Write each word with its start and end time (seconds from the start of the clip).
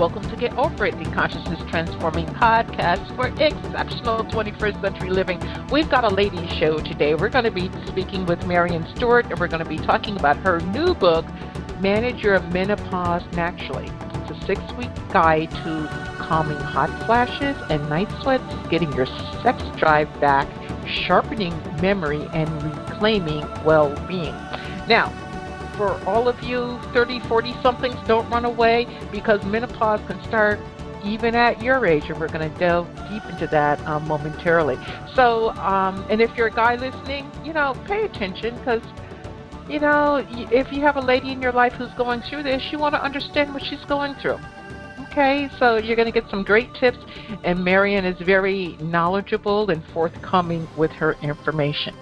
Welcome 0.00 0.22
to 0.30 0.36
Get 0.36 0.56
Over 0.56 0.86
It, 0.86 0.98
the 0.98 1.04
consciousness 1.10 1.60
transforming 1.68 2.24
podcast 2.24 3.14
for 3.16 3.26
exceptional 3.26 4.24
21st 4.24 4.80
century 4.80 5.10
living. 5.10 5.38
We've 5.70 5.90
got 5.90 6.04
a 6.04 6.08
ladies 6.08 6.50
show 6.54 6.78
today. 6.78 7.14
We're 7.14 7.28
going 7.28 7.44
to 7.44 7.50
be 7.50 7.70
speaking 7.86 8.24
with 8.24 8.40
Maryon 8.46 8.96
Stewart, 8.96 9.26
and 9.26 9.38
we're 9.38 9.48
going 9.48 9.62
to 9.62 9.68
be 9.68 9.76
talking 9.76 10.16
about 10.16 10.38
her 10.38 10.58
new 10.60 10.94
book, 10.94 11.26
Manage 11.80 12.22
Your 12.22 12.40
Menopause 12.44 13.22
Naturally. 13.34 13.90
It's 14.14 14.30
a 14.30 14.46
six 14.46 14.62
week 14.78 14.88
guide 15.12 15.50
to 15.50 16.16
calming 16.18 16.56
hot 16.56 16.88
flashes 17.04 17.62
and 17.68 17.86
night 17.90 18.08
sweats, 18.22 18.70
getting 18.70 18.90
your 18.94 19.04
sex 19.42 19.62
drive 19.76 20.08
back, 20.18 20.48
sharpening 20.88 21.52
memory, 21.82 22.26
and 22.32 22.50
reclaiming 22.62 23.46
well 23.66 23.94
being. 24.08 24.32
Now, 24.88 25.12
for 25.80 25.98
all 26.04 26.28
of 26.28 26.38
you 26.42 26.78
30, 26.92 27.20
40 27.20 27.54
somethings, 27.62 27.96
don't 28.06 28.28
run 28.28 28.44
away 28.44 28.86
because 29.10 29.42
menopause 29.46 29.98
can 30.06 30.22
start 30.24 30.60
even 31.02 31.34
at 31.34 31.62
your 31.62 31.86
age, 31.86 32.04
and 32.10 32.20
we're 32.20 32.28
going 32.28 32.52
to 32.52 32.58
delve 32.58 32.86
deep 33.08 33.24
into 33.30 33.46
that 33.46 33.80
um, 33.86 34.06
momentarily. 34.06 34.76
So, 35.14 35.52
um, 35.52 36.04
and 36.10 36.20
if 36.20 36.36
you're 36.36 36.48
a 36.48 36.54
guy 36.54 36.76
listening, 36.76 37.30
you 37.46 37.54
know, 37.54 37.74
pay 37.86 38.04
attention 38.04 38.58
because, 38.58 38.82
you 39.70 39.80
know, 39.80 40.22
if 40.28 40.70
you 40.70 40.82
have 40.82 40.98
a 40.98 41.00
lady 41.00 41.32
in 41.32 41.40
your 41.40 41.52
life 41.52 41.72
who's 41.72 41.94
going 41.94 42.20
through 42.28 42.42
this, 42.42 42.62
you 42.70 42.78
want 42.78 42.94
to 42.94 43.02
understand 43.02 43.54
what 43.54 43.62
she's 43.62 43.82
going 43.86 44.14
through. 44.16 44.38
Okay, 45.06 45.48
so 45.58 45.78
you're 45.78 45.96
going 45.96 46.12
to 46.12 46.20
get 46.20 46.28
some 46.28 46.44
great 46.44 46.74
tips, 46.74 46.98
and 47.42 47.58
Maryon 47.58 48.04
is 48.04 48.20
very 48.20 48.76
knowledgeable 48.82 49.70
and 49.70 49.82
forthcoming 49.94 50.68
with 50.76 50.90
her 50.90 51.14
information. 51.22 51.96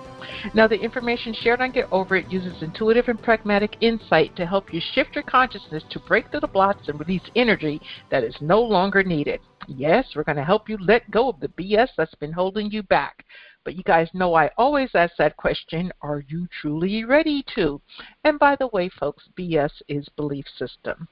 Now, 0.54 0.66
the 0.66 0.80
information 0.80 1.34
shared 1.34 1.60
on 1.60 1.72
Get 1.72 1.88
Over 1.92 2.16
It 2.16 2.30
uses 2.30 2.62
intuitive 2.62 3.08
and 3.08 3.22
pragmatic 3.22 3.76
insight 3.80 4.34
to 4.36 4.46
help 4.46 4.72
you 4.72 4.80
shift 4.92 5.14
your 5.14 5.24
consciousness 5.24 5.84
to 5.90 6.00
break 6.00 6.30
through 6.30 6.40
the 6.40 6.48
blocks 6.48 6.88
and 6.88 6.98
release 6.98 7.22
energy 7.36 7.80
that 8.10 8.24
is 8.24 8.36
no 8.40 8.60
longer 8.60 9.02
needed. 9.02 9.40
Yes, 9.66 10.06
we're 10.14 10.24
going 10.24 10.36
to 10.36 10.44
help 10.44 10.68
you 10.68 10.78
let 10.78 11.10
go 11.10 11.28
of 11.28 11.40
the 11.40 11.48
BS 11.48 11.88
that's 11.96 12.14
been 12.16 12.32
holding 12.32 12.70
you 12.70 12.82
back. 12.82 13.24
But 13.64 13.76
you 13.76 13.82
guys 13.82 14.08
know 14.14 14.34
I 14.34 14.50
always 14.56 14.90
ask 14.94 15.12
that 15.18 15.36
question 15.36 15.92
are 16.00 16.24
you 16.28 16.46
truly 16.60 17.04
ready 17.04 17.44
to? 17.54 17.80
And 18.24 18.38
by 18.38 18.56
the 18.56 18.68
way, 18.68 18.88
folks, 18.88 19.28
BS 19.38 19.72
is 19.88 20.08
belief 20.16 20.46
system. 20.56 21.06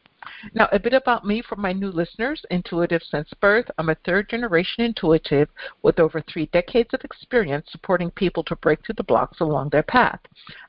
Now, 0.54 0.68
a 0.72 0.78
bit 0.78 0.92
about 0.92 1.24
me 1.24 1.42
for 1.42 1.56
my 1.56 1.72
new 1.72 1.90
listeners 1.90 2.44
intuitive 2.50 3.02
since 3.02 3.28
birth. 3.40 3.70
I'm 3.78 3.90
a 3.90 3.96
third 4.04 4.28
generation 4.28 4.84
intuitive 4.84 5.48
with 5.82 5.98
over 6.00 6.20
three 6.22 6.46
decades 6.46 6.90
of 6.92 7.04
experience 7.04 7.66
supporting 7.70 8.10
people 8.10 8.42
to 8.44 8.56
break 8.56 8.84
through 8.84 8.96
the 8.96 9.04
blocks 9.04 9.40
along 9.40 9.68
their 9.68 9.82
path. 9.82 10.20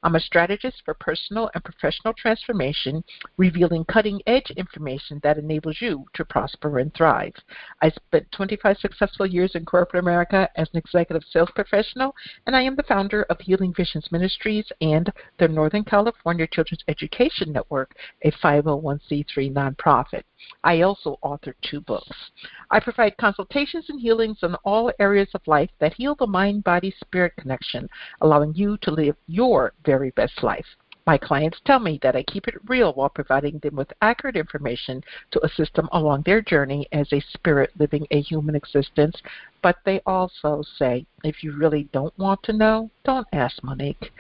I'm 0.04 0.16
a 0.16 0.20
strategist 0.20 0.84
for 0.86 0.94
personal 0.94 1.50
and 1.54 1.64
professional 1.64 2.14
transformation, 2.14 3.04
revealing 3.38 3.86
cutting 3.86 4.22
edge 4.28 4.52
information 4.58 5.20
that 5.24 5.38
enables 5.38 5.82
you 5.82 6.06
to 6.14 6.26
prosper 6.26 6.80
and 6.80 6.94
thrive. 6.94 7.34
I 7.82 7.90
spent 7.90 8.32
25 8.34 8.78
successful 8.78 9.26
years 9.26 9.56
in 9.56 9.66
corporate 9.66 10.04
America 10.04 10.50
as 10.56 10.70
an 10.74 10.80
executive 10.80 11.24
sales 11.32 11.52
professional, 11.56 12.16
and 12.46 12.56
I 12.56 12.62
am 12.62 12.76
the 12.76 12.84
founder 12.84 13.24
of 13.24 13.40
Healing 13.40 13.74
Visions 13.74 14.12
Ministries 14.12 14.66
and 14.82 15.12
the 15.40 15.48
Northern 15.48 15.84
California 15.84 16.48
Children's 16.48 16.84
Education 16.88 17.52
Network, 17.52 17.96
a 18.24 18.32
501c3 18.32 19.47
nonprofit. 19.50 20.24
I 20.64 20.82
also 20.82 21.18
authored 21.24 21.56
two 21.62 21.82
books. 21.82 22.16
I 22.72 22.80
provide 22.80 23.18
consultations 23.18 23.86
and 23.90 24.00
healings 24.00 24.40
in 24.44 24.56
all 24.64 24.92
areas 25.00 25.30
of 25.34 25.42
life 25.48 25.70
that 25.80 25.94
heal 25.94 26.16
the 26.16 26.28
mind 26.28 26.64
body 26.64 26.94
spirit 27.00 27.34
connection, 27.38 27.88
allowing 28.22 28.54
you 28.54 28.78
to 28.82 28.92
live 28.92 29.16
your 29.28 29.74
very 29.86 30.12
best 30.12 30.44
life. 30.44 30.66
My 31.08 31.18
clients 31.18 31.62
tell 31.64 31.80
me 31.80 32.00
that 32.04 32.18
I 32.18 32.24
keep 32.24 32.50
it 32.50 32.56
real 32.68 32.92
while 32.92 33.08
providing 33.08 33.60
them 33.60 33.78
with 33.78 33.94
accurate 34.02 34.36
information 34.36 35.02
to 35.32 35.46
assist 35.46 35.74
them 35.74 35.88
along 35.94 36.24
their 36.24 36.42
journey 36.42 36.86
as 36.92 37.08
a 37.14 37.24
spirit 37.32 37.72
living 37.80 38.06
a 38.12 38.20
human 38.20 38.56
existence. 38.56 39.16
But 39.64 39.78
they 39.86 40.02
also 40.06 40.62
say, 40.78 41.06
if 41.24 41.44
you 41.46 41.54
really 41.54 41.86
don't 41.94 42.16
want 42.20 42.44
to 42.44 42.54
know, 42.54 42.92
don't 43.06 43.28
ask 43.32 43.64
Monique. 43.64 44.12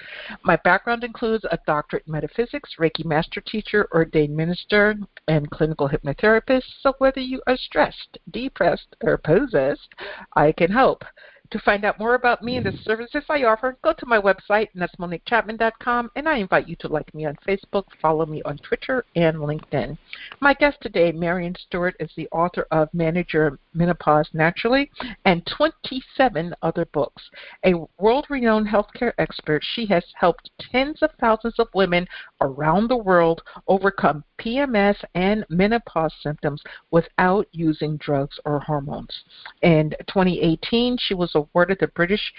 My 0.43 0.55
background 0.63 1.03
includes 1.03 1.45
a 1.51 1.59
doctorate 1.67 2.03
in 2.07 2.13
metaphysics, 2.13 2.75
Reiki 2.79 3.03
master 3.03 3.41
teacher, 3.41 3.89
ordained 3.93 4.35
minister, 4.35 4.95
and 5.27 5.51
clinical 5.51 5.89
hypnotherapist. 5.89 6.63
So 6.81 6.93
whether 6.99 7.19
you 7.19 7.41
are 7.47 7.57
stressed, 7.57 8.17
depressed, 8.31 8.95
or 9.03 9.17
possessed, 9.17 9.93
I 10.37 10.53
can 10.53 10.71
help. 10.71 11.03
To 11.51 11.59
find 11.59 11.85
out 11.85 11.97
more 11.97 12.15
about 12.15 12.43
me 12.43 12.57
and 12.57 12.65
the 12.65 12.77
services 12.83 13.23
I 13.29 13.43
offer, 13.43 13.77
go 13.81 13.93
to 13.93 14.05
my 14.05 14.19
website, 14.19 14.67
and 14.73 14.81
that's 14.81 14.95
MoniqueChapman.com, 14.97 16.11
and 16.15 16.27
I 16.27 16.37
invite 16.37 16.67
you 16.67 16.75
to 16.77 16.89
like 16.89 17.13
me 17.13 17.25
on 17.25 17.37
Facebook, 17.47 17.85
follow 18.01 18.25
me 18.25 18.41
on 18.43 18.57
Twitter 18.57 19.05
and 19.15 19.37
LinkedIn. 19.37 19.97
My 20.41 20.53
guest 20.53 20.77
today, 20.81 21.13
Maryon 21.13 21.55
Stewart, 21.57 21.95
is 22.01 22.11
the 22.17 22.27
author 22.33 22.67
of 22.71 22.93
Manage 22.93 23.33
Your 23.33 23.57
Menopause 23.73 24.29
Naturally 24.33 24.91
and 25.23 25.45
27 25.45 26.53
other 26.61 26.85
books. 26.85 27.23
A 27.65 27.75
world 27.97 28.25
renowned 28.29 28.67
healthcare 28.67 29.13
expert, 29.17 29.63
she 29.73 29.85
has 29.85 30.03
helped 30.15 30.49
tens 30.59 31.01
of 31.01 31.11
thousands 31.19 31.59
of 31.59 31.67
women 31.73 32.07
around 32.41 32.89
the 32.89 32.97
world 32.97 33.41
overcome 33.67 34.23
PMS 34.39 34.95
and 35.15 35.45
menopause 35.49 36.13
symptoms 36.21 36.61
without 36.91 37.47
using 37.51 37.97
drugs 37.97 38.39
or 38.45 38.59
hormones. 38.59 39.23
In 39.61 39.91
2018, 40.07 40.97
she 40.99 41.13
was 41.13 41.31
awarded 41.37 41.79
the 41.79 41.87
British 41.87 42.33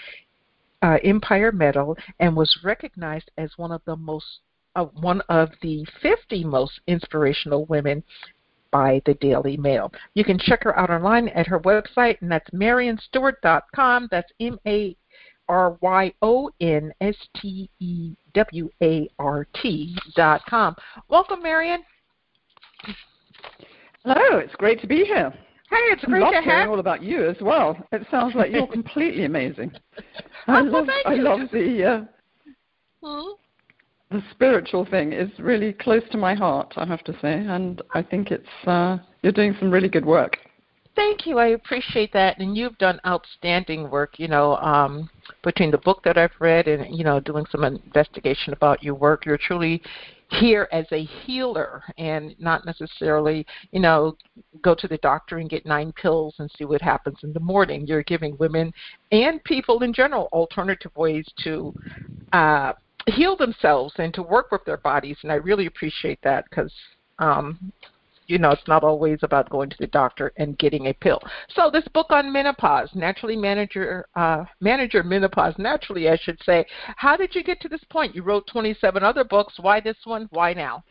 uh, 0.81 0.97
Empire 1.03 1.51
Medal 1.51 1.97
and 2.19 2.35
was 2.35 2.59
recognized 2.63 3.31
as 3.37 3.51
one 3.57 3.71
of 3.71 3.81
the 3.85 3.95
most 3.95 4.39
uh, 4.75 4.85
one 4.85 5.21
of 5.29 5.49
the 5.61 5.85
50 6.01 6.43
most 6.43 6.79
inspirational 6.87 7.65
women 7.65 8.03
by 8.71 9.01
the 9.05 9.15
Daily 9.15 9.57
Mail. 9.57 9.91
You 10.13 10.23
can 10.23 10.37
check 10.37 10.63
her 10.63 10.77
out 10.77 10.89
online 10.89 11.29
at 11.29 11.47
her 11.47 11.59
website, 11.59 12.21
and 12.21 12.31
that's 12.31 12.49
maryonstewart.com. 12.51 14.09
That's 14.11 14.31
M 14.39 14.59
A 14.67 14.95
R 15.47 15.77
Y 15.81 16.13
O 16.21 16.51
N 16.61 16.93
S 17.01 17.15
T 17.37 17.69
E 17.79 18.13
W 18.33 18.69
A 18.81 19.09
R 19.17 19.47
T 19.61 19.97
dot 20.15 20.41
com. 20.47 20.75
Welcome, 21.09 21.41
Maryon. 21.41 21.79
Hello, 24.05 24.37
it's 24.37 24.55
great 24.55 24.79
to 24.81 24.87
be 24.87 25.03
here. 25.03 25.33
Hey, 25.69 25.75
it's 25.91 26.03
great 26.05 26.21
love 26.21 26.33
to 26.33 26.41
hearing 26.41 26.59
have. 26.61 26.69
all 26.69 26.79
about 26.79 27.03
you 27.03 27.29
as 27.29 27.37
well. 27.41 27.77
It 27.91 28.05
sounds 28.09 28.33
like 28.35 28.51
you're 28.51 28.67
completely 28.67 29.25
amazing. 29.25 29.71
Oh, 30.47 30.53
I 30.53 30.61
love, 30.61 30.87
I 31.05 31.13
you. 31.13 31.21
love 31.21 31.39
the 31.51 31.85
uh, 31.85 32.01
Hmm? 33.03 33.33
the 34.09 34.23
spiritual 34.31 34.83
thing 34.85 35.13
is 35.13 35.29
really 35.37 35.73
close 35.73 36.01
to 36.11 36.17
my 36.17 36.33
heart. 36.33 36.73
I 36.75 36.85
have 36.85 37.03
to 37.03 37.13
say, 37.21 37.33
and 37.33 37.81
I 37.93 38.01
think 38.01 38.31
it's 38.31 38.47
uh, 38.65 38.97
you're 39.21 39.33
doing 39.33 39.55
some 39.59 39.69
really 39.69 39.89
good 39.89 40.05
work. 40.05 40.37
Thank 40.99 41.25
you. 41.25 41.39
I 41.39 41.47
appreciate 41.47 42.11
that, 42.11 42.39
and 42.39 42.57
you've 42.57 42.77
done 42.77 42.99
outstanding 43.07 43.89
work. 43.89 44.19
You 44.19 44.27
know, 44.27 44.57
um, 44.57 45.09
between 45.45 45.71
the 45.71 45.77
book 45.77 46.03
that 46.03 46.17
I've 46.17 46.33
read 46.39 46.67
and 46.67 46.93
you 46.93 47.05
know 47.05 47.21
doing 47.21 47.45
some 47.49 47.63
investigation 47.63 48.51
about 48.51 48.83
your 48.83 48.95
work, 48.95 49.25
you're 49.25 49.37
truly 49.37 49.81
here 50.27 50.67
as 50.73 50.85
a 50.91 51.05
healer 51.05 51.81
and 51.97 52.35
not 52.37 52.65
necessarily, 52.65 53.47
you 53.71 53.79
know, 53.79 54.17
go 54.61 54.75
to 54.75 54.89
the 54.89 54.97
doctor 54.97 55.37
and 55.37 55.49
get 55.49 55.65
nine 55.65 55.93
pills 55.93 56.35
and 56.39 56.51
see 56.57 56.65
what 56.65 56.81
happens 56.81 57.19
in 57.23 57.31
the 57.31 57.39
morning. 57.39 57.87
You're 57.87 58.03
giving 58.03 58.35
women 58.37 58.73
and 59.13 59.41
people 59.45 59.83
in 59.83 59.93
general 59.93 60.27
alternative 60.33 60.91
ways 60.97 61.25
to 61.45 61.73
uh, 62.33 62.73
heal 63.07 63.37
themselves 63.37 63.93
and 63.99 64.13
to 64.15 64.21
work 64.21 64.51
with 64.51 64.65
their 64.65 64.77
bodies, 64.77 65.15
and 65.23 65.31
I 65.31 65.35
really 65.35 65.67
appreciate 65.67 66.19
that 66.23 66.43
because. 66.49 66.73
Um, 67.19 67.71
you 68.29 68.37
know, 68.37 68.51
it's 68.51 68.67
not 68.67 68.83
always 68.83 69.19
about 69.23 69.49
going 69.49 69.69
to 69.69 69.75
the 69.79 69.87
doctor 69.87 70.31
and 70.37 70.57
getting 70.59 70.87
a 70.87 70.93
pill. 70.93 71.19
So 71.55 71.69
this 71.71 71.87
book 71.93 72.07
on 72.11 72.31
menopause, 72.31 72.89
naturally 72.93 73.35
manager, 73.35 74.05
uh, 74.15 74.45
manager 74.61 75.03
menopause 75.03 75.55
naturally, 75.57 76.09
I 76.09 76.17
should 76.17 76.39
say. 76.45 76.65
How 76.95 77.17
did 77.17 77.33
you 77.33 77.43
get 77.43 77.59
to 77.61 77.67
this 77.67 77.83
point? 77.89 78.15
You 78.15 78.21
wrote 78.21 78.45
27 78.47 79.03
other 79.03 79.23
books. 79.23 79.55
Why 79.59 79.79
this 79.79 79.97
one? 80.05 80.27
Why 80.31 80.53
now? 80.53 80.83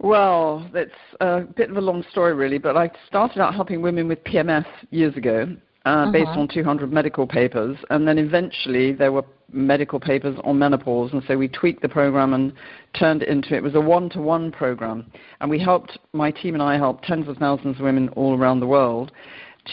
Well, 0.00 0.70
that's 0.72 0.90
a 1.20 1.40
bit 1.40 1.70
of 1.70 1.76
a 1.76 1.80
long 1.80 2.04
story, 2.12 2.32
really, 2.32 2.58
but 2.58 2.76
I 2.76 2.88
started 3.08 3.40
out 3.40 3.54
helping 3.54 3.82
women 3.82 4.06
with 4.06 4.22
PMS 4.22 4.66
years 4.90 5.16
ago, 5.16 5.56
uh, 5.88 6.10
based 6.12 6.28
Uh-huh. 6.28 6.40
on 6.40 6.48
200 6.48 6.92
medical 6.92 7.26
papers, 7.26 7.76
and 7.88 8.06
then 8.06 8.18
eventually 8.18 8.92
there 8.92 9.10
were 9.10 9.24
medical 9.50 9.98
papers 9.98 10.36
on 10.44 10.58
menopause, 10.58 11.10
and 11.14 11.22
so 11.26 11.36
we 11.38 11.48
tweaked 11.48 11.80
the 11.80 11.88
program 11.88 12.34
and 12.34 12.52
turned 12.92 13.22
it 13.22 13.28
into 13.28 13.54
it 13.56 13.62
was 13.62 13.74
a 13.74 13.80
one-to-one 13.80 14.52
program, 14.52 14.98
and 15.40 15.48
we 15.50 15.58
helped 15.58 15.98
my 16.12 16.30
team 16.30 16.52
and 16.54 16.62
I 16.62 16.76
helped 16.76 17.04
tens 17.04 17.26
of 17.28 17.36
thousands 17.38 17.76
of 17.78 17.82
women 17.82 18.10
all 18.10 18.36
around 18.38 18.60
the 18.60 18.66
world 18.66 19.12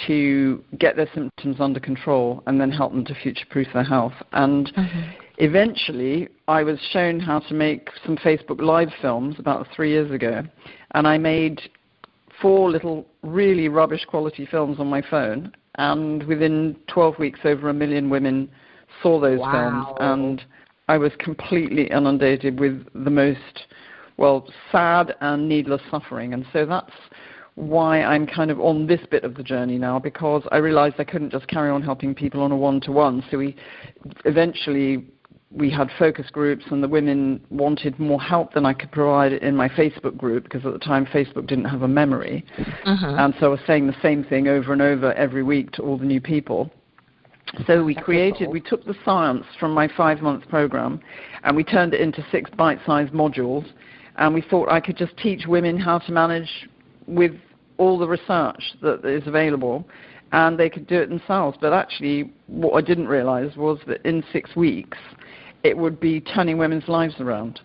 to 0.08 0.64
get 0.80 0.96
their 0.96 1.10
symptoms 1.14 1.58
under 1.60 1.80
control 1.80 2.42
and 2.48 2.60
then 2.60 2.72
help 2.72 2.92
them 2.94 3.06
to 3.06 3.16
future-proof 3.16 3.68
their 3.74 3.84
health. 3.84 4.14
And 4.32 4.72
eventually, 5.38 6.30
I 6.48 6.64
was 6.64 6.80
shown 6.92 7.20
how 7.20 7.40
to 7.40 7.54
make 7.54 7.90
some 8.06 8.18
Facebook 8.18 8.62
Live 8.62 8.92
films 9.02 9.36
about 9.38 9.68
three 9.76 9.90
years 9.92 10.12
ago, 10.12 10.44
and 10.96 11.08
I 11.08 11.18
made 11.18 11.60
four 12.42 12.70
little 12.70 13.06
really 13.22 13.68
rubbish 13.70 14.06
quality 14.06 14.46
films 14.46 14.80
on 14.80 14.88
my 14.88 15.02
phone, 15.02 15.52
and 15.77 16.24
within 16.24 16.75
12 16.88 17.19
weeks, 17.19 17.39
over 17.44 17.69
a 17.69 17.74
million 17.74 18.10
women 18.10 18.50
saw 19.01 19.19
those 19.19 19.39
Wow. 19.39 19.51
films, 19.51 19.86
and 20.00 20.44
I 20.88 20.98
was 20.98 21.12
completely 21.19 21.86
inundated 21.92 22.60
with 22.60 22.86
the 22.94 23.10
most, 23.10 23.66
well, 24.18 24.48
sad 24.72 25.16
and 25.22 25.50
needless 25.50 25.81
suffering, 25.92 26.33
and 26.33 26.45
so 26.54 26.66
that's 26.66 26.94
why 27.56 28.04
I'm 28.04 28.27
kind 28.27 28.51
of 28.51 28.60
on 28.60 28.86
this 28.86 29.00
bit 29.10 29.24
of 29.24 29.36
the 29.36 29.44
journey 29.44 29.77
now 29.77 29.98
because 29.98 30.44
I 30.51 30.57
realized 30.57 30.95
I 31.00 31.06
couldn't 31.06 31.31
just 31.31 31.48
carry 31.48 31.69
on 31.69 31.81
helping 31.81 32.13
people 32.13 32.42
on 32.42 32.51
a 32.51 32.57
one 32.57 32.81
to 32.81 32.92
one. 32.92 33.24
So 33.31 33.38
we 33.38 33.56
eventually 34.25 35.06
we 35.56 35.72
had 35.72 35.90
focus 35.98 36.28
groups 36.31 36.66
and 36.69 36.84
the 36.84 36.88
women 36.88 37.40
wanted 37.50 37.98
more 37.98 38.22
help 38.22 38.54
than 38.54 38.66
I 38.66 38.74
could 38.74 38.92
provide 38.92 39.31
in 39.31 39.56
my 39.56 39.69
Facebook 39.69 40.18
group 40.18 40.44
because 40.44 40.66
at 40.66 40.74
the 40.74 40.80
time 40.80 41.06
Facebook 41.06 41.48
didn't 41.48 41.66
have 41.66 41.81
a 41.81 41.88
memory. 41.88 42.46
Mm-hmm. 42.57 43.06
And 43.06 43.34
so 43.40 43.48
I 43.48 43.50
was 43.50 43.60
saying 43.66 43.88
the 43.88 43.96
same 44.02 44.25
thing 44.25 44.50
over 44.50 44.74
and 44.74 44.81
over 44.81 45.13
every 45.13 45.44
week 45.44 45.72
to 45.74 45.81
all 45.81 45.98
the 45.98 46.06
new 46.06 46.19
people. 46.19 46.69
So 47.68 47.84
we 47.86 47.96
created, 47.96 48.50
we 48.50 48.60
took 48.60 48.84
the 48.86 48.96
science 49.06 49.46
from 49.57 49.74
my 49.74 49.88
five 49.96 50.22
month 50.22 50.48
program 50.50 51.00
and 51.44 51.56
we 51.56 51.63
turned 51.63 51.94
it 51.94 52.02
into 52.02 52.25
six 52.31 52.50
bite 52.57 52.80
sized 52.86 53.13
modules. 53.13 53.66
And 54.18 54.34
we 54.34 54.42
thought 54.42 54.69
I 54.69 54.81
could 54.81 54.98
just 54.98 55.16
teach 55.18 55.46
women 55.48 55.78
how 55.78 56.00
to 56.00 56.12
manage 56.12 56.50
with 57.07 57.34
all 57.78 57.98
the 57.98 58.07
research 58.07 58.62
that 58.81 59.06
is 59.06 59.25
available 59.25 59.88
and 60.31 60.60
they 60.60 60.69
could 60.69 60.88
do 60.88 61.00
it 61.00 61.07
themselves. 61.07 61.57
But 61.62 61.72
actually, 61.72 62.34
what 62.48 62.74
I 62.74 62.81
didn't 62.81 63.07
realize 63.07 63.56
was 63.56 63.80
that 63.88 64.06
in 64.06 64.24
six 64.34 64.56
weeks, 64.56 64.98
it 65.66 65.76
would 65.76 66.00
be 66.00 66.22
turning 66.22 66.60
women's 66.60 66.88
lives 66.88 67.16
around. 67.20 67.60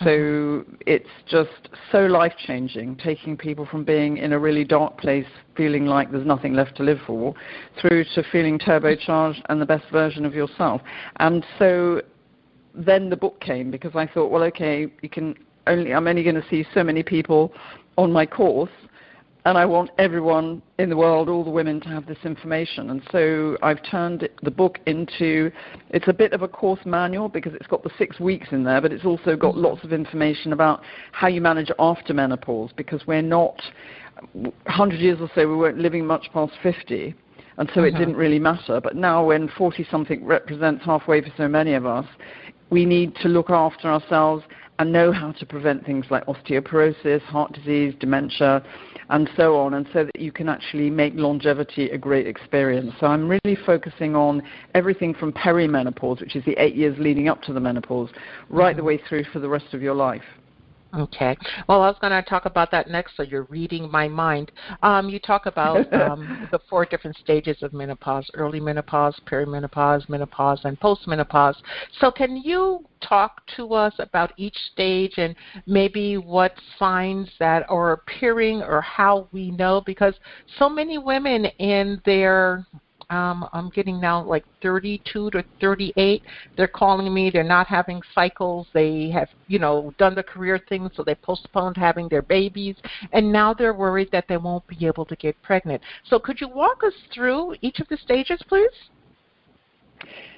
So 0.00 0.06
mm-hmm. 0.06 0.74
it's 0.84 1.08
just 1.30 1.68
so 1.92 2.00
life 2.06 2.34
changing, 2.44 2.96
taking 2.96 3.36
people 3.36 3.64
from 3.66 3.84
being 3.84 4.18
in 4.18 4.32
a 4.32 4.38
really 4.38 4.64
dark 4.64 4.98
place, 4.98 5.26
feeling 5.56 5.86
like 5.86 6.10
there's 6.10 6.26
nothing 6.26 6.54
left 6.54 6.76
to 6.78 6.82
live 6.82 6.98
for, 7.06 7.34
through 7.80 8.04
to 8.16 8.24
feeling 8.32 8.58
turbocharged 8.58 9.42
and 9.48 9.62
the 9.62 9.66
best 9.66 9.84
version 9.92 10.26
of 10.26 10.34
yourself. 10.34 10.82
And 11.20 11.46
so 11.56 12.02
then 12.74 13.08
the 13.08 13.16
book 13.16 13.40
came 13.40 13.70
because 13.70 13.92
I 13.94 14.06
thought, 14.06 14.30
well, 14.30 14.42
okay, 14.42 14.88
you 15.00 15.08
can 15.08 15.36
only 15.68 15.94
I'm 15.94 16.08
only 16.08 16.24
going 16.24 16.34
to 16.34 16.48
see 16.50 16.66
so 16.74 16.82
many 16.82 17.04
people 17.04 17.52
on 17.96 18.12
my 18.12 18.26
course, 18.26 18.70
and 19.46 19.56
I 19.56 19.64
want 19.64 19.90
everyone 19.96 20.60
in 20.80 20.90
the 20.90 20.96
world, 20.96 21.28
all 21.28 21.44
the 21.44 21.50
women, 21.50 21.80
to 21.82 21.88
have 21.90 22.04
this 22.06 22.18
information. 22.24 22.90
And 22.90 23.00
so 23.12 23.56
I've 23.62 23.80
turned 23.88 24.28
the 24.42 24.50
book 24.50 24.80
into 24.86 25.52
it's 25.90 26.08
a 26.08 26.12
bit 26.12 26.32
of 26.32 26.42
a 26.42 26.48
course 26.48 26.80
manual 26.84 27.28
because 27.28 27.54
it's 27.54 27.68
got 27.68 27.84
the 27.84 27.90
six 27.96 28.18
weeks 28.18 28.48
in 28.50 28.64
there, 28.64 28.80
but 28.80 28.92
it's 28.92 29.04
also 29.04 29.36
got 29.36 29.54
mm-hmm. 29.54 29.64
lots 29.64 29.84
of 29.84 29.92
information 29.92 30.52
about 30.52 30.82
how 31.12 31.28
you 31.28 31.40
manage 31.40 31.70
after 31.78 32.12
menopause 32.12 32.72
because 32.76 33.06
we're 33.06 33.22
not 33.22 33.62
100 34.32 34.98
years 34.98 35.18
or 35.20 35.30
so 35.36 35.46
we 35.46 35.54
weren't 35.54 35.78
living 35.78 36.04
much 36.04 36.26
past 36.32 36.52
50 36.60 37.14
and 37.58 37.70
so 37.72 37.84
it 37.84 37.90
mm-hmm. 37.90 37.98
didn't 37.98 38.16
really 38.16 38.40
matter. 38.40 38.80
But 38.80 38.96
now, 38.96 39.24
when 39.26 39.48
40 39.56 39.86
something 39.88 40.24
represents 40.24 40.84
halfway 40.84 41.22
for 41.22 41.32
so 41.36 41.46
many 41.46 41.74
of 41.74 41.86
us, 41.86 42.06
we 42.70 42.84
need 42.84 43.14
to 43.22 43.28
look 43.28 43.50
after 43.50 43.92
ourselves 43.92 44.42
and 44.78 44.92
know 44.92 45.12
how 45.12 45.32
to 45.32 45.46
prevent 45.46 45.84
things 45.84 46.06
like 46.10 46.24
osteoporosis, 46.26 47.22
heart 47.22 47.52
disease, 47.52 47.94
dementia, 47.98 48.62
and 49.10 49.30
so 49.36 49.56
on, 49.56 49.74
and 49.74 49.86
so 49.92 50.04
that 50.04 50.20
you 50.20 50.32
can 50.32 50.48
actually 50.48 50.90
make 50.90 51.14
longevity 51.14 51.90
a 51.90 51.98
great 51.98 52.26
experience. 52.26 52.92
So 52.98 53.06
I'm 53.06 53.28
really 53.28 53.56
focusing 53.64 54.16
on 54.16 54.42
everything 54.74 55.14
from 55.14 55.32
perimenopause, 55.32 56.20
which 56.20 56.36
is 56.36 56.44
the 56.44 56.60
eight 56.60 56.74
years 56.74 56.96
leading 56.98 57.28
up 57.28 57.42
to 57.42 57.52
the 57.52 57.60
menopause, 57.60 58.10
right 58.50 58.76
the 58.76 58.82
way 58.82 59.00
through 59.08 59.24
for 59.32 59.38
the 59.38 59.48
rest 59.48 59.72
of 59.74 59.82
your 59.82 59.94
life. 59.94 60.24
Okay. 60.96 61.36
Well, 61.68 61.82
I 61.82 61.88
was 61.88 61.96
going 62.00 62.12
to 62.12 62.28
talk 62.28 62.46
about 62.46 62.70
that 62.70 62.88
next, 62.88 63.16
so 63.16 63.22
you're 63.22 63.44
reading 63.44 63.90
my 63.90 64.08
mind. 64.08 64.50
Um, 64.82 65.08
you 65.08 65.18
talk 65.18 65.46
about 65.46 65.92
um, 66.00 66.48
the 66.50 66.58
four 66.70 66.86
different 66.86 67.16
stages 67.18 67.62
of 67.62 67.72
menopause 67.72 68.28
early 68.34 68.60
menopause, 68.60 69.18
perimenopause, 69.26 70.08
menopause, 70.08 70.60
and 70.64 70.78
postmenopause. 70.80 71.56
So, 72.00 72.10
can 72.10 72.36
you 72.36 72.84
talk 73.00 73.42
to 73.56 73.74
us 73.74 73.94
about 73.98 74.32
each 74.36 74.56
stage 74.72 75.14
and 75.18 75.36
maybe 75.66 76.16
what 76.16 76.54
signs 76.78 77.28
that 77.38 77.68
are 77.68 77.92
appearing 77.92 78.62
or 78.62 78.80
how 78.80 79.28
we 79.32 79.50
know? 79.50 79.82
Because 79.84 80.14
so 80.58 80.68
many 80.68 80.96
women 80.96 81.44
in 81.58 82.00
their 82.06 82.66
um, 83.10 83.48
I'm 83.52 83.70
getting 83.70 84.00
now 84.00 84.24
like 84.24 84.44
32 84.62 85.30
to 85.30 85.44
38. 85.60 86.22
They're 86.56 86.66
calling 86.66 87.12
me. 87.14 87.30
They're 87.30 87.44
not 87.44 87.68
having 87.68 88.02
cycles. 88.14 88.66
They 88.74 89.10
have, 89.10 89.28
you 89.46 89.60
know, 89.60 89.94
done 89.96 90.16
the 90.16 90.24
career 90.24 90.60
thing, 90.68 90.90
so 90.94 91.04
they 91.04 91.14
postponed 91.14 91.76
having 91.76 92.08
their 92.08 92.22
babies, 92.22 92.74
and 93.12 93.32
now 93.32 93.54
they're 93.54 93.74
worried 93.74 94.08
that 94.10 94.24
they 94.28 94.36
won't 94.36 94.66
be 94.66 94.86
able 94.86 95.04
to 95.04 95.16
get 95.16 95.40
pregnant. 95.42 95.80
So, 96.08 96.18
could 96.18 96.40
you 96.40 96.48
walk 96.48 96.82
us 96.82 96.94
through 97.14 97.54
each 97.60 97.78
of 97.78 97.88
the 97.88 97.96
stages, 97.96 98.40
please? 98.48 98.70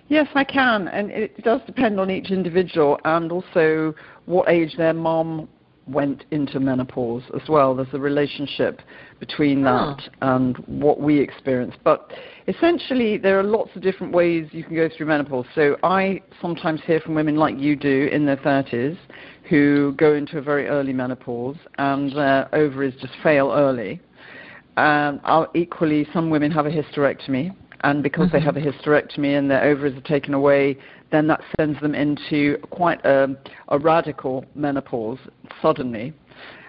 Yes, 0.08 0.28
I 0.34 0.44
can, 0.44 0.88
and 0.88 1.10
it 1.10 1.42
does 1.42 1.60
depend 1.66 1.98
on 1.98 2.10
each 2.10 2.30
individual 2.30 2.98
and 3.04 3.30
also 3.32 3.94
what 4.26 4.48
age 4.48 4.76
their 4.76 4.94
mom 4.94 5.48
went 5.88 6.24
into 6.30 6.60
menopause 6.60 7.22
as 7.34 7.48
well. 7.48 7.74
There's 7.74 7.88
a 7.92 7.98
relationship 7.98 8.80
between 9.20 9.62
that 9.62 10.00
oh. 10.22 10.36
and 10.36 10.56
what 10.66 11.00
we 11.00 11.18
experience. 11.18 11.74
But 11.82 12.12
essentially, 12.46 13.18
there 13.18 13.38
are 13.38 13.42
lots 13.42 13.70
of 13.74 13.82
different 13.82 14.12
ways 14.12 14.48
you 14.52 14.64
can 14.64 14.74
go 14.76 14.88
through 14.94 15.06
menopause. 15.06 15.46
So 15.54 15.76
I 15.82 16.22
sometimes 16.40 16.80
hear 16.84 17.00
from 17.00 17.14
women 17.14 17.36
like 17.36 17.58
you 17.58 17.76
do 17.76 18.08
in 18.12 18.26
their 18.26 18.36
30s 18.36 18.96
who 19.48 19.94
go 19.96 20.14
into 20.14 20.38
a 20.38 20.42
very 20.42 20.66
early 20.68 20.92
menopause 20.92 21.56
and 21.78 22.14
their 22.14 22.54
ovaries 22.54 22.94
just 23.00 23.14
fail 23.22 23.50
early. 23.50 24.00
Um, 24.76 25.20
equally, 25.54 26.06
some 26.12 26.30
women 26.30 26.50
have 26.52 26.66
a 26.66 26.70
hysterectomy 26.70 27.54
and 27.82 28.02
because 28.02 28.28
mm-hmm. 28.28 28.36
they 28.36 28.42
have 28.42 28.56
a 28.56 28.60
hysterectomy 28.60 29.38
and 29.38 29.50
their 29.50 29.64
ovaries 29.64 29.96
are 29.96 30.02
taken 30.02 30.34
away, 30.34 30.76
then 31.10 31.26
that 31.28 31.40
sends 31.58 31.80
them 31.80 31.94
into 31.94 32.58
quite 32.70 33.04
a, 33.04 33.28
a 33.68 33.78
radical 33.78 34.44
menopause 34.54 35.18
suddenly. 35.62 36.12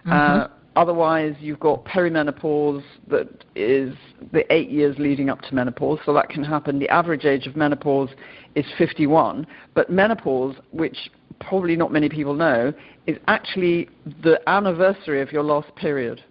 Mm-hmm. 0.06 0.12
Uh, 0.12 0.48
otherwise, 0.76 1.36
you've 1.40 1.60
got 1.60 1.84
perimenopause 1.86 2.84
that 3.10 3.28
is 3.56 3.94
the 4.32 4.52
eight 4.54 4.70
years 4.70 4.96
leading 4.98 5.30
up 5.30 5.42
to 5.42 5.56
menopause, 5.56 6.00
so 6.06 6.14
that 6.14 6.30
can 6.30 6.44
happen. 6.44 6.80
The 6.80 6.90
average 6.90 7.26
age 7.26 7.48
of 7.48 7.56
menopause 7.56 8.10
is 8.56 8.66
51, 8.78 9.46
but 9.74 9.90
menopause, 9.90 10.56
which 10.72 11.10
probably 11.40 11.76
not 11.76 11.92
many 11.92 12.10
people 12.10 12.34
know, 12.34 12.74
is 13.08 13.18
actually 13.28 13.90
the 14.24 14.40
anniversary 14.48 15.22
of 15.22 15.32
your 15.32 15.44
last 15.44 15.74
period. 15.76 16.24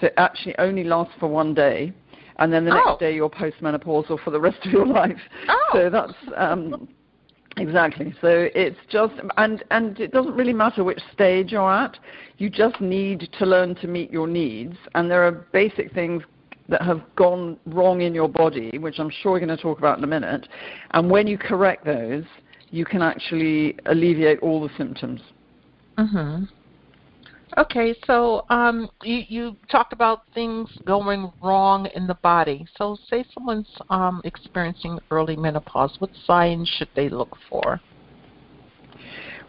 So 0.00 0.06
it 0.06 0.14
actually 0.16 0.56
only 0.58 0.84
lasts 0.84 1.14
for 1.20 1.28
one 1.28 1.54
day 1.54 1.92
and 2.38 2.52
then 2.52 2.64
the 2.64 2.72
oh. 2.72 2.84
next 2.84 3.00
day 3.00 3.14
you're 3.14 3.30
postmenopausal 3.30 4.22
for 4.24 4.30
the 4.30 4.40
rest 4.40 4.58
of 4.64 4.72
your 4.72 4.86
life. 5.02 5.20
Oh. 5.48 5.70
So 5.72 5.90
that's 5.90 6.12
um, 6.36 6.88
exactly. 7.56 8.14
So 8.20 8.48
it's 8.54 8.78
just 8.88 9.14
and 9.36 9.62
and 9.70 9.98
it 10.00 10.12
doesn't 10.12 10.34
really 10.34 10.52
matter 10.52 10.84
which 10.84 11.00
stage 11.12 11.52
you're 11.52 11.72
at. 11.72 11.98
You 12.38 12.50
just 12.50 12.80
need 12.80 13.28
to 13.38 13.46
learn 13.46 13.74
to 13.76 13.86
meet 13.86 14.10
your 14.10 14.26
needs, 14.26 14.76
and 14.94 15.10
there 15.10 15.24
are 15.26 15.32
basic 15.32 15.92
things 15.92 16.22
that 16.68 16.82
have 16.82 17.02
gone 17.16 17.58
wrong 17.66 18.00
in 18.00 18.14
your 18.14 18.28
body, 18.28 18.78
which 18.78 18.98
I'm 18.98 19.10
sure 19.10 19.32
we're 19.32 19.38
going 19.40 19.56
to 19.56 19.62
talk 19.62 19.78
about 19.78 19.98
in 19.98 20.04
a 20.04 20.08
minute. 20.08 20.48
And 20.92 21.10
when 21.10 21.26
you 21.26 21.36
correct 21.36 21.84
those, 21.84 22.24
you 22.70 22.84
can 22.84 23.02
actually 23.02 23.76
alleviate 23.86 24.40
all 24.40 24.62
the 24.66 24.74
symptoms. 24.76 25.20
Mhm. 25.98 26.48
Okay, 27.56 27.94
so 28.04 28.44
um, 28.50 28.90
you, 29.02 29.22
you 29.28 29.56
talked 29.70 29.92
about 29.92 30.22
things 30.34 30.68
going 30.84 31.32
wrong 31.40 31.86
in 31.94 32.08
the 32.08 32.14
body. 32.14 32.66
So, 32.76 32.96
say 33.08 33.24
someone's 33.32 33.68
um, 33.90 34.20
experiencing 34.24 34.98
early 35.12 35.36
menopause, 35.36 35.94
what 36.00 36.10
signs 36.26 36.68
should 36.68 36.88
they 36.96 37.08
look 37.08 37.36
for? 37.48 37.80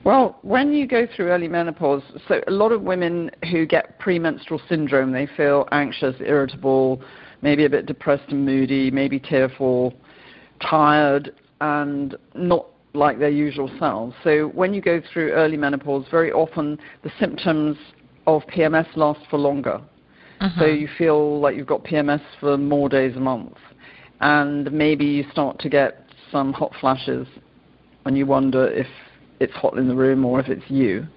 Well, 0.04 0.38
when 0.44 0.72
you 0.72 0.86
go 0.86 1.08
through 1.16 1.30
early 1.30 1.48
menopause, 1.48 2.04
so 2.28 2.42
a 2.48 2.52
lot 2.52 2.72
of 2.72 2.84
women 2.84 3.32
who 3.50 3.66
get 3.66 3.98
premenstrual 3.98 4.62
syndrome, 4.70 5.12
they 5.12 5.28
feel 5.36 5.68
anxious, 5.72 6.16
irritable, 6.20 7.02
maybe 7.42 7.66
a 7.66 7.70
bit 7.70 7.88
depressed 7.88 8.30
and 8.30 8.46
moody, 8.46 8.92
maybe 8.92 9.20
tearful, 9.20 9.96
tired, 10.62 11.34
and 11.60 12.16
not 12.36 12.68
like 12.94 13.18
their 13.18 13.30
usual 13.30 13.70
selves. 13.80 14.16
So 14.24 14.50
when 14.50 14.76
you 14.76 14.82
go 14.82 15.02
through 15.12 15.32
early 15.32 15.58
menopause, 15.58 16.06
very 16.12 16.32
often 16.32 16.78
the 17.04 17.12
symptoms 17.20 17.76
of 18.28 18.44
PMS 18.48 18.88
lasts 18.96 19.24
for 19.30 19.38
longer. 19.38 19.82
Uh-huh. 20.40 20.60
So 20.60 20.66
you 20.66 20.88
feel 20.98 21.40
like 21.40 21.56
you've 21.56 21.68
got 21.68 21.84
PMS 21.84 22.22
for 22.40 22.58
more 22.58 22.90
days 22.90 23.16
a 23.16 23.20
month. 23.20 23.58
And 24.22 24.72
maybe 24.72 25.06
you 25.06 25.26
start 25.32 25.60
to 25.60 25.70
get 25.70 26.10
some 26.32 26.54
hot 26.54 26.72
flashes 26.80 27.28
and 28.06 28.18
you 28.18 28.26
wonder 28.26 28.68
if 28.68 28.88
it's 29.40 29.54
hot 29.54 29.78
in 29.78 29.88
the 29.88 29.96
room 29.96 30.26
or 30.26 30.40
if 30.40 30.48
it's 30.48 30.64
you. 30.70 31.08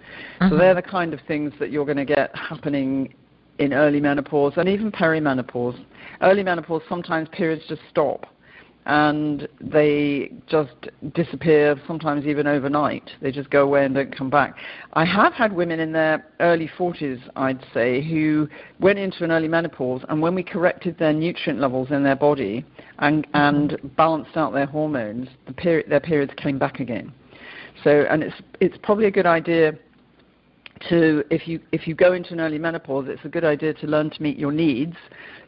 Uh-huh. 0.40 0.50
So 0.50 0.56
they're 0.56 0.74
the 0.74 0.82
kind 0.82 1.14
of 1.14 1.20
things 1.26 1.52
that 1.60 1.70
you're 1.70 1.84
going 1.84 1.98
to 1.98 2.04
get 2.04 2.34
happening 2.36 3.14
in 3.58 3.72
early 3.72 4.00
menopause 4.00 4.52
and 4.56 4.68
even 4.68 4.92
perimenopause. 4.92 5.78
Early 6.20 6.42
menopause, 6.42 6.82
sometimes 6.88 7.28
periods 7.32 7.62
just 7.68 7.82
stop 7.90 8.26
and 8.88 9.46
they 9.60 10.32
just 10.46 10.88
disappear, 11.14 11.78
sometimes 11.86 12.24
even 12.24 12.46
overnight. 12.46 13.10
They 13.20 13.30
just 13.30 13.50
go 13.50 13.62
away 13.62 13.84
and 13.84 13.94
don't 13.94 14.16
come 14.16 14.30
back. 14.30 14.56
I 14.94 15.04
have 15.04 15.34
had 15.34 15.52
women 15.52 15.78
in 15.78 15.92
their 15.92 16.26
early 16.40 16.70
40s, 16.78 17.20
I'd 17.36 17.62
say, 17.74 18.00
who 18.00 18.48
went 18.80 18.98
into 18.98 19.24
an 19.24 19.30
early 19.30 19.46
menopause, 19.46 20.02
and 20.08 20.22
when 20.22 20.34
we 20.34 20.42
corrected 20.42 20.98
their 20.98 21.12
nutrient 21.12 21.60
levels 21.60 21.90
in 21.90 22.02
their 22.02 22.16
body 22.16 22.64
and, 22.98 23.26
and 23.34 23.72
mm-hmm. 23.72 23.88
balanced 23.88 24.38
out 24.38 24.54
their 24.54 24.66
hormones, 24.66 25.28
the 25.46 25.52
period, 25.52 25.90
their 25.90 26.00
periods 26.00 26.32
came 26.38 26.58
back 26.58 26.80
again. 26.80 27.12
So, 27.84 28.06
and 28.10 28.22
it's, 28.22 28.36
it's 28.60 28.78
probably 28.82 29.04
a 29.04 29.10
good 29.10 29.26
idea 29.26 29.74
to 30.88 31.24
if 31.30 31.48
you 31.48 31.60
if 31.72 31.88
you 31.88 31.94
go 31.94 32.12
into 32.12 32.32
an 32.32 32.40
early 32.40 32.58
menopause, 32.58 33.06
it's 33.08 33.24
a 33.24 33.28
good 33.28 33.44
idea 33.44 33.74
to 33.74 33.86
learn 33.86 34.10
to 34.10 34.22
meet 34.22 34.38
your 34.38 34.52
needs 34.52 34.94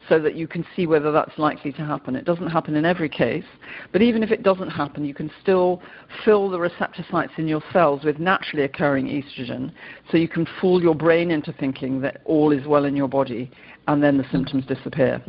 so 0.08 0.18
that 0.18 0.34
you 0.34 0.48
can 0.48 0.64
see 0.74 0.86
whether 0.86 1.12
that's 1.12 1.38
likely 1.38 1.72
to 1.72 1.84
happen. 1.84 2.16
It 2.16 2.24
doesn't 2.24 2.48
happen 2.48 2.74
in 2.74 2.84
every 2.84 3.08
case, 3.08 3.44
but 3.92 4.02
even 4.02 4.22
if 4.22 4.30
it 4.30 4.42
doesn't 4.42 4.70
happen, 4.70 5.04
you 5.04 5.14
can 5.14 5.30
still 5.42 5.82
fill 6.24 6.48
the 6.48 6.58
receptor 6.58 7.04
sites 7.10 7.32
in 7.36 7.46
your 7.46 7.62
cells 7.72 8.04
with 8.04 8.18
naturally 8.18 8.64
occurring 8.64 9.06
estrogen 9.06 9.72
so 10.10 10.16
you 10.16 10.28
can 10.28 10.46
fool 10.60 10.82
your 10.82 10.94
brain 10.94 11.30
into 11.30 11.52
thinking 11.52 12.00
that 12.00 12.20
all 12.24 12.52
is 12.52 12.66
well 12.66 12.84
in 12.84 12.96
your 12.96 13.08
body 13.08 13.50
and 13.88 14.02
then 14.02 14.16
the 14.16 14.26
symptoms 14.30 14.64
disappear. 14.66 15.22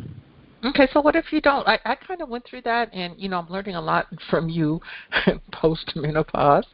Okay, 0.64 0.88
so 0.92 1.00
what 1.00 1.16
if 1.16 1.32
you 1.32 1.40
don't? 1.40 1.66
I, 1.66 1.78
I 1.84 1.96
kind 1.96 2.22
of 2.22 2.28
went 2.28 2.46
through 2.46 2.62
that, 2.62 2.92
and 2.94 3.14
you 3.18 3.28
know, 3.28 3.38
I'm 3.38 3.48
learning 3.48 3.74
a 3.74 3.80
lot 3.80 4.06
from 4.30 4.48
you 4.48 4.80
post 5.52 5.92
menopause. 5.96 6.64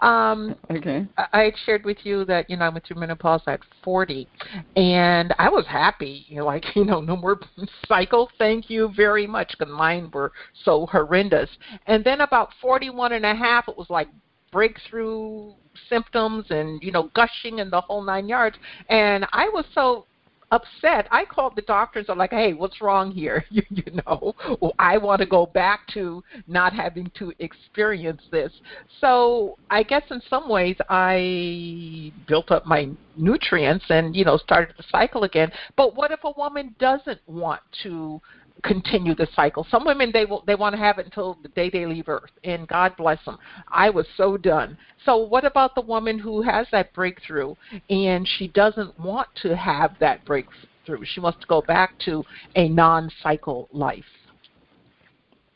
Um, 0.00 0.56
okay. 0.70 1.06
I, 1.16 1.26
I 1.32 1.52
shared 1.64 1.84
with 1.84 1.98
you 2.02 2.24
that 2.24 2.50
you 2.50 2.56
know 2.56 2.64
I 2.64 2.68
went 2.70 2.86
through 2.86 2.98
menopause 2.98 3.42
at 3.46 3.60
40, 3.84 4.28
and 4.74 5.32
I 5.38 5.48
was 5.48 5.64
happy. 5.66 6.26
You 6.28 6.38
know, 6.38 6.46
like 6.46 6.64
you 6.74 6.84
know, 6.84 7.00
no 7.00 7.16
more 7.16 7.38
cycle. 7.86 8.28
Thank 8.36 8.68
you 8.68 8.90
very 8.96 9.28
much, 9.28 9.54
because 9.56 9.72
mine 9.72 10.10
were 10.12 10.32
so 10.64 10.86
horrendous. 10.86 11.50
And 11.86 12.02
then 12.04 12.22
about 12.22 12.50
41 12.60 13.12
and 13.12 13.24
a 13.24 13.34
half, 13.34 13.68
it 13.68 13.76
was 13.76 13.90
like 13.90 14.08
breakthrough 14.50 15.52
symptoms 15.88 16.46
and 16.50 16.82
you 16.82 16.90
know 16.90 17.10
gushing 17.14 17.60
and 17.60 17.70
the 17.70 17.80
whole 17.80 18.02
nine 18.02 18.28
yards. 18.28 18.56
And 18.88 19.24
I 19.32 19.48
was 19.50 19.64
so 19.72 20.06
upset. 20.50 21.08
I 21.10 21.24
called 21.24 21.54
the 21.56 21.62
doctors. 21.62 22.06
I'm 22.08 22.18
like, 22.18 22.30
hey, 22.30 22.52
what's 22.52 22.80
wrong 22.80 23.10
here? 23.10 23.44
you, 23.50 23.62
you 23.70 23.84
know, 24.06 24.34
well, 24.60 24.74
I 24.78 24.98
want 24.98 25.20
to 25.20 25.26
go 25.26 25.46
back 25.46 25.86
to 25.94 26.22
not 26.46 26.72
having 26.72 27.10
to 27.18 27.32
experience 27.38 28.22
this. 28.30 28.52
So 29.00 29.58
I 29.70 29.82
guess 29.82 30.02
in 30.10 30.20
some 30.28 30.48
ways 30.48 30.76
I 30.88 32.12
built 32.26 32.50
up 32.50 32.66
my 32.66 32.88
nutrients 33.16 33.84
and 33.88 34.14
you 34.14 34.24
know 34.24 34.36
started 34.36 34.74
the 34.76 34.84
cycle 34.90 35.24
again. 35.24 35.50
But 35.76 35.96
what 35.96 36.10
if 36.10 36.20
a 36.24 36.32
woman 36.36 36.74
doesn't 36.78 37.20
want 37.26 37.62
to 37.82 38.20
continue 38.62 39.14
the 39.14 39.28
cycle. 39.34 39.66
Some 39.70 39.84
women 39.84 40.10
they 40.12 40.24
will 40.24 40.42
they 40.46 40.54
want 40.54 40.74
to 40.74 40.78
have 40.78 40.98
it 40.98 41.06
until 41.06 41.38
the 41.42 41.48
day 41.48 41.70
they 41.70 41.86
leave 41.86 42.08
Earth, 42.08 42.30
and 42.44 42.66
God 42.68 42.96
bless 42.96 43.24
them. 43.24 43.38
I 43.68 43.90
was 43.90 44.06
so 44.16 44.36
done. 44.36 44.76
So 45.04 45.16
what 45.16 45.44
about 45.44 45.74
the 45.74 45.80
woman 45.80 46.18
who 46.18 46.42
has 46.42 46.66
that 46.72 46.92
breakthrough 46.92 47.54
and 47.90 48.26
she 48.38 48.48
doesn't 48.48 48.98
want 48.98 49.28
to 49.42 49.56
have 49.56 49.96
that 50.00 50.24
breakthrough? 50.24 51.04
She 51.04 51.20
wants 51.20 51.40
to 51.40 51.46
go 51.46 51.62
back 51.62 51.98
to 52.00 52.24
a 52.54 52.68
non-cycle 52.68 53.68
life. 53.72 54.04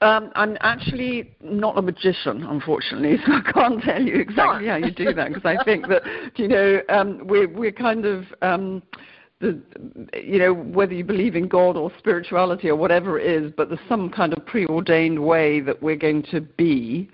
Um, 0.03 0.33
I'm 0.35 0.57
actually 0.61 1.35
not 1.43 1.77
a 1.77 1.83
magician, 1.83 2.45
unfortunately, 2.45 3.19
so 3.27 3.33
I 3.35 3.53
can't 3.53 3.83
tell 3.83 4.03
you 4.03 4.17
exactly 4.17 4.67
how 4.67 4.77
you 4.77 4.91
do 4.91 5.13
that 5.13 5.29
because 5.29 5.45
I 5.45 5.63
think 5.65 5.89
that 5.89 6.03
you 6.37 6.49
know 6.49 6.81
um, 6.89 7.27
we're 7.27 7.49
we're 7.49 7.73
kind 7.73 8.07
of 8.07 8.25
um, 8.41 8.83
the, 9.41 9.59
you 10.15 10.39
know, 10.39 10.53
whether 10.53 10.93
you 10.93 11.05
believe 11.05 11.35
in 11.35 11.49
God 11.49 11.77
or 11.77 11.91
spirituality 11.99 12.69
or 12.69 12.77
whatever 12.77 13.19
it 13.19 13.27
is, 13.27 13.53
but 13.57 13.69
there's 13.69 13.81
some 13.89 14.11
kind 14.11 14.33
of 14.33 14.45
preordained 14.47 15.19
way 15.19 15.61
that 15.61 15.83
we're 15.83 15.97
going 15.97 16.23
to 16.31 16.41
be 16.41 17.09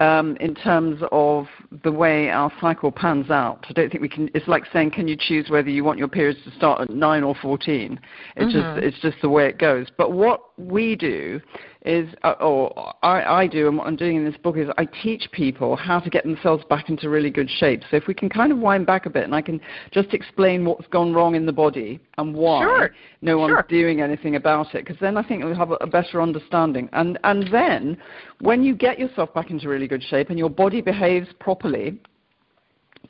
um, 0.00 0.36
in 0.40 0.54
terms 0.54 1.00
of 1.10 1.46
the 1.82 1.92
way 1.92 2.28
our 2.30 2.52
cycle 2.60 2.92
pans 2.92 3.30
out. 3.30 3.64
I 3.68 3.72
don't 3.72 3.90
think 3.90 4.02
we 4.02 4.08
can. 4.08 4.30
It's 4.34 4.48
like 4.48 4.64
saying, 4.72 4.90
can 4.90 5.08
you 5.08 5.16
choose 5.18 5.48
whether 5.48 5.70
you 5.70 5.84
want 5.84 5.98
your 5.98 6.08
periods 6.08 6.38
to 6.44 6.50
start 6.52 6.82
at 6.82 6.90
nine 6.90 7.22
or 7.22 7.34
fourteen? 7.40 7.98
It's 8.36 8.54
mm-hmm. 8.54 8.76
just 8.76 8.86
it's 8.86 9.00
just 9.00 9.22
the 9.22 9.28
way 9.28 9.46
it 9.46 9.58
goes. 9.58 9.86
But 9.96 10.12
what 10.12 10.58
we 10.58 10.96
do 10.96 11.40
is, 11.86 12.08
uh, 12.24 12.32
or 12.40 12.94
I, 13.02 13.42
I 13.42 13.46
do, 13.46 13.68
and 13.68 13.78
what 13.78 13.86
I'm 13.86 13.96
doing 13.96 14.16
in 14.16 14.24
this 14.24 14.36
book 14.42 14.56
is 14.56 14.68
I 14.76 14.86
teach 15.02 15.28
people 15.32 15.76
how 15.76 16.00
to 16.00 16.10
get 16.10 16.24
themselves 16.24 16.64
back 16.68 16.88
into 16.88 17.08
really 17.08 17.30
good 17.30 17.48
shape. 17.48 17.82
So 17.90 17.96
if 17.96 18.06
we 18.06 18.14
can 18.14 18.28
kind 18.28 18.52
of 18.52 18.58
wind 18.58 18.86
back 18.86 19.06
a 19.06 19.10
bit, 19.10 19.24
and 19.24 19.34
I 19.34 19.42
can 19.42 19.60
just 19.92 20.12
explain 20.12 20.64
what's 20.64 20.86
gone 20.88 21.12
wrong 21.12 21.34
in 21.34 21.46
the 21.46 21.52
body 21.52 22.00
and 22.18 22.34
why 22.34 22.62
sure. 22.62 22.90
no 23.22 23.38
one's 23.38 23.52
sure. 23.52 23.66
doing 23.68 24.00
anything 24.00 24.36
about 24.36 24.74
it, 24.74 24.84
because 24.84 24.96
then 25.00 25.16
I 25.16 25.22
think 25.22 25.44
we'll 25.44 25.54
have 25.54 25.70
a, 25.70 25.76
a 25.76 25.86
better 25.86 26.20
understanding. 26.20 26.88
And 26.92 27.18
and 27.24 27.52
then 27.52 27.96
when 28.40 28.62
you 28.62 28.74
get 28.74 28.98
yourself 28.98 29.32
back 29.32 29.50
into 29.50 29.68
really 29.68 29.88
good 29.88 30.02
shape 30.02 30.30
and 30.30 30.38
your 30.38 30.50
body 30.50 30.80
behaves 30.80 31.28
properly, 31.40 32.00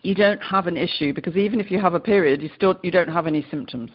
you 0.03 0.15
don't 0.15 0.43
have 0.43 0.67
an 0.67 0.77
issue 0.77 1.13
because 1.13 1.37
even 1.37 1.61
if 1.61 1.71
you 1.71 1.81
have 1.81 1.95
a 1.95 2.01
period, 2.01 2.43
you 2.43 2.51
still 2.55 2.79
you 2.83 2.91
don't 2.91 3.09
have 3.09 3.27
any 3.27 3.47
symptoms. 3.51 3.91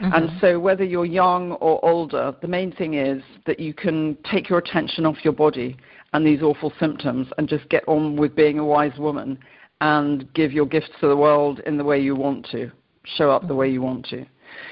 Mm-hmm. 0.00 0.12
And 0.12 0.40
so, 0.40 0.60
whether 0.60 0.84
you're 0.84 1.06
young 1.06 1.52
or 1.52 1.82
older, 1.84 2.34
the 2.42 2.48
main 2.48 2.72
thing 2.72 2.94
is 2.94 3.22
that 3.46 3.58
you 3.58 3.72
can 3.72 4.16
take 4.30 4.48
your 4.48 4.58
attention 4.58 5.06
off 5.06 5.16
your 5.24 5.32
body 5.32 5.76
and 6.12 6.26
these 6.26 6.42
awful 6.42 6.72
symptoms 6.78 7.28
and 7.38 7.48
just 7.48 7.68
get 7.68 7.82
on 7.88 8.16
with 8.16 8.34
being 8.34 8.58
a 8.58 8.64
wise 8.64 8.96
woman 8.98 9.38
and 9.80 10.32
give 10.34 10.52
your 10.52 10.66
gifts 10.66 10.90
to 11.00 11.08
the 11.08 11.16
world 11.16 11.60
in 11.66 11.76
the 11.76 11.84
way 11.84 12.00
you 12.00 12.14
want 12.14 12.46
to, 12.50 12.70
show 13.04 13.30
up 13.30 13.46
the 13.48 13.54
way 13.54 13.68
you 13.68 13.82
want 13.82 14.06
to. 14.06 14.26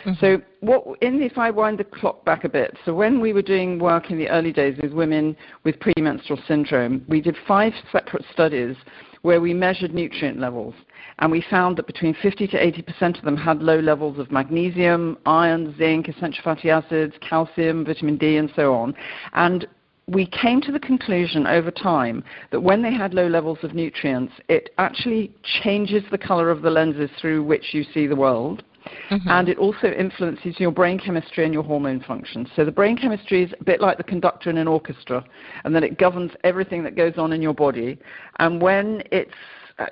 Mm-hmm. 0.05 0.13
So, 0.21 0.43
what 0.61 0.85
in 1.01 1.23
if 1.23 1.39
I 1.39 1.51
wind 1.51 1.79
the 1.79 1.85
clock 1.85 2.25
back 2.25 2.45
a 2.45 2.49
bit? 2.49 2.77
So, 2.85 2.95
when 2.95 3.21
we 3.21 3.33
were 3.33 3.43
doing 3.43 3.79
work 3.79 4.11
in 4.11 4.19
the 4.19 4.29
early 4.29 4.53
days 4.53 4.79
with 4.83 4.93
women 4.93 5.37
with 5.65 5.77
premenstrual 5.81 6.41
syndrome, 6.47 7.05
we 7.09 7.21
did 7.21 7.37
five 7.47 7.73
separate 7.91 8.25
studies 8.33 8.77
where 9.25 9.41
we 9.41 9.55
measured 9.55 9.95
nutrient 9.95 10.39
levels 10.39 10.75
and 11.19 11.33
we 11.33 11.43
found 11.49 11.79
that 11.79 11.87
between 11.87 12.15
50 12.21 12.47
to 12.47 12.59
80% 12.59 13.17
of 13.17 13.25
them 13.25 13.39
had 13.39 13.63
low 13.63 13.79
levels 13.81 14.19
of 14.19 14.31
magnesium, 14.31 15.17
iron, 15.25 15.75
zinc, 15.79 16.09
essential 16.09 16.45
fatty 16.45 16.69
acids, 16.69 17.15
calcium, 17.27 17.87
vitamin 17.87 18.19
D, 18.19 18.37
and 18.37 18.53
so 18.55 18.75
on. 18.75 18.95
And 19.33 19.67
we 20.07 20.27
came 20.27 20.61
to 20.61 20.73
the 20.73 20.79
conclusion 20.79 21.47
over 21.47 21.71
time 21.71 22.23
that 22.51 22.61
when 22.61 22.83
they 22.83 22.93
had 22.93 23.15
low 23.15 23.27
levels 23.27 23.57
of 23.63 23.75
nutrients, 23.75 24.35
it 24.51 24.69
actually 24.77 25.35
changes 25.63 26.05
the 26.11 26.19
color 26.19 26.51
of 26.51 26.61
the 26.61 26.69
lenses 26.69 27.09
through 27.19 27.45
which 27.45 27.73
you 27.73 27.83
see 27.95 28.07
the 28.07 28.15
world. 28.15 28.63
Mm-hmm. 29.11 29.29
And 29.29 29.49
it 29.49 29.59
also 29.59 29.89
influences 29.89 30.59
your 30.59 30.71
brain 30.71 30.99
chemistry 30.99 31.45
and 31.45 31.55
your 31.55 31.63
hormone 31.63 32.01
function. 32.01 32.49
So 32.55 32.65
the 32.65 32.73
brain 32.73 32.97
chemistry 32.97 33.43
is 33.43 33.53
a 33.61 33.65
bit 33.65 33.81
like 33.81 33.97
the 33.97 34.05
conductor 34.05 34.51
in 34.51 34.59
an 34.59 34.69
orchestra, 34.69 35.25
and 35.65 35.75
then 35.75 35.85
it 35.85 35.99
governs 35.99 36.33
everything 36.43 36.83
that 36.85 36.97
goes 36.97 37.15
on 37.17 37.33
in 37.33 37.43
your 37.43 37.55
body. 37.55 37.99
And 38.39 38.61
when 38.61 39.03
it's 39.11 39.33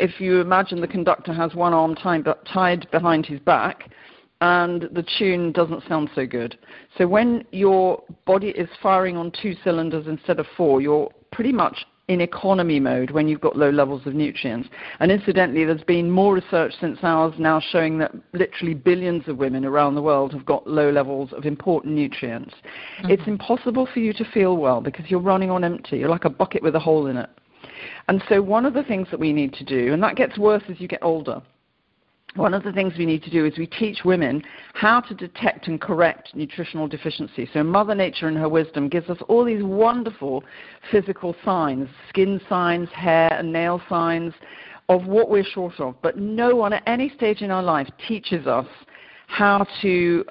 if 0.01 0.21
you 0.21 0.41
imagine 0.41 0.81
the 0.81 0.87
conductor 0.87 1.33
has 1.33 1.55
one 1.55 1.73
arm 1.73 1.95
tied, 1.95 2.27
tied 2.47 2.89
behind 2.91 3.27
his 3.27 3.41
back, 3.41 3.91
and 4.41 4.83
the 4.93 5.05
tune 5.19 5.53
doesn't 5.53 5.83
sound 5.89 6.11
so 6.15 6.27
good. 6.27 6.59
So 6.99 7.07
when 7.07 7.45
your 7.53 8.03
body 8.25 8.49
is 8.49 8.69
firing 8.83 9.17
on 9.17 9.33
two 9.41 9.55
cylinders 9.65 10.07
instead 10.07 10.39
of 10.39 10.47
four, 10.57 10.81
you're 10.81 11.11
pretty 11.33 11.53
much 11.53 11.77
in 12.13 12.21
economy 12.21 12.79
mode 12.79 13.11
when 13.11 13.29
you've 13.29 13.41
got 13.41 13.57
low 13.57 13.71
levels 13.71 14.07
of 14.07 14.15
nutrients. 14.15 14.69
And 15.01 15.11
incidentally, 15.11 15.65
there's 15.65 15.83
been 15.85 16.11
more 16.11 16.35
research 16.35 16.73
since 16.81 16.99
ours 17.03 17.35
now 17.39 17.61
showing 17.61 17.99
that 17.99 18.13
literally 18.33 18.75
billions 18.75 19.27
of 19.29 19.39
women 19.39 19.65
around 19.65 19.95
the 19.95 20.03
world 20.03 20.33
have 20.33 20.45
got 20.45 20.67
low 20.67 20.91
levels 20.91 21.33
of 21.33 21.45
important 21.45 21.95
nutrients. 21.95 22.55
Mm-hmm. 23.01 23.11
It's 23.11 23.27
impossible 23.27 23.89
for 23.93 24.01
you 24.01 24.13
to 24.13 24.25
feel 24.33 24.57
well 24.57 24.81
because 24.81 25.07
you're 25.09 25.21
running 25.21 25.51
on 25.51 25.65
empty. 25.65 25.99
You're 25.99 26.09
like 26.09 26.25
a 26.25 26.31
bucket 26.31 26.63
with 26.63 26.75
a 26.75 26.81
hole 26.81 27.07
in 27.07 27.17
it. 27.17 27.31
And 28.09 28.23
so 28.29 28.43
one 28.43 28.67
of 28.67 28.75
the 28.75 28.83
things 28.83 29.09
that 29.11 29.21
we 29.21 29.33
need 29.33 29.53
to 29.55 29.65
do, 29.65 29.93
and 29.93 30.03
that 30.03 30.17
gets 30.17 30.39
worse 30.39 30.63
as 30.69 30.81
you 30.81 30.89
get 30.89 31.03
older, 31.03 31.41
one 32.35 32.55
of 32.55 32.63
the 32.63 32.73
things 32.73 32.95
we 32.97 33.07
need 33.07 33.23
to 33.25 33.31
do 33.31 33.45
is 33.45 33.59
we 33.59 33.67
teach 33.67 34.05
women 34.05 34.43
how 34.75 35.01
to 35.01 35.15
detect 35.15 35.69
and 35.69 35.81
correct 35.81 36.35
nutritional 36.35 36.89
deficiency. 36.89 37.49
So 37.53 37.63
Mother 37.63 37.95
Nature 37.95 38.29
in 38.29 38.37
her 38.37 38.49
wisdom 38.49 38.89
gives 38.89 39.11
us 39.11 39.19
all 39.29 39.45
these 39.45 39.63
wonderful 39.63 40.43
physical 40.91 41.37
signs, 41.45 41.89
skin 42.09 42.41
signs, 42.49 42.89
hair 42.91 43.33
and 43.33 43.53
nail 43.53 43.83
signs 43.89 44.33
of 44.89 45.07
what 45.07 45.29
we're 45.29 45.45
short 45.45 45.79
of. 45.79 45.95
But 46.03 46.19
no 46.19 46.57
one 46.57 46.73
at 46.73 46.83
any 46.87 47.11
stage 47.11 47.43
in 47.43 47.51
our 47.51 47.63
life 47.63 47.89
teaches 48.09 48.47
us 48.47 48.67
how 49.27 49.67
to 49.83 50.25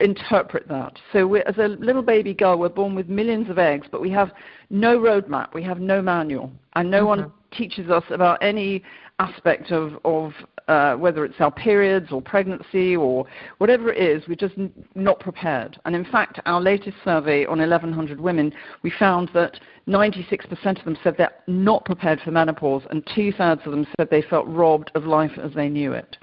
interpret 0.00 0.66
that. 0.68 0.98
So 1.12 1.34
as 1.34 1.58
a 1.58 1.68
little 1.68 2.02
baby 2.02 2.34
girl, 2.34 2.58
we're 2.58 2.70
born 2.70 2.94
with 2.94 3.08
millions 3.08 3.50
of 3.50 3.58
eggs, 3.58 3.86
but 3.90 4.00
we 4.00 4.10
have 4.10 4.32
no 4.70 4.98
roadmap, 4.98 5.52
we 5.54 5.62
have 5.62 5.80
no 5.80 6.00
manual, 6.00 6.50
and 6.74 6.90
no 6.90 6.98
mm-hmm. 6.98 7.22
one 7.22 7.32
teaches 7.50 7.90
us 7.90 8.04
about 8.10 8.38
any 8.42 8.82
aspect 9.20 9.70
of, 9.70 9.94
of 10.04 10.32
uh, 10.68 10.94
whether 10.94 11.24
it's 11.24 11.40
our 11.40 11.50
periods 11.50 12.08
or 12.10 12.22
pregnancy 12.22 12.96
or 12.96 13.26
whatever 13.58 13.92
it 13.92 14.00
is, 14.00 14.26
we're 14.28 14.34
just 14.34 14.56
n- 14.56 14.72
not 14.94 15.20
prepared. 15.20 15.78
And 15.84 15.94
in 15.94 16.04
fact, 16.04 16.40
our 16.46 16.60
latest 16.60 16.96
survey 17.04 17.44
on 17.44 17.58
1,100 17.58 18.20
women, 18.20 18.52
we 18.82 18.92
found 18.98 19.30
that 19.34 19.58
96% 19.88 20.78
of 20.78 20.84
them 20.84 20.96
said 21.02 21.16
they're 21.18 21.32
not 21.46 21.84
prepared 21.84 22.20
for 22.20 22.30
menopause, 22.30 22.82
and 22.90 23.06
two 23.14 23.32
thirds 23.32 23.62
of 23.64 23.72
them 23.72 23.86
said 23.96 24.08
they 24.10 24.22
felt 24.22 24.46
robbed 24.46 24.90
of 24.94 25.04
life 25.04 25.32
as 25.42 25.52
they 25.54 25.68
knew 25.68 25.92
it. 25.92 26.16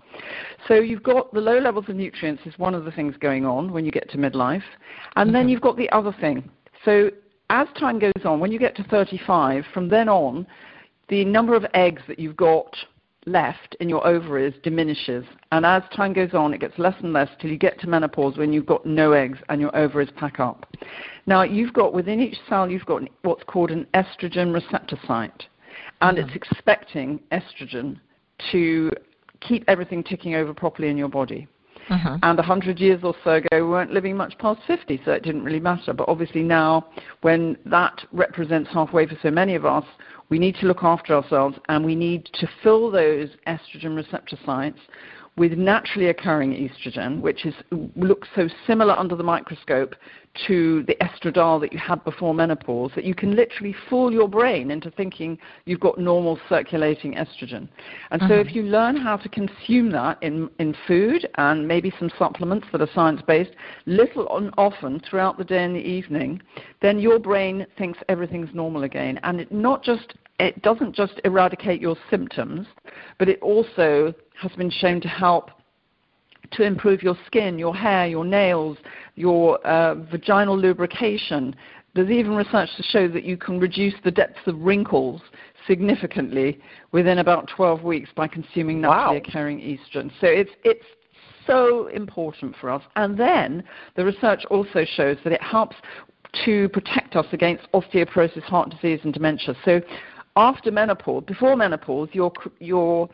So 0.68 0.76
you've 0.76 1.04
got 1.04 1.34
the 1.34 1.42
low 1.42 1.60
levels 1.60 1.86
of 1.90 1.96
nutrients 1.96 2.44
is 2.46 2.58
one 2.58 2.74
of 2.74 2.86
the 2.86 2.92
things 2.92 3.16
going 3.18 3.46
on 3.46 3.72
when 3.72 3.86
you 3.86 3.92
get 3.92 4.10
to 4.12 4.18
midlife, 4.18 4.64
and 5.16 5.28
mm-hmm. 5.28 5.34
then 5.34 5.50
you've 5.50 5.62
got 5.62 5.78
the 5.78 5.90
other 5.90 6.16
thing. 6.22 6.50
So 6.86 7.12
as 7.50 7.68
time 7.80 8.00
goes 8.00 8.24
on, 8.26 8.40
when 8.40 8.52
you 8.52 8.60
get 8.60 8.76
to 8.78 8.84
35, 8.84 9.66
from 9.74 9.90
then 9.90 10.10
on, 10.10 10.48
the 11.10 11.26
number 11.26 11.56
of 11.56 11.66
eggs 11.74 12.02
that 12.08 12.20
you've 12.20 12.38
got 12.38 12.76
left 13.28 13.76
in 13.80 13.90
your 13.90 14.06
ovaries 14.08 14.54
diminishes. 14.64 15.26
And 15.52 15.66
as 15.66 15.84
time 15.96 16.14
goes 16.14 16.34
on, 16.34 16.54
it 16.54 16.62
gets 16.62 16.80
less 16.80 16.96
and 17.04 17.14
less 17.14 17.30
till 17.40 17.52
you 17.52 17.58
get 17.58 17.80
to 17.82 17.88
menopause 17.88 18.38
when 18.38 18.54
you've 18.54 18.66
got 18.66 18.86
no 18.86 19.12
eggs 19.12 19.38
and 19.50 19.62
your 19.62 19.76
ovaries 19.76 20.10
pack 20.16 20.40
up. 20.40 20.66
Now, 21.26 21.44
you've 21.44 21.74
got 21.74 21.94
within 21.94 22.22
each 22.22 22.38
cell, 22.48 22.70
you've 22.70 22.86
got 22.86 23.04
what's 23.24 23.44
called 23.44 23.70
an 23.72 23.86
estrogen 23.94 24.54
receptor 24.54 24.98
site. 25.06 25.44
And 26.02 26.18
mm-hmm. 26.18 26.28
it's 26.28 26.36
expecting 26.36 27.20
estrogen 27.32 28.00
to 28.52 28.92
keep 29.42 29.64
everything 29.68 30.04
ticking 30.04 30.36
over 30.36 30.54
properly 30.54 30.90
in 30.90 30.98
your 30.98 31.10
body. 31.10 31.48
Uh-huh. 31.90 32.18
And 32.22 32.40
hundred 32.40 32.80
years 32.80 33.02
or 33.04 33.16
so 33.24 33.36
ago, 33.36 33.48
we 33.54 33.64
weren't 33.64 33.92
living 33.94 34.18
much 34.18 34.38
past 34.40 34.60
50, 34.68 35.02
so 35.06 35.12
it 35.12 35.24
didn't 35.24 35.44
really 35.44 35.60
matter. 35.60 35.94
But 35.94 36.10
obviously 36.10 36.44
now, 36.44 36.88
when 37.22 37.58
that 37.66 38.06
represents 38.12 38.70
halfway 38.74 39.06
for 39.08 39.18
so 39.22 39.32
many 39.32 39.56
of 39.56 39.66
us, 39.66 39.86
we 40.30 40.40
need 40.40 40.56
to 40.56 40.66
look 40.66 40.84
after 40.84 41.14
ourselves 41.16 41.58
and 41.70 41.86
we 41.86 41.96
need 41.96 42.26
to 42.34 42.50
fill 42.64 42.92
those 42.92 43.30
estrogen 43.48 43.96
receptor 43.96 44.38
sites 44.46 44.80
with 45.38 45.54
naturally 45.54 46.08
occurring 46.08 46.52
estrogen, 46.54 47.22
which 47.22 47.46
is, 47.46 47.54
looks 47.96 48.28
so 48.36 48.50
similar 48.66 48.98
under 48.98 49.16
the 49.16 49.24
microscope 49.24 49.96
to 50.48 50.84
the 50.84 50.96
estradiol 50.96 51.60
that 51.62 51.72
you 51.72 51.80
had 51.80 52.04
before 52.04 52.34
menopause 52.34 52.92
that 52.96 53.04
you 53.04 53.16
can 53.16 53.36
literally 53.36 53.76
fool 53.90 54.12
your 54.12 54.28
brain 54.28 54.72
into 54.72 54.92
thinking 54.92 55.38
you've 55.66 55.80
got 55.80 55.98
normal 55.98 56.40
circulating 56.50 57.14
estrogen. 57.14 57.68
And 58.12 58.22
so 58.24 58.30
Mhm. 58.30 58.46
if 58.46 58.56
you 58.56 58.64
learn 58.64 58.96
how 58.96 59.18
to 59.18 59.30
consume 59.30 59.90
that 59.92 60.18
in, 60.22 60.50
in 60.60 60.74
food 60.86 61.28
and 61.36 61.68
maybe 61.68 61.92
some 62.00 62.10
supplements 62.18 62.68
that 62.72 62.82
are 62.82 62.90
science 62.94 63.22
based, 63.22 63.52
little 63.86 64.28
and 64.38 64.52
often 64.58 65.00
throughout 65.00 65.38
the 65.38 65.44
day 65.44 65.64
and 65.64 65.76
the 65.76 65.88
evening, 65.88 66.42
then 66.82 67.00
your 67.00 67.20
brain 67.20 67.66
thinks 67.78 68.00
everything's 68.10 68.54
normal 68.54 68.84
again. 68.84 69.20
And 69.24 69.42
it 69.42 69.52
not 69.52 69.84
just 69.84 70.14
it 70.40 70.62
doesn't 70.62 70.96
just 70.96 71.20
eradicate 71.24 71.82
your 71.82 71.96
symptoms, 72.10 72.68
but 73.18 73.28
it 73.28 73.42
also 73.42 74.14
has 74.40 74.52
been 74.54 74.70
shown 74.70 75.02
to 75.02 75.08
help 75.08 75.52
to 76.52 76.64
improve 76.64 77.04
your 77.04 77.18
skin, 77.26 77.60
your 77.60 77.76
hair, 77.76 78.08
your 78.08 78.24
nails, 78.24 78.78
your 79.16 79.66
uh, 79.66 79.96
vaginal 79.96 80.58
lubrication. 80.58 81.56
There's 81.94 82.10
even 82.10 82.36
research 82.36 82.70
to 82.78 82.84
show 82.84 83.08
that 83.08 83.24
you 83.24 83.38
can 83.38 83.60
reduce 83.60 83.96
the 84.04 84.12
depth 84.12 84.46
of 84.46 84.60
wrinkles 84.62 85.22
significantly 85.66 86.60
within 86.92 87.18
about 87.20 87.50
12 87.56 87.84
weeks 87.84 88.10
by 88.16 88.28
consuming 88.28 88.80
naturally 88.80 89.20
Wow. 89.20 89.24
occurring 89.28 89.60
estrogen. 89.60 90.12
So 90.22 90.28
it's 90.28 90.52
it's 90.64 90.86
so 91.46 91.88
important 91.88 92.56
for 92.60 92.70
us. 92.70 92.84
And 92.96 93.18
then 93.18 93.64
the 93.96 94.06
research 94.06 94.46
also 94.52 94.86
shows 94.86 95.18
that 95.24 95.34
it 95.34 95.42
helps 95.42 95.76
to 96.46 96.70
protect 96.70 97.16
us 97.16 97.26
against 97.32 97.72
osteoporosis, 97.74 98.44
heart 98.44 98.70
disease, 98.70 99.00
and 99.04 99.14
dementia. 99.14 99.56
So 99.66 99.82
after 100.38 100.72
menopause, 100.72 101.24
before 101.26 101.56
menopause, 101.56 102.10
you're 102.14 102.32
you're 102.60 103.10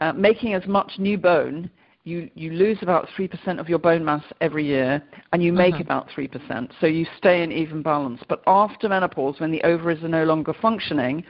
uh, 0.00 0.12
making 0.12 0.54
as 0.54 0.66
much 0.66 0.92
new 0.98 1.18
bone. 1.18 1.68
You 2.04 2.30
you 2.34 2.52
lose 2.52 2.78
about 2.80 3.08
three 3.14 3.28
percent 3.28 3.60
of 3.60 3.68
your 3.68 3.80
bone 3.80 4.04
mass 4.04 4.22
every 4.40 4.64
year, 4.64 5.02
and 5.32 5.42
you 5.42 5.52
make 5.52 5.74
Mhm. 5.74 5.80
about 5.82 6.08
three 6.10 6.28
percent. 6.28 6.72
So 6.80 6.86
you 6.86 7.04
stay 7.18 7.42
in 7.42 7.52
even 7.52 7.82
balance. 7.82 8.22
But 8.28 8.42
after 8.46 8.88
menopause, 8.88 9.40
when 9.40 9.50
the 9.50 9.62
ovaries 9.64 10.02
are 10.04 10.08
no 10.08 10.24
longer 10.24 10.54
functioning, 10.54 11.24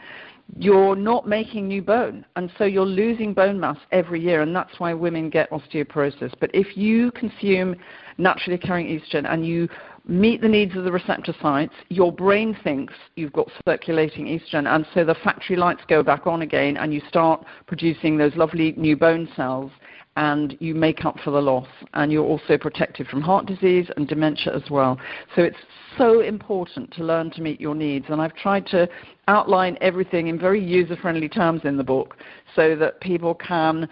you're 0.57 0.97
not 0.97 1.27
making 1.27 1.67
new 1.69 1.83
bone, 1.83 2.25
and 2.37 2.51
so 2.59 2.65
you're 2.65 2.87
losing 2.87 3.35
bone 3.35 3.59
mass 3.59 3.79
every 3.91 4.21
year, 4.21 4.43
and 4.43 4.55
that's 4.55 4.79
why 4.79 4.95
women 4.95 5.31
get 5.31 5.51
osteoporosis. 5.51 6.33
But 6.41 6.51
if 6.55 6.77
you 6.77 7.11
consume 7.13 7.77
naturally 8.19 8.57
occurring 8.57 8.87
estrogen 8.87 9.31
and 9.31 9.47
you 9.47 9.69
meet 10.09 10.41
the 10.41 10.49
needs 10.49 10.75
of 10.75 10.85
the 10.85 10.93
receptor 10.93 11.35
sites, 11.41 11.75
your 11.91 12.11
brain 12.11 12.57
thinks 12.65 12.95
you've 13.15 13.33
got 13.33 13.47
circulating 13.67 14.27
estrogen, 14.27 14.67
and 14.67 14.87
so 14.95 15.05
the 15.05 15.15
factory 15.23 15.55
lights 15.55 15.83
go 15.87 16.03
back 16.03 16.27
on 16.27 16.43
again, 16.43 16.79
and 16.79 16.93
you 16.93 17.03
start 17.09 17.45
producing 17.67 18.17
those 18.17 18.35
lovely 18.35 18.73
new 18.77 18.97
bone 18.97 19.29
cells, 19.37 19.71
and 20.17 20.57
you 20.61 20.75
make 20.75 21.05
up 21.05 21.17
for 21.21 21.31
the 21.31 21.41
loss, 21.41 21.69
and 21.95 22.11
you're 22.11 22.25
also 22.25 22.59
protected 22.59 23.07
from 23.07 23.21
heart 23.21 23.47
disease 23.47 23.89
and 23.97 24.09
dementia 24.09 24.53
as 24.57 24.69
well. 24.71 24.99
So 25.37 25.43
it's 25.43 25.59
so 25.97 26.23
important 26.23 26.91
to 26.95 27.05
learn 27.05 27.31
to 27.33 27.43
meet 27.43 27.61
your 27.61 27.75
needs, 27.75 28.07
and 28.09 28.21
I've 28.21 28.35
tried 28.35 28.67
to 28.69 28.89
outline 29.29 29.77
everything 29.81 30.29
in 30.29 30.39
very 30.39 30.65
user-friendly 30.65 31.29
terms 31.29 31.61
in 31.65 31.77
the 31.77 31.85
book, 31.85 32.17
so 32.57 32.75
that 32.77 33.01
people 33.01 33.35
can 33.35 33.89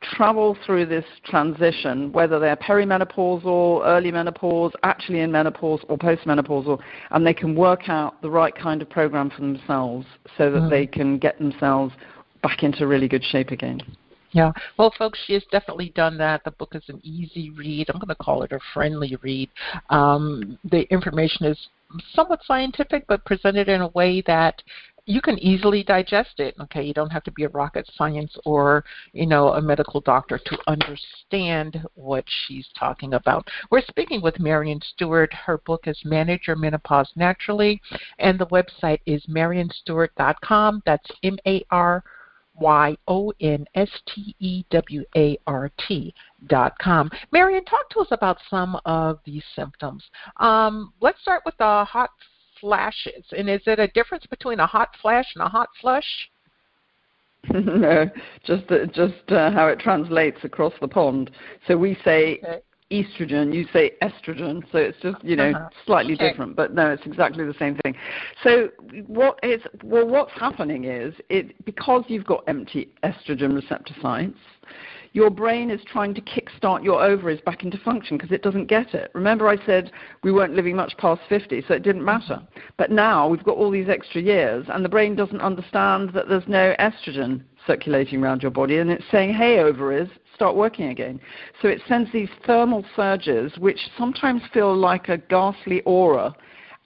travel 0.00 0.56
through 0.64 0.86
this 0.86 1.04
transition, 1.24 2.12
whether 2.12 2.38
they're 2.38 2.56
perimenopausal, 2.56 3.82
early 3.84 4.12
menopause, 4.12 4.72
actually 4.82 5.20
in 5.20 5.32
menopause, 5.32 5.80
or 5.88 5.98
postmenopausal, 5.98 6.78
and 7.10 7.26
they 7.26 7.34
can 7.34 7.54
work 7.54 7.88
out 7.88 8.20
the 8.22 8.30
right 8.30 8.54
kind 8.54 8.80
of 8.82 8.88
program 8.88 9.30
for 9.30 9.40
themselves 9.40 10.06
so 10.36 10.50
that 10.50 10.62
Mm. 10.62 10.70
they 10.70 10.86
can 10.86 11.18
get 11.18 11.38
themselves 11.38 11.94
back 12.42 12.62
into 12.62 12.86
really 12.86 13.08
good 13.08 13.24
shape 13.24 13.50
again. 13.50 13.80
Yeah. 14.32 14.52
Well, 14.76 14.92
folks, 14.96 15.18
she 15.26 15.32
has 15.32 15.44
definitely 15.50 15.90
done 15.94 16.18
that. 16.18 16.44
The 16.44 16.50
book 16.52 16.74
is 16.74 16.82
an 16.88 17.00
easy 17.02 17.50
read. 17.50 17.88
I'm 17.88 17.98
going 17.98 18.08
to 18.08 18.14
call 18.14 18.42
it 18.42 18.52
a 18.52 18.60
friendly 18.74 19.16
read. 19.22 19.48
Um, 19.88 20.58
the 20.64 20.82
information 20.92 21.46
is 21.46 21.68
somewhat 22.12 22.40
scientific, 22.44 23.06
but 23.06 23.24
presented 23.24 23.68
in 23.68 23.80
a 23.80 23.88
way 23.88 24.22
that 24.26 24.62
you 25.08 25.22
can 25.22 25.38
easily 25.38 25.82
digest 25.82 26.38
it. 26.38 26.54
Okay, 26.60 26.82
you 26.82 26.92
don't 26.92 27.10
have 27.10 27.24
to 27.24 27.32
be 27.32 27.44
a 27.44 27.48
rocket 27.48 27.90
science 27.96 28.36
or 28.44 28.84
you 29.12 29.26
know 29.26 29.54
a 29.54 29.62
medical 29.62 30.02
doctor 30.02 30.38
to 30.38 30.58
understand 30.66 31.82
what 31.94 32.24
she's 32.26 32.68
talking 32.78 33.14
about. 33.14 33.48
We're 33.70 33.82
speaking 33.88 34.20
with 34.20 34.38
Maryon 34.38 34.82
Stewart. 34.92 35.32
Her 35.32 35.58
book 35.58 35.86
is 35.86 35.98
Manage 36.04 36.42
Your 36.46 36.56
Menopause 36.56 37.10
Naturally, 37.16 37.80
and 38.18 38.38
the 38.38 38.46
website 38.46 39.00
is 39.06 39.24
maryonstewart.com. 39.26 40.82
That's 40.84 41.10
M 41.22 41.38
A 41.46 41.64
R 41.70 42.04
Y 42.60 42.94
O 43.08 43.32
N 43.40 43.64
S 43.74 43.90
T 44.14 44.36
E 44.40 44.62
W 44.70 45.04
A 45.16 45.38
R 45.46 45.70
T 45.88 46.14
dot 46.48 46.74
com. 46.82 47.10
Maryon, 47.32 47.64
talk 47.64 47.88
to 47.90 48.00
us 48.00 48.08
about 48.10 48.36
some 48.50 48.78
of 48.84 49.20
these 49.24 49.44
symptoms. 49.56 50.04
Um, 50.36 50.92
let's 51.00 51.20
start 51.22 51.42
with 51.46 51.56
the 51.56 51.84
hot 51.84 52.10
flashes. 52.60 53.24
And 53.36 53.48
is 53.48 53.60
it 53.66 53.78
a 53.78 53.88
difference 53.88 54.26
between 54.26 54.60
a 54.60 54.66
hot 54.66 54.90
flash 55.00 55.26
and 55.34 55.44
a 55.44 55.48
hot 55.48 55.68
flush? 55.80 56.28
no, 57.54 58.10
just 58.44 58.70
uh, 58.70 58.84
just 58.86 59.30
uh, 59.30 59.50
how 59.52 59.68
it 59.68 59.78
translates 59.78 60.38
across 60.42 60.72
the 60.80 60.88
pond. 60.88 61.30
So 61.66 61.76
we 61.78 61.96
say 62.04 62.40
Okay. 62.44 62.60
estrogen, 62.90 63.54
you 63.54 63.66
say 63.72 63.92
estrogen. 64.02 64.62
So 64.72 64.78
it's 64.78 64.98
just 65.00 65.22
you 65.22 65.36
know 65.36 65.52
Uh-huh. 65.52 65.68
slightly 65.86 66.14
Okay. 66.14 66.28
different, 66.30 66.56
but 66.56 66.74
no, 66.74 66.90
it's 66.90 67.06
exactly 67.06 67.44
the 67.44 67.54
same 67.58 67.76
thing. 67.84 67.94
So 68.42 68.68
what 69.06 69.38
is 69.42 69.62
well, 69.82 70.06
what's 70.06 70.32
happening 70.32 70.84
is 70.84 71.14
it 71.30 71.64
because 71.64 72.04
you've 72.08 72.26
got 72.26 72.44
empty 72.48 72.92
estrogen 73.04 73.54
receptor 73.54 73.94
sites. 74.02 74.38
Your 75.18 75.30
brain 75.30 75.68
is 75.72 75.80
trying 75.84 76.14
to 76.14 76.20
kickstart 76.20 76.84
your 76.84 77.02
ovaries 77.02 77.40
back 77.40 77.64
into 77.64 77.76
function 77.78 78.16
because 78.16 78.30
it 78.30 78.40
doesn't 78.40 78.66
get 78.66 78.94
it. 78.94 79.10
Remember, 79.14 79.48
I 79.48 79.56
said 79.66 79.90
we 80.22 80.30
weren't 80.30 80.54
living 80.54 80.76
much 80.76 80.96
past 80.96 81.22
50, 81.28 81.64
so 81.66 81.74
it 81.74 81.82
didn't 81.82 82.04
matter. 82.04 82.34
Mm-hmm. 82.34 82.60
But 82.76 82.92
now 82.92 83.26
we've 83.26 83.42
got 83.42 83.56
all 83.56 83.72
these 83.72 83.88
extra 83.88 84.22
years, 84.22 84.66
and 84.68 84.84
the 84.84 84.88
brain 84.88 85.16
doesn't 85.16 85.40
understand 85.40 86.10
that 86.10 86.28
there's 86.28 86.46
no 86.46 86.72
estrogen 86.78 87.42
circulating 87.66 88.22
around 88.22 88.42
your 88.42 88.52
body, 88.52 88.78
and 88.78 88.92
it's 88.92 89.02
saying, 89.10 89.34
hey, 89.34 89.58
ovaries, 89.58 90.08
start 90.36 90.54
working 90.54 90.90
again. 90.90 91.18
So 91.60 91.66
it 91.66 91.82
sends 91.88 92.12
these 92.12 92.30
thermal 92.46 92.84
surges, 92.94 93.50
which 93.58 93.80
sometimes 93.98 94.42
feel 94.54 94.72
like 94.72 95.08
a 95.08 95.18
ghastly 95.18 95.80
aura, 95.80 96.32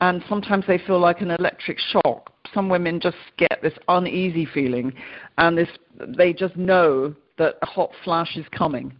and 0.00 0.24
sometimes 0.26 0.64
they 0.66 0.78
feel 0.78 0.98
like 0.98 1.20
an 1.20 1.32
electric 1.32 1.78
shock. 1.78 2.32
Some 2.54 2.70
women 2.70 2.98
just 2.98 3.18
get 3.36 3.60
this 3.62 3.74
uneasy 3.88 4.46
feeling, 4.46 4.94
and 5.36 5.58
this 5.58 5.68
they 6.16 6.32
just 6.32 6.56
know 6.56 7.14
that 7.38 7.56
a 7.62 7.66
hot 7.66 7.90
flash 8.04 8.36
is 8.36 8.46
coming. 8.56 8.92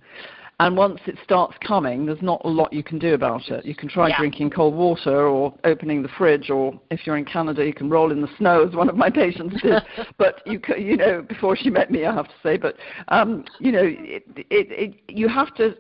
And 0.61 0.77
once 0.77 1.01
it 1.07 1.17
starts 1.25 1.57
coming, 1.67 2.07
there's 2.07 2.23
not 2.23 2.41
a 2.45 2.49
lot 2.49 2.73
you 2.73 2.85
can 2.85 2.99
do 2.99 3.15
about 3.15 3.49
it. 3.49 3.65
You 3.65 3.75
can 3.75 3.89
try 3.89 4.09
Yeah. 4.09 4.19
drinking 4.19 4.51
cold 4.51 4.75
water 4.75 5.27
or 5.27 5.53
opening 5.65 6.03
the 6.03 6.09
fridge, 6.09 6.51
or 6.51 6.79
if 6.91 7.05
you're 7.05 7.17
in 7.17 7.25
Canada, 7.25 7.67
you 7.67 7.73
can 7.73 7.91
roll 7.91 8.13
in 8.13 8.21
the 8.21 8.31
snow, 8.39 8.63
as 8.63 8.75
one 8.75 8.89
of 8.89 8.97
my 8.97 9.11
patients 9.11 9.61
did. 9.61 9.83
but 10.19 10.41
you, 10.47 10.61
you 10.79 10.97
know, 10.97 11.23
before 11.23 11.57
she 11.57 11.69
met 11.69 11.91
me, 11.91 12.05
I 12.05 12.15
have 12.15 12.29
to 12.29 12.35
say. 12.45 12.59
But 12.59 12.77
um, 13.09 13.45
you 13.59 13.73
know, 13.73 13.83
it, 13.83 14.25
it, 14.37 14.47
it, 14.51 14.95
you 15.09 15.27
have 15.27 15.53
to 15.57 15.77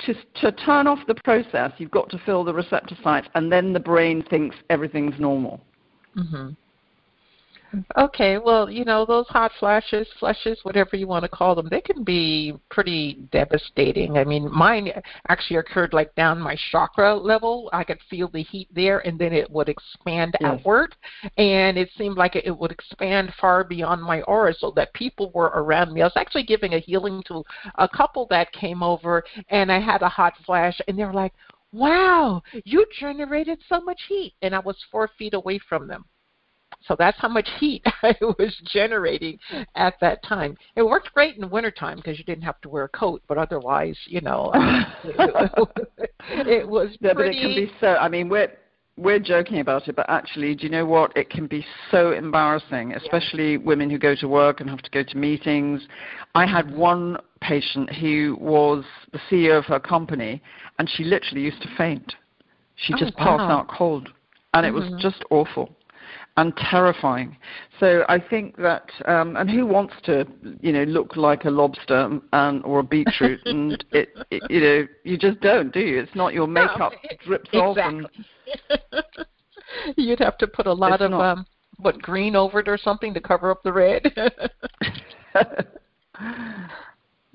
to 0.00 0.14
to 0.40 0.52
turn 0.52 0.88
off 0.88 0.98
the 1.06 1.14
process. 1.14 1.72
You've 1.78 1.90
got 1.92 2.10
to 2.10 2.18
fill 2.18 2.42
the 2.42 2.54
receptor 2.54 2.96
sites, 3.04 3.28
and 3.34 3.52
then 3.52 3.72
the 3.72 3.80
brain 3.80 4.24
thinks 4.28 4.56
everything's 4.68 5.18
normal. 5.20 5.60
Mm-hmm. 6.16 6.50
Okay, 7.98 8.38
well, 8.38 8.70
you 8.70 8.84
know, 8.84 9.04
those 9.04 9.26
hot 9.28 9.52
flashes, 9.58 10.06
flushes, 10.18 10.58
whatever 10.62 10.96
you 10.96 11.06
want 11.06 11.22
to 11.24 11.28
call 11.28 11.54
them, 11.54 11.68
they 11.70 11.82
can 11.82 12.02
be 12.02 12.54
pretty 12.70 13.26
devastating. 13.30 14.16
I 14.16 14.24
mean, 14.24 14.50
mine 14.50 14.90
actually 15.28 15.56
occurred 15.56 15.92
like 15.92 16.14
down 16.14 16.40
my 16.40 16.56
chakra 16.70 17.14
level. 17.14 17.68
I 17.72 17.84
could 17.84 17.98
feel 18.08 18.28
the 18.28 18.42
heat 18.42 18.68
there, 18.72 19.00
and 19.00 19.18
then 19.18 19.32
it 19.32 19.50
would 19.50 19.68
expand 19.68 20.36
Yes. 20.40 20.50
outward. 20.50 20.96
And 21.36 21.76
it 21.76 21.90
seemed 21.96 22.16
like 22.16 22.36
it 22.36 22.56
would 22.56 22.70
expand 22.70 23.34
far 23.38 23.64
beyond 23.64 24.02
my 24.02 24.22
aura 24.22 24.54
so 24.54 24.70
that 24.76 24.92
people 24.94 25.30
were 25.34 25.52
around 25.54 25.92
me. 25.92 26.00
I 26.00 26.06
was 26.06 26.16
actually 26.16 26.44
giving 26.44 26.74
a 26.74 26.78
healing 26.78 27.22
to 27.28 27.44
a 27.76 27.88
couple 27.88 28.26
that 28.30 28.52
came 28.52 28.82
over, 28.82 29.22
and 29.50 29.70
I 29.70 29.78
had 29.78 30.02
a 30.02 30.08
hot 30.08 30.34
flash, 30.46 30.80
and 30.88 30.98
they 30.98 31.04
were 31.04 31.12
like, 31.12 31.34
wow, 31.72 32.42
you 32.64 32.86
generated 32.98 33.60
so 33.68 33.80
much 33.80 34.00
heat. 34.08 34.34
And 34.40 34.54
I 34.54 34.58
was 34.60 34.76
four 34.90 35.08
feet 35.18 35.34
away 35.34 35.58
from 35.68 35.86
them. 35.86 36.06
So 36.86 36.96
that's 36.98 37.18
how 37.18 37.28
much 37.28 37.48
heat 37.58 37.82
I 38.02 38.14
was 38.20 38.54
generating 38.72 39.38
at 39.74 39.94
that 40.00 40.22
time. 40.22 40.56
It 40.76 40.82
worked 40.82 41.12
great 41.12 41.34
in 41.34 41.40
the 41.40 41.48
wintertime 41.48 41.96
because 41.96 42.18
you 42.18 42.24
didn't 42.24 42.44
have 42.44 42.60
to 42.62 42.68
wear 42.68 42.84
a 42.84 42.88
coat, 42.88 43.22
but 43.28 43.38
otherwise, 43.38 43.96
you 44.06 44.20
know, 44.20 44.50
it, 45.04 46.68
was 46.68 46.90
Yeah, 47.00 47.14
but 47.14 47.26
it 47.26 47.34
can 47.34 47.54
be 47.54 47.70
so. 47.80 47.96
I 47.96 48.08
mean, 48.08 48.28
we're 48.28 48.52
we're 48.96 49.18
joking 49.18 49.60
about 49.60 49.86
it, 49.88 49.96
but 49.96 50.06
actually, 50.08 50.54
do 50.54 50.64
you 50.64 50.70
know 50.70 50.86
what? 50.86 51.16
It 51.16 51.30
can 51.30 51.46
be 51.46 51.64
so 51.90 52.12
embarrassing, 52.12 52.94
especially 52.94 53.56
women 53.56 53.90
who 53.90 53.98
go 53.98 54.14
to 54.16 54.26
work 54.26 54.60
and 54.60 54.68
have 54.68 54.82
to 54.82 54.90
go 54.90 55.02
to 55.02 55.16
meetings. 55.16 55.82
I 56.34 56.46
had 56.46 56.74
one 56.74 57.16
patient 57.40 57.94
who 57.94 58.36
was 58.40 58.84
the 59.12 59.20
CEO 59.30 59.58
of 59.58 59.66
her 59.66 59.78
company, 59.78 60.42
and 60.78 60.90
she 60.90 61.04
literally 61.04 61.42
used 61.42 61.62
to 61.62 61.68
faint. 61.76 62.14
She 62.76 62.94
oh, 62.94 62.98
just 62.98 63.16
wow. 63.18 63.36
passed 63.36 63.50
out 63.50 63.68
cold, 63.68 64.08
and 64.54 64.64
mm-hmm. 64.64 64.76
it 64.76 64.92
was 64.92 65.02
just 65.02 65.24
awful 65.30 65.74
and 66.38 66.56
terrifying. 66.56 67.36
So 67.80 68.04
I 68.08 68.20
think 68.20 68.56
that, 68.58 68.88
um, 69.06 69.36
and 69.36 69.50
who 69.50 69.66
wants 69.66 69.94
to, 70.04 70.24
you 70.60 70.72
know, 70.72 70.84
look 70.84 71.16
like 71.16 71.46
a 71.46 71.50
lobster 71.50 72.20
and 72.32 72.64
or 72.64 72.78
a 72.78 72.82
beetroot? 72.84 73.40
and 73.46 73.84
it, 73.90 74.10
it, 74.30 74.42
you 74.48 74.60
know, 74.60 74.86
you 75.02 75.18
just 75.18 75.40
don't, 75.40 75.72
do 75.72 75.80
you? 75.80 75.98
It's 75.98 76.14
not 76.14 76.34
your 76.34 76.46
makeup 76.46 76.92
no, 76.92 77.16
drips 77.26 77.50
exactly. 77.52 77.60
off. 77.60 78.10
And 78.70 78.86
You'd 79.96 80.20
have 80.20 80.38
to 80.38 80.46
put 80.46 80.68
a 80.68 80.72
lot 80.72 81.02
of 81.02 81.10
not. 81.10 81.20
um, 81.20 81.46
what 81.78 82.00
green 82.00 82.36
over 82.36 82.60
it 82.60 82.68
or 82.68 82.78
something 82.78 83.12
to 83.14 83.20
cover 83.20 83.50
up 83.50 83.64
the 83.64 83.72
red. 83.72 84.14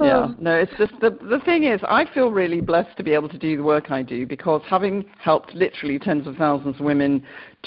Yeah, 0.05 0.27
no, 0.39 0.55
it's 0.55 0.71
just 0.77 0.93
the 1.01 1.11
the 1.21 1.39
thing 1.45 1.63
is, 1.63 1.79
I 1.87 2.05
feel 2.13 2.31
really 2.31 2.61
blessed 2.61 2.97
to 2.97 3.03
be 3.03 3.13
able 3.13 3.29
to 3.29 3.37
do 3.37 3.57
the 3.57 3.63
work 3.63 3.91
I 3.91 4.01
do 4.01 4.25
because 4.25 4.61
having 4.67 5.05
helped 5.19 5.53
literally 5.53 5.99
tens 5.99 6.27
of 6.27 6.35
thousands 6.35 6.75
of 6.75 6.81
women 6.81 7.23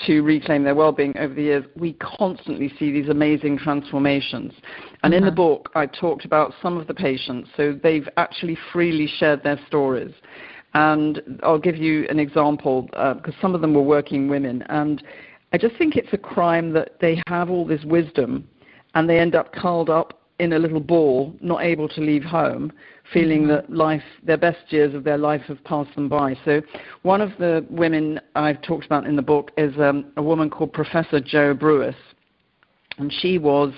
to 0.07 0.23
reclaim 0.23 0.63
their 0.65 0.75
well-being 0.75 1.17
over 1.19 1.33
the 1.33 1.43
years, 1.43 1.65
we 1.77 1.95
constantly 1.95 2.73
see 2.79 2.93
these 2.93 3.09
amazing 3.09 3.59
transformations. 3.59 4.53
And 5.03 5.15
in 5.15 5.25
the 5.25 5.31
Mhm. 5.31 5.37
book, 5.37 5.71
I 5.75 5.87
talked 5.87 6.25
about 6.25 6.55
some 6.61 6.77
of 6.77 6.87
the 6.87 6.95
patients, 6.95 7.51
so 7.57 7.73
they've 7.73 8.09
actually 8.17 8.57
freely 8.73 9.07
shared 9.07 9.43
their 9.43 9.59
stories. 9.67 10.13
And 10.75 11.41
I'll 11.43 11.59
give 11.59 11.77
you 11.77 12.07
an 12.11 12.19
example 12.19 12.91
uh, 12.93 13.15
because 13.15 13.35
some 13.41 13.55
of 13.55 13.63
them 13.63 13.73
were 13.73 13.83
working 13.83 14.29
women, 14.29 14.63
and 14.69 15.03
I 15.53 15.59
just 15.59 15.77
think 15.77 15.97
it's 15.97 16.13
a 16.13 16.19
crime 16.19 16.73
that 16.73 17.01
they 17.01 17.23
have 17.29 17.51
all 17.51 17.65
this 17.65 17.85
wisdom 17.85 18.47
and 18.95 19.09
they 19.09 19.19
end 19.19 19.35
up 19.35 19.53
curled 19.53 19.89
up 19.89 20.26
in 20.39 20.53
a 20.53 20.59
little 20.59 20.81
ball, 20.81 21.35
not 21.41 21.63
able 21.63 21.89
to 21.89 22.01
leave 22.01 22.23
home, 22.25 22.73
feeling 23.13 23.45
Mhm. 23.45 23.49
that 23.49 23.71
life, 23.71 24.05
their 24.23 24.37
best 24.37 24.71
years 24.71 24.95
of 24.95 25.03
their 25.05 25.17
life 25.17 25.43
have 25.43 25.63
passed 25.65 25.95
them 25.95 26.09
by. 26.09 26.35
So, 26.45 26.63
one 27.03 27.21
of 27.21 27.37
the 27.39 27.65
women 27.71 28.21
I've 28.35 28.61
talked 28.63 28.85
about 28.85 29.07
in 29.07 29.17
the 29.17 29.23
book 29.23 29.53
is 29.57 29.79
um, 29.79 30.07
a 30.17 30.23
woman 30.23 30.51
called 30.51 30.73
Professor 30.73 31.21
Jo 31.21 31.55
Brewis, 31.55 31.97
and 32.99 33.13
she 33.13 33.39
was 33.39 33.73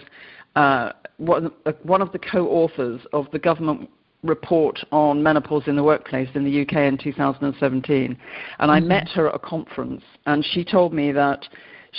uh, 0.57 0.93
one 1.19 1.51
one 1.83 2.03
of 2.03 2.11
the 2.13 2.19
co-authors 2.19 3.01
of 3.13 3.31
the 3.31 3.39
government 3.39 3.89
report 4.25 4.85
on 4.91 5.23
menopause 5.23 5.69
in 5.69 5.77
the 5.77 5.83
workplace 5.83 6.29
in 6.35 6.43
the 6.45 6.63
UK 6.63 6.89
in 6.89 6.99
2017. 6.99 8.17
And 8.59 8.71
I 8.71 8.81
Mhm. 8.81 8.87
met 8.87 9.09
her 9.11 9.29
at 9.29 9.35
a 9.35 9.39
conference, 9.39 10.03
and 10.27 10.45
she 10.45 10.65
told 10.65 10.93
me 10.93 11.13
that 11.13 11.49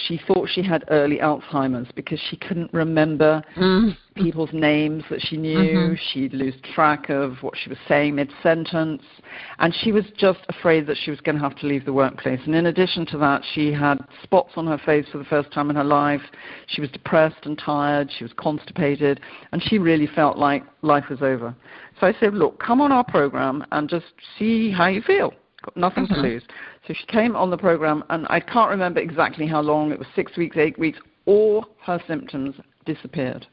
she 0.07 0.17
thought 0.27 0.49
she 0.49 0.61
had 0.61 0.83
early 0.89 1.17
Alzheimer's 1.17 1.87
because 1.95 2.19
she 2.29 2.35
couldn't 2.37 2.71
remember 2.73 3.41
Mm. 3.55 3.95
people's 4.15 4.51
names 4.53 5.03
that 5.09 5.21
she 5.21 5.37
knew. 5.37 5.57
Mhm. 5.57 5.97
She'd 5.97 6.33
lose 6.33 6.55
track 6.73 7.09
of 7.09 7.41
what 7.41 7.57
she 7.57 7.69
was 7.69 7.77
saying 7.87 8.15
mid 8.15 8.31
sentence. 8.43 9.03
And 9.59 9.73
she 9.73 9.91
was 9.91 10.05
just 10.11 10.39
afraid 10.49 10.87
that 10.87 10.97
she 10.97 11.09
was 11.11 11.21
going 11.21 11.37
to 11.37 11.41
have 11.41 11.55
to 11.57 11.67
leave 11.67 11.85
the 11.85 11.93
workplace. 11.93 12.39
And 12.45 12.55
in 12.55 12.65
addition 12.65 13.05
to 13.07 13.17
that, 13.19 13.43
she 13.45 13.71
had 13.71 13.97
spots 14.23 14.53
on 14.57 14.67
her 14.67 14.77
face 14.77 15.07
for 15.09 15.17
the 15.19 15.25
first 15.25 15.51
time 15.51 15.69
in 15.69 15.75
her 15.75 15.83
life. 15.83 16.23
She 16.67 16.81
was 16.81 16.89
depressed 16.91 17.45
and 17.45 17.57
tired. 17.57 18.11
She 18.11 18.23
was 18.23 18.33
constipated. 18.33 19.21
And 19.51 19.61
she 19.63 19.77
really 19.77 20.07
felt 20.07 20.37
like 20.37 20.63
life 20.81 21.09
was 21.09 21.21
over. 21.21 21.53
So 21.99 22.07
I 22.07 22.13
said, 22.13 22.33
look, 22.33 22.59
come 22.59 22.81
on 22.81 22.91
our 22.91 23.03
program 23.03 23.65
and 23.71 23.89
just 23.89 24.07
see 24.37 24.71
how 24.71 24.87
you 24.87 25.01
feel. 25.01 25.33
Got 25.61 25.75
nothing 25.75 26.07
Mhm. 26.07 26.15
to 26.15 26.21
lose. 26.21 26.43
So 26.89 26.95
she 26.95 27.05
came 27.05 27.35
on 27.35 27.51
the 27.51 27.57
program, 27.57 28.03
and 28.09 28.25
I 28.31 28.39
can't 28.39 28.71
remember 28.71 28.99
exactly 28.99 29.45
how 29.45 29.61
long. 29.61 29.91
It 29.91 29.99
was 29.99 30.07
six 30.15 30.35
weeks, 30.35 30.57
eight 30.57 30.79
weeks. 30.79 30.97
All 31.27 31.67
her 31.83 32.01
symptoms 32.07 32.55
disappeared. 32.83 33.45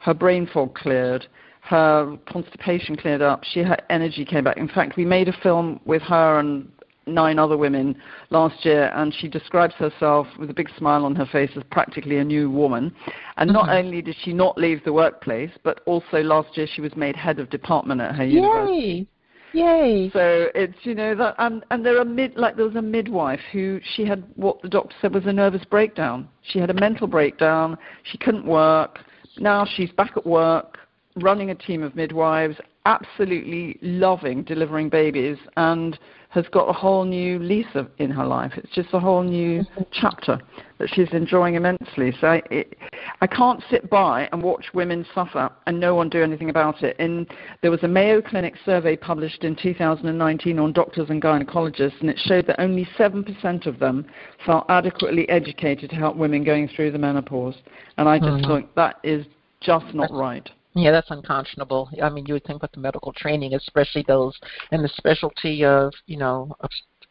Her 0.00 0.14
brain 0.14 0.48
fog 0.50 0.74
cleared. 0.74 1.26
Her 1.60 2.16
constipation 2.26 2.96
cleared 2.96 3.20
up. 3.20 3.44
She 3.44 3.60
her 3.60 3.76
energy 3.90 4.24
came 4.24 4.44
back. 4.44 4.56
In 4.56 4.68
fact, 4.68 4.96
we 4.96 5.04
made 5.04 5.28
a 5.28 5.34
film 5.42 5.80
with 5.84 6.00
her 6.00 6.38
and 6.38 6.66
nine 7.06 7.38
other 7.38 7.58
women 7.58 7.94
last 8.30 8.64
year, 8.64 8.90
and 8.94 9.12
she 9.12 9.28
describes 9.28 9.74
herself 9.74 10.26
with 10.38 10.48
a 10.48 10.54
big 10.54 10.70
smile 10.78 11.04
on 11.04 11.14
her 11.14 11.26
face 11.26 11.50
as 11.58 11.64
practically 11.64 12.16
a 12.16 12.24
new 12.24 12.50
woman. 12.50 12.94
And 13.36 13.52
not 13.52 13.68
Mhm. 13.68 13.84
only 13.84 14.00
did 14.00 14.16
she 14.16 14.32
not 14.32 14.56
leave 14.56 14.82
the 14.84 14.94
workplace, 14.94 15.50
but 15.62 15.82
also 15.84 16.22
last 16.22 16.56
year 16.56 16.66
she 16.66 16.80
was 16.80 16.96
made 16.96 17.16
head 17.16 17.38
of 17.38 17.50
department 17.50 18.00
at 18.00 18.14
her 18.14 18.24
university. 18.24 19.06
Yay! 19.52 20.10
So 20.12 20.48
it's 20.54 20.76
you 20.82 20.94
know 20.94 21.14
that 21.14 21.34
and 21.38 21.64
and 21.70 21.84
there 21.84 21.98
are 21.98 22.04
mid 22.04 22.36
like 22.36 22.56
there 22.56 22.66
was 22.66 22.76
a 22.76 22.82
midwife 22.82 23.40
who 23.52 23.80
she 23.94 24.04
had 24.04 24.24
what 24.36 24.60
the 24.62 24.68
doctor 24.68 24.94
said 25.00 25.14
was 25.14 25.26
a 25.26 25.32
nervous 25.32 25.64
breakdown. 25.64 26.28
She 26.42 26.58
had 26.58 26.70
a 26.70 26.74
mental 26.74 27.06
breakdown. 27.06 27.78
She 28.04 28.18
couldn't 28.18 28.46
work. 28.46 29.00
Now 29.38 29.64
she's 29.64 29.90
back 29.92 30.16
at 30.16 30.26
work, 30.26 30.78
running 31.16 31.50
a 31.50 31.54
team 31.54 31.82
of 31.82 31.94
midwives, 31.94 32.56
absolutely 32.86 33.78
loving 33.82 34.42
delivering 34.42 34.88
babies, 34.88 35.38
and 35.56 35.98
has 36.30 36.46
got 36.48 36.68
a 36.68 36.72
whole 36.72 37.04
new 37.04 37.38
lease 37.38 37.74
of, 37.74 37.88
in 37.98 38.10
her 38.10 38.26
life. 38.26 38.52
It's 38.56 38.72
just 38.74 38.90
a 38.92 39.00
whole 39.00 39.22
new 39.22 39.62
mm-hmm. 39.62 39.82
chapter 39.92 40.38
that 40.78 40.88
she's 40.92 41.08
enjoying 41.12 41.54
immensely. 41.54 42.12
So 42.20 42.40
it, 42.50 42.76
I 43.20 43.26
can't 43.26 43.62
sit 43.70 43.90
by 43.90 44.28
and 44.32 44.42
watch 44.42 44.66
women 44.74 45.04
suffer 45.14 45.50
and 45.66 45.78
no 45.78 45.94
one 45.94 46.08
do 46.08 46.22
anything 46.22 46.50
about 46.50 46.82
it. 46.82 46.96
And 46.98 47.26
there 47.62 47.70
was 47.70 47.82
a 47.82 47.88
Mayo 47.88 48.20
Clinic 48.22 48.54
survey 48.64 48.96
published 48.96 49.44
in 49.44 49.56
2019 49.56 50.58
on 50.58 50.72
doctors 50.72 51.10
and 51.10 51.20
gynecologists, 51.20 52.00
and 52.00 52.10
it 52.10 52.18
showed 52.18 52.46
that 52.46 52.60
only 52.60 52.86
7% 52.96 53.66
of 53.66 53.78
them 53.78 54.06
felt 54.46 54.66
adequately 54.68 55.28
educated 55.28 55.90
to 55.90 55.96
help 55.96 56.16
women 56.16 56.44
going 56.44 56.68
through 56.68 56.92
the 56.92 56.98
menopause. 56.98 57.56
And 57.96 58.08
I 58.08 58.18
just 58.18 58.44
Mhm. 58.44 58.46
think 58.46 58.74
that 58.74 58.98
is 59.02 59.26
just 59.60 59.92
not 59.94 60.12
right. 60.12 60.48
Yeah, 60.74 60.92
that's 60.92 61.10
unconscionable. 61.10 61.88
I 62.00 62.08
mean, 62.08 62.26
you 62.26 62.34
would 62.34 62.44
think 62.44 62.62
with 62.62 62.70
the 62.72 62.80
medical 62.80 63.12
training, 63.12 63.54
especially 63.54 64.02
those 64.02 64.38
in 64.70 64.82
the 64.82 64.88
specialty 64.88 65.64
of, 65.64 65.92
you 66.06 66.18
know, 66.18 66.54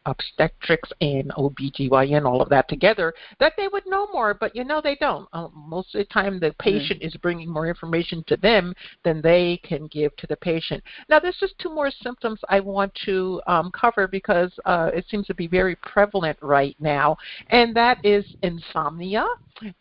obstetrics 0.08 0.90
and 1.00 1.30
OBGYN, 1.30 2.24
all 2.24 2.42
of 2.42 2.48
that 2.48 2.68
together, 2.68 3.14
that 3.38 3.52
they 3.56 3.68
would 3.68 3.86
know 3.86 4.08
more, 4.12 4.34
but 4.34 4.54
you 4.56 4.64
know 4.64 4.80
they 4.80 4.96
don't. 4.96 5.28
Um, 5.32 5.52
most 5.68 5.94
of 5.94 5.98
the 5.98 6.04
time, 6.06 6.40
the 6.40 6.54
patient 6.58 7.02
is 7.02 7.14
bringing 7.16 7.48
more 7.48 7.66
information 7.66 8.24
to 8.26 8.36
them 8.36 8.74
than 9.04 9.20
they 9.20 9.60
can 9.62 9.86
give 9.88 10.14
to 10.16 10.26
the 10.26 10.36
patient. 10.36 10.82
Now, 11.08 11.18
there's 11.18 11.36
just 11.38 11.58
two 11.58 11.72
more 11.74 11.90
symptoms 11.90 12.40
I 12.48 12.60
want 12.60 12.92
to 13.04 13.40
um, 13.46 13.70
cover 13.72 14.08
because 14.08 14.52
uh, 14.64 14.90
it 14.94 15.04
seems 15.10 15.26
to 15.26 15.34
be 15.34 15.46
very 15.46 15.76
prevalent 15.76 16.38
right 16.40 16.76
now, 16.80 17.16
and 17.48 17.74
that 17.76 17.98
is 18.04 18.24
insomnia. 18.42 19.26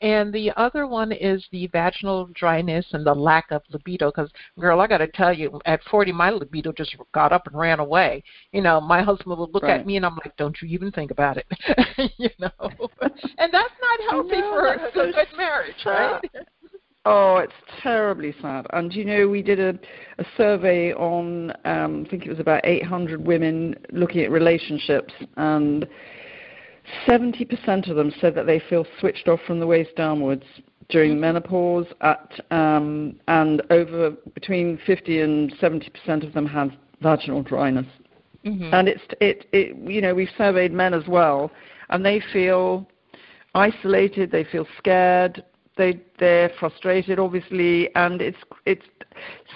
And 0.01 0.33
the 0.33 0.51
other 0.57 0.87
one 0.87 1.11
is 1.11 1.45
the 1.51 1.67
vaginal 1.67 2.27
dryness 2.33 2.85
and 2.93 3.05
the 3.05 3.13
lack 3.13 3.51
of 3.51 3.61
libido. 3.69 4.09
Because, 4.09 4.31
girl, 4.59 4.79
I 4.81 4.87
got 4.87 4.97
to 4.99 5.07
tell 5.07 5.31
you, 5.33 5.61
at 5.65 5.83
40, 5.83 6.11
my 6.11 6.29
libido 6.31 6.71
just 6.71 6.95
got 7.13 7.31
up 7.31 7.47
and 7.47 7.57
ran 7.57 7.79
away. 7.79 8.23
You 8.51 8.61
know, 8.61 8.81
my 8.81 9.01
husband 9.09 9.37
would 9.37 9.53
look 9.53 9.63
Right. 9.63 9.79
at 9.79 9.85
me 9.85 9.97
and 9.97 10.05
I'm 10.05 10.16
like, 10.23 10.35
don't 10.37 10.55
you 10.61 10.67
even 10.69 10.91
think 10.91 11.11
about 11.11 11.37
it. 11.37 11.45
you 12.17 12.29
know, 12.39 12.51
and 13.01 13.53
that's 13.53 13.73
not 13.81 13.99
healthy 14.09 14.41
know, 14.41 14.51
for 14.51 14.73
a 14.73 14.91
good 14.91 15.13
so 15.15 15.37
marriage, 15.37 15.75
right? 15.85 16.21
Oh, 17.05 17.37
it's 17.37 17.53
terribly 17.81 18.35
sad. 18.41 18.67
And 18.73 18.93
you 18.93 19.05
know, 19.05 19.29
we 19.29 19.41
did 19.41 19.59
a, 19.59 19.79
a 20.21 20.25
survey 20.35 20.93
on, 20.93 21.51
um, 21.63 22.03
I 22.05 22.09
think 22.09 22.25
it 22.25 22.29
was 22.29 22.39
about 22.39 22.65
800 22.65 23.25
women 23.25 23.75
looking 23.93 24.23
at 24.23 24.31
relationships, 24.31 25.13
and 25.37 25.87
70% 27.07 27.89
of 27.89 27.95
them 27.95 28.11
said 28.19 28.35
that 28.35 28.45
they 28.45 28.61
feel 28.69 28.85
switched 28.99 29.29
off 29.29 29.39
from 29.47 29.59
the 29.61 29.67
waist 29.67 29.91
downwards 29.95 30.43
during 30.89 31.19
menopause, 31.19 31.85
at, 32.01 32.39
um, 32.51 33.19
and 33.27 33.61
over 33.69 34.11
between 34.33 34.79
50 34.85 35.21
and 35.21 35.53
70% 35.55 36.25
of 36.25 36.33
them 36.33 36.45
had 36.45 36.77
vaginal 37.01 37.41
dryness. 37.41 37.87
Mm-hmm. 38.45 38.73
And 38.73 38.87
it's 38.87 39.03
it, 39.19 39.47
it 39.51 39.75
you 39.77 40.01
know 40.01 40.13
we've 40.13 40.29
surveyed 40.37 40.71
men 40.71 40.93
as 40.93 41.07
well, 41.07 41.51
and 41.89 42.05
they 42.05 42.21
feel 42.31 42.87
isolated, 43.55 44.31
they 44.31 44.43
feel 44.43 44.67
scared, 44.77 45.43
they 45.77 45.99
they're 46.19 46.51
frustrated 46.59 47.19
obviously, 47.19 47.93
and 47.95 48.21
it's 48.21 48.37
it's 48.65 48.85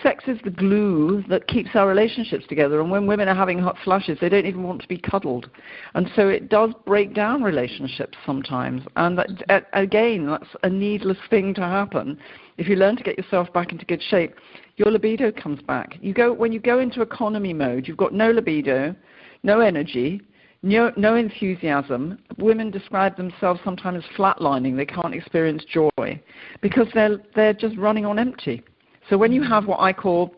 sex 0.02 0.24
is 0.28 0.40
the 0.44 0.50
glue 0.50 1.24
that 1.30 1.48
keeps 1.48 1.70
our 1.76 1.88
relationships 1.88 2.46
together. 2.48 2.82
And 2.82 2.90
when 2.90 3.06
women 3.06 3.28
are 3.28 3.36
having 3.36 3.60
hot 3.60 3.78
flushes, 3.84 4.18
they 4.20 4.30
don't 4.30 4.46
even 4.46 4.64
want 4.64 4.82
to 4.82 4.88
be 4.88 4.98
cuddled, 4.98 5.50
and 5.94 6.10
so 6.16 6.28
it 6.28 6.50
does 6.50 6.72
break 6.86 7.14
down 7.14 7.44
relationships 7.44 8.18
sometimes. 8.26 8.84
And 8.96 9.18
that, 9.18 9.68
again, 9.74 10.28
that's 10.28 10.50
a 10.64 10.70
needless 10.70 11.20
thing 11.30 11.54
to 11.56 11.62
happen. 11.62 12.18
If 12.62 12.70
you 12.70 12.76
learn 12.76 12.96
to 12.98 13.04
get 13.04 13.18
yourself 13.18 13.52
back 13.54 13.72
into 13.72 13.86
good 13.86 14.04
shape, 14.04 14.36
your 14.76 14.92
libido 14.92 15.32
comes 15.32 15.64
back. 15.64 15.98
You 16.00 16.14
go 16.14 16.32
when 16.32 16.52
you 16.52 16.60
go 16.60 16.78
into 16.78 17.02
economy 17.02 17.54
mode, 17.54 17.88
you've 17.88 17.98
got 17.98 18.14
no 18.14 18.30
libido, 18.30 18.94
no 19.42 19.62
energy, 19.62 20.22
no, 20.62 20.92
no 20.96 21.16
enthusiasm. 21.16 22.20
Women 22.38 22.70
describe 22.70 23.18
themselves 23.18 23.60
sometimes 23.64 24.04
as 24.04 24.16
flatlining. 24.16 24.78
They 24.78 24.86
can't 24.86 25.16
experience 25.16 25.66
joy 25.66 26.22
because 26.62 26.86
they're 26.94 27.18
they're 27.36 27.56
just 27.56 27.76
running 27.78 28.06
on 28.06 28.20
empty. 28.20 28.62
So 29.10 29.18
when 29.18 29.32
you 29.32 29.42
have 29.42 29.66
what 29.66 29.80
I 29.80 29.92
call 29.92 30.36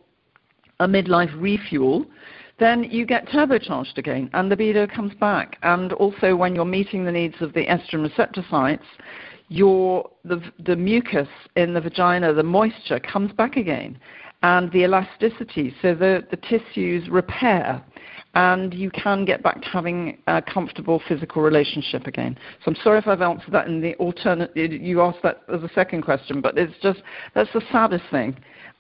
a 0.80 0.88
midlife 0.88 1.34
refuel, 1.38 2.06
then 2.58 2.86
you 2.86 3.06
get 3.06 3.28
turbocharged 3.28 3.98
again, 3.98 4.30
and 4.32 4.48
libido 4.48 4.88
comes 4.88 5.14
back. 5.16 5.58
And 5.64 5.92
also, 5.92 6.38
when 6.38 6.56
you're 6.56 6.64
meeting 6.64 7.04
the 7.04 7.12
needs 7.12 7.36
of 7.42 7.52
the 7.52 7.66
estrogen 7.66 8.04
receptor 8.04 8.46
sites, 8.50 8.86
your 9.54 10.10
the 10.26 10.42
the 10.66 10.76
mucus 10.76 11.28
in 11.56 11.76
the 11.76 11.82
vagina, 11.82 12.34
the 12.34 12.44
moisture 12.44 13.00
comes 13.00 13.32
back 13.34 13.56
again, 13.56 14.00
and 14.42 14.72
the 14.72 14.80
elasticity, 14.80 15.76
so 15.80 15.94
the, 15.94 16.26
the 16.32 16.38
tissues 16.38 17.08
repair 17.08 17.84
and 18.36 18.74
you 18.74 18.90
can 18.90 19.26
get 19.26 19.44
back 19.44 19.62
to 19.62 19.68
having 19.68 20.18
a 20.26 20.42
comfortable 20.42 21.00
physical 21.08 21.44
relationship 21.44 22.08
again. 22.08 22.36
So 22.66 22.72
I'm 22.72 22.78
sorry 22.84 22.98
if 22.98 23.08
I've 23.08 23.22
answered 23.22 23.52
that 23.52 23.68
in 23.68 23.80
the 23.80 23.94
alternate. 23.96 24.56
You 24.58 25.02
asked 25.02 25.22
that 25.22 25.44
as 25.54 25.62
a 25.62 25.70
second 25.76 26.02
question, 26.02 26.42
but 26.42 26.58
it's 26.58 26.74
just 26.82 27.04
that's 27.36 27.54
the 27.54 27.62
saddest 27.72 28.06
thing, 28.10 28.36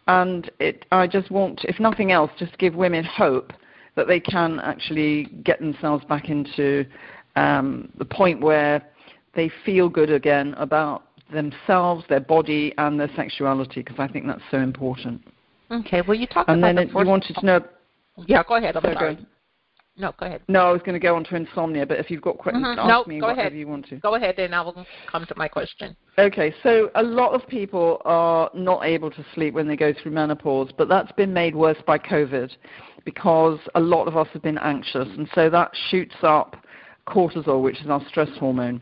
and 0.07 0.49
it. 0.59 0.85
I 0.91 1.05
just 1.05 1.29
want, 1.29 1.63
if 1.65 1.79
nothing 1.79 2.11
else, 2.11 2.31
just 2.39 2.57
give 2.57 2.73
women 2.73 3.05
hope 3.05 3.53
that 3.95 4.07
they 4.07 4.19
can 4.19 4.59
actually 4.61 5.25
get 5.43 5.59
themselves 5.59 6.03
back 6.05 6.29
into 6.29 6.83
um, 7.35 7.89
the 7.99 8.05
point 8.05 8.41
where 8.41 8.81
they 9.35 9.49
feel 9.65 9.89
good 9.89 10.11
again 10.11 10.53
about 10.57 11.03
themselves, 11.31 12.03
their 12.09 12.19
body, 12.19 12.73
and 12.77 12.99
their 12.99 13.09
sexuality, 13.15 13.81
because 13.81 13.99
I 13.99 14.07
think 14.07 14.27
that's 14.27 14.41
so 14.51 14.57
important. 14.59 15.21
Okay. 15.71 16.01
Well, 16.01 16.17
you 16.17 16.27
talked 16.27 16.49
and 16.49 16.59
about 16.59 16.75
then 16.75 16.87
the 16.87 16.99
you 16.99 17.07
wanted 17.07 17.35
to 17.35 17.45
know. 17.45 17.61
Yeah, 18.27 18.43
go 18.47 18.55
ahead. 18.55 18.75
I'm 18.75 18.83
Sorry, 18.83 18.95
sorry. 18.95 19.17
No, 19.95 20.11
go 20.19 20.25
ahead. 20.25 20.41
No, 20.47 20.67
I 20.67 20.71
was 20.71 20.81
going 20.81 20.93
to 20.93 20.99
go 20.99 21.15
on 21.15 21.23
to 21.25 21.35
insomnia, 21.35 21.85
but 21.85 21.99
if 21.99 22.09
you've 22.09 22.21
got 22.21 22.37
questions, 22.39 22.65
Mhm. 22.65 22.77
ask 22.77 22.87
No, 22.87 23.03
me 23.05 23.19
go 23.19 23.27
whatever 23.27 23.41
ahead. 23.41 23.53
you 23.53 23.67
want 23.67 23.87
to. 23.89 23.97
Go 23.97 24.15
ahead, 24.15 24.39
and 24.39 24.53
I 24.55 24.61
will 24.61 24.85
come 25.07 25.25
to 25.25 25.33
my 25.37 25.47
question. 25.47 25.95
Okay, 26.17 26.53
so 26.63 26.89
a 26.95 27.03
lot 27.03 27.33
of 27.33 27.47
people 27.47 28.01
are 28.03 28.49
not 28.55 28.85
able 28.85 29.11
to 29.11 29.23
sleep 29.35 29.53
when 29.53 29.67
they 29.67 29.75
go 29.75 29.93
through 29.93 30.11
menopause, 30.11 30.71
but 30.71 30.87
that's 30.89 31.11
been 31.11 31.31
made 31.31 31.55
worse 31.55 31.77
by 31.85 31.99
COVID 31.99 32.55
because 33.05 33.59
a 33.75 33.79
lot 33.79 34.07
of 34.07 34.17
us 34.17 34.27
have 34.29 34.41
been 34.41 34.57
anxious, 34.59 35.07
and 35.09 35.29
so 35.35 35.49
that 35.49 35.75
shoots 35.89 36.15
up 36.23 36.57
cortisol, 37.07 37.61
which 37.61 37.79
is 37.81 37.87
our 37.89 38.03
stress 38.07 38.29
hormone. 38.37 38.79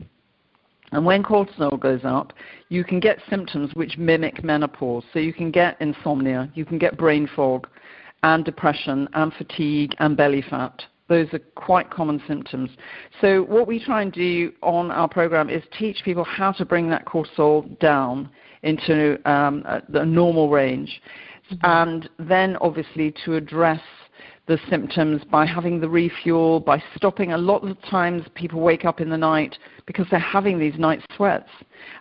And 0.92 1.06
when 1.06 1.24
cortisol 1.24 1.80
goes 1.80 2.02
up, 2.04 2.34
you 2.70 2.84
can 2.84 3.00
get 3.00 3.20
symptoms 3.30 3.74
which 3.74 3.98
mimic 3.98 4.44
menopause. 4.44 5.04
So 5.14 5.20
you 5.20 5.34
can 5.34 5.52
get 5.52 5.80
insomnia, 5.80 6.50
you 6.54 6.66
can 6.66 6.78
get 6.78 6.98
brain 6.98 7.30
fog, 7.36 7.68
and 8.24 8.46
depression, 8.46 9.08
and 9.14 9.34
fatigue, 9.34 9.96
and 10.00 10.16
belly 10.16 10.44
fat. 10.50 10.84
Those 11.08 11.28
are 11.34 11.40
quite 11.56 11.90
common 11.90 12.22
symptoms. 12.28 12.70
So 13.20 13.44
what 13.44 13.68
we 13.68 13.84
try 13.84 14.02
and 14.02 14.12
do 14.14 14.54
on 14.62 14.92
our 14.92 15.08
program 15.10 15.50
is 15.50 15.64
teach 15.78 15.98
people 16.06 16.24
how 16.24 16.52
to 16.54 16.66
bring 16.66 16.90
that 16.90 17.06
cortisol 17.06 17.78
down 17.80 18.30
into 18.64 19.18
um, 19.30 19.64
a, 19.66 19.82
the 19.90 20.06
normal 20.06 20.50
range, 20.50 21.02
and 21.64 22.10
then 22.20 22.58
obviously 22.62 23.14
to 23.26 23.36
address 23.36 23.82
the 24.48 24.60
symptoms 24.70 25.22
by 25.32 25.46
having 25.46 25.80
the 25.80 25.90
refuel, 25.90 26.60
by 26.60 26.82
stopping. 26.96 27.34
A 27.34 27.38
lot 27.38 27.64
of 27.64 27.80
times 27.84 28.24
people 28.36 28.60
wake 28.60 28.86
up 28.86 29.00
in 29.00 29.10
the 29.10 29.18
night 29.18 29.58
because 29.86 30.08
they're 30.10 30.20
having 30.20 30.60
these 30.60 30.78
night 30.78 31.02
sweats. 31.16 31.50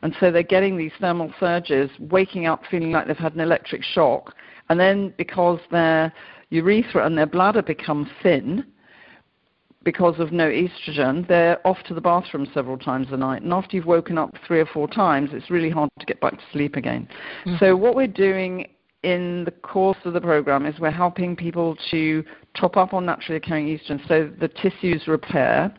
And 0.03 0.15
so 0.19 0.31
they're 0.31 0.43
getting 0.43 0.77
these 0.77 0.93
thermal 1.01 1.33
surges, 1.39 1.91
waking 1.99 2.47
up 2.47 2.63
feeling 2.71 2.93
like 2.93 3.07
they've 3.07 3.17
had 3.17 3.35
an 3.35 3.41
electric 3.41 3.83
shock. 3.83 4.35
And 4.69 4.81
then 4.81 5.13
because 5.19 5.61
their 5.71 6.13
urethra 6.51 7.05
and 7.07 7.17
their 7.17 7.27
bladder 7.27 7.63
become 7.63 8.11
thin, 8.23 8.65
because 9.83 10.19
of 10.19 10.31
no 10.31 10.49
estrogen, 10.49 11.27
they're 11.27 11.67
off 11.67 11.79
to 11.85 11.95
the 11.95 12.01
bathroom 12.01 12.47
several 12.53 12.77
times 12.77 13.07
a 13.13 13.17
night. 13.17 13.43
And 13.43 13.53
after 13.53 13.77
you've 13.77 13.87
woken 13.87 14.19
up 14.19 14.35
three 14.47 14.61
or 14.61 14.67
four 14.67 14.87
times, 14.87 15.31
it's 15.33 15.51
really 15.51 15.71
hard 15.71 15.89
to 15.99 16.07
get 16.07 16.21
back 16.21 16.35
to 16.35 16.45
sleep 16.53 16.77
again. 16.77 17.09
Mm-hmm. 17.47 17.57
So, 17.59 17.77
what 17.77 17.95
we're 17.95 18.07
doing 18.07 18.67
in 19.03 19.45
the 19.45 19.51
course 19.51 19.97
of 20.05 20.13
the 20.13 20.21
program 20.21 20.67
is 20.67 20.79
we're 20.79 20.91
helping 20.91 21.35
people 21.35 21.77
to 21.91 22.23
top 22.55 22.77
up 22.77 22.93
on 22.93 23.07
naturally 23.07 23.37
occurring 23.37 23.67
estrogen 23.67 24.07
so 24.07 24.31
the 24.39 24.49
tissues 24.49 25.07
repair. 25.07 25.75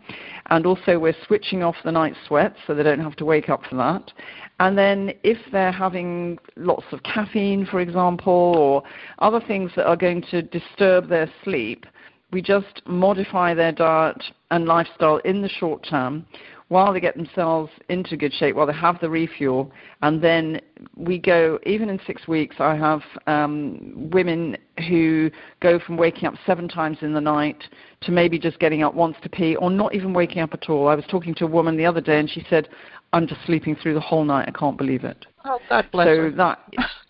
And 0.49 0.65
also, 0.65 0.97
we're 0.97 1.15
switching 1.27 1.63
off 1.63 1.75
the 1.83 1.91
night 1.91 2.15
sweats 2.27 2.57
so 2.65 2.73
they 2.73 2.83
don't 2.83 2.99
have 2.99 3.15
to 3.17 3.25
wake 3.25 3.47
up 3.49 3.63
for 3.69 3.75
that. 3.75 4.11
And 4.59 4.77
then, 4.77 5.13
if 5.23 5.37
they're 5.51 5.71
having 5.71 6.39
lots 6.55 6.85
of 6.91 7.03
caffeine, 7.03 7.65
for 7.65 7.79
example, 7.79 8.55
or 8.57 8.83
other 9.19 9.39
things 9.39 9.71
that 9.75 9.85
are 9.85 9.95
going 9.95 10.23
to 10.31 10.41
disturb 10.41 11.07
their 11.07 11.31
sleep, 11.43 11.85
we 12.31 12.41
just 12.41 12.81
modify 12.85 13.53
their 13.53 13.71
diet 13.71 14.21
and 14.49 14.65
lifestyle 14.65 15.17
in 15.17 15.41
the 15.41 15.49
short 15.49 15.85
term 15.87 16.25
while 16.71 16.93
they 16.93 17.01
get 17.01 17.17
themselves 17.17 17.69
into 17.89 18.15
good 18.15 18.31
shape, 18.31 18.55
while 18.55 18.65
they 18.65 18.71
have 18.71 18.97
the 19.01 19.09
refuel, 19.09 19.69
and 20.03 20.21
then 20.21 20.57
we 20.95 21.17
go, 21.17 21.59
even 21.65 21.89
in 21.89 21.99
six 22.07 22.29
weeks, 22.29 22.55
I 22.59 22.77
have 22.77 23.01
um, 23.27 24.09
women 24.09 24.55
who 24.87 25.29
go 25.59 25.79
from 25.79 25.97
waking 25.97 26.29
up 26.29 26.35
seven 26.45 26.69
times 26.69 26.99
in 27.01 27.11
the 27.11 27.19
night 27.19 27.61
to 28.03 28.13
maybe 28.13 28.39
just 28.39 28.57
getting 28.59 28.83
up 28.83 28.93
once 28.93 29.17
to 29.21 29.27
pee 29.27 29.57
or 29.57 29.69
not 29.69 29.93
even 29.93 30.13
waking 30.13 30.41
up 30.41 30.53
at 30.53 30.69
all. 30.69 30.87
I 30.87 30.95
was 30.95 31.03
talking 31.11 31.35
to 31.35 31.43
a 31.43 31.47
woman 31.49 31.75
the 31.75 31.85
other 31.85 31.99
day 31.99 32.17
and 32.19 32.29
she 32.29 32.45
said, 32.49 32.69
I'm 33.11 33.27
just 33.27 33.45
sleeping 33.45 33.75
through 33.75 33.95
the 33.95 33.99
whole 33.99 34.23
night. 34.23 34.47
I 34.47 34.57
can't 34.57 34.77
believe 34.77 35.03
it. 35.03 35.25
Oh, 35.43 35.59
God 35.67 35.89
bless 35.91 36.07
so 36.07 36.15
her. 36.15 36.31
that 36.31 36.59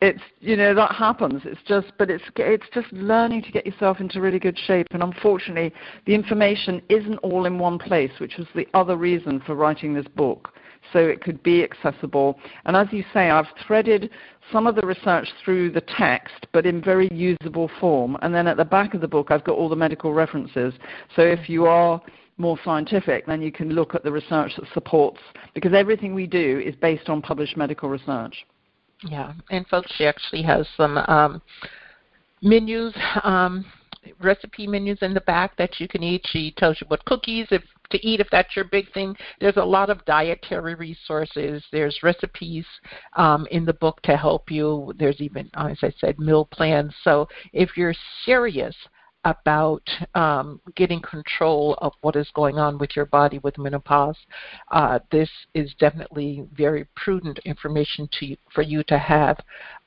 it's 0.00 0.22
you 0.40 0.56
know 0.56 0.74
that 0.74 0.92
happens. 0.92 1.42
It's 1.44 1.60
just 1.66 1.92
but 1.98 2.10
it's 2.10 2.24
it's 2.36 2.66
just 2.72 2.92
learning 2.92 3.42
to 3.42 3.50
get 3.50 3.66
yourself 3.66 4.00
into 4.00 4.20
really 4.20 4.38
good 4.38 4.58
shape. 4.58 4.86
And 4.92 5.02
unfortunately 5.02 5.72
the 6.06 6.14
information 6.14 6.80
isn't 6.88 7.18
all 7.18 7.46
in 7.46 7.58
one 7.58 7.78
place 7.78 8.12
which 8.18 8.36
was 8.38 8.46
the 8.54 8.68
other 8.74 8.96
reason 8.96 9.40
for 9.44 9.54
writing 9.54 9.94
this 9.94 10.06
book. 10.14 10.54
So 10.92 11.00
it 11.00 11.20
could 11.20 11.42
be 11.42 11.64
accessible. 11.64 12.38
And 12.64 12.76
as 12.76 12.86
you 12.92 13.04
say 13.12 13.30
i've 13.30 13.48
threaded 13.66 14.10
some 14.52 14.66
of 14.66 14.76
the 14.76 14.86
research 14.86 15.28
through 15.44 15.72
the 15.72 15.82
text 15.82 16.46
but 16.52 16.64
in 16.64 16.80
very 16.80 17.08
usable 17.12 17.70
form. 17.80 18.16
And 18.22 18.32
then 18.32 18.46
at 18.46 18.56
the 18.56 18.64
back 18.64 18.94
of 18.94 19.00
the 19.00 19.08
book 19.08 19.30
i've 19.30 19.44
got 19.44 19.56
all 19.56 19.68
the 19.68 19.76
medical 19.76 20.12
references. 20.12 20.74
So 21.16 21.22
if 21.22 21.48
you 21.48 21.66
are 21.66 22.00
more 22.40 22.58
scientific, 22.64 23.26
then 23.26 23.42
you 23.42 23.50
can 23.50 23.70
look 23.70 23.96
at 23.96 24.04
the 24.04 24.12
research 24.12 24.52
that 24.56 24.72
supports, 24.72 25.18
because 25.54 25.72
everything 25.74 26.14
we 26.14 26.24
do 26.24 26.62
is 26.64 26.76
based 26.76 27.08
on 27.08 27.20
published 27.20 27.56
medical 27.56 27.88
research. 27.88 28.46
Yeah, 29.04 29.32
and 29.50 29.66
folks, 29.68 29.92
she 29.96 30.06
actually 30.06 30.42
has 30.42 30.66
some 30.76 30.98
um, 30.98 31.42
menus, 32.42 32.94
um, 33.22 33.64
recipe 34.20 34.66
menus 34.66 34.98
in 35.02 35.14
the 35.14 35.20
back 35.20 35.56
that 35.56 35.78
you 35.78 35.86
can 35.86 36.02
eat. 36.02 36.26
She 36.30 36.52
tells 36.56 36.80
you 36.80 36.86
what 36.88 37.04
cookies 37.04 37.46
if 37.50 37.62
to 37.90 38.06
eat 38.06 38.20
if 38.20 38.28
that's 38.30 38.54
your 38.54 38.66
big 38.66 38.92
thing. 38.92 39.16
There's 39.40 39.56
a 39.56 39.64
lot 39.64 39.88
of 39.88 40.04
dietary 40.04 40.74
resources. 40.74 41.62
There's 41.72 42.02
recipes 42.02 42.66
um, 43.16 43.46
in 43.50 43.64
the 43.64 43.72
book 43.72 44.00
to 44.02 44.16
help 44.16 44.50
you. 44.50 44.92
There's 44.98 45.20
even, 45.20 45.50
as 45.54 45.78
I 45.82 45.92
said, 45.98 46.18
meal 46.18 46.46
plans. 46.46 46.92
So 47.02 47.28
if 47.52 47.76
you're 47.76 47.94
serious 48.24 48.74
about 49.24 49.82
um, 50.14 50.60
getting 50.76 51.00
control 51.02 51.76
of 51.78 51.92
what 52.00 52.16
is 52.16 52.28
going 52.34 52.58
on 52.58 52.78
with 52.78 52.94
your 52.94 53.06
body 53.06 53.38
with 53.40 53.58
menopause. 53.58 54.16
Uh, 54.70 54.98
this 55.10 55.30
is 55.54 55.74
definitely 55.78 56.46
very 56.54 56.86
prudent 56.96 57.38
information 57.44 58.08
to 58.18 58.36
for 58.54 58.62
you 58.62 58.82
to 58.84 58.98
have 58.98 59.38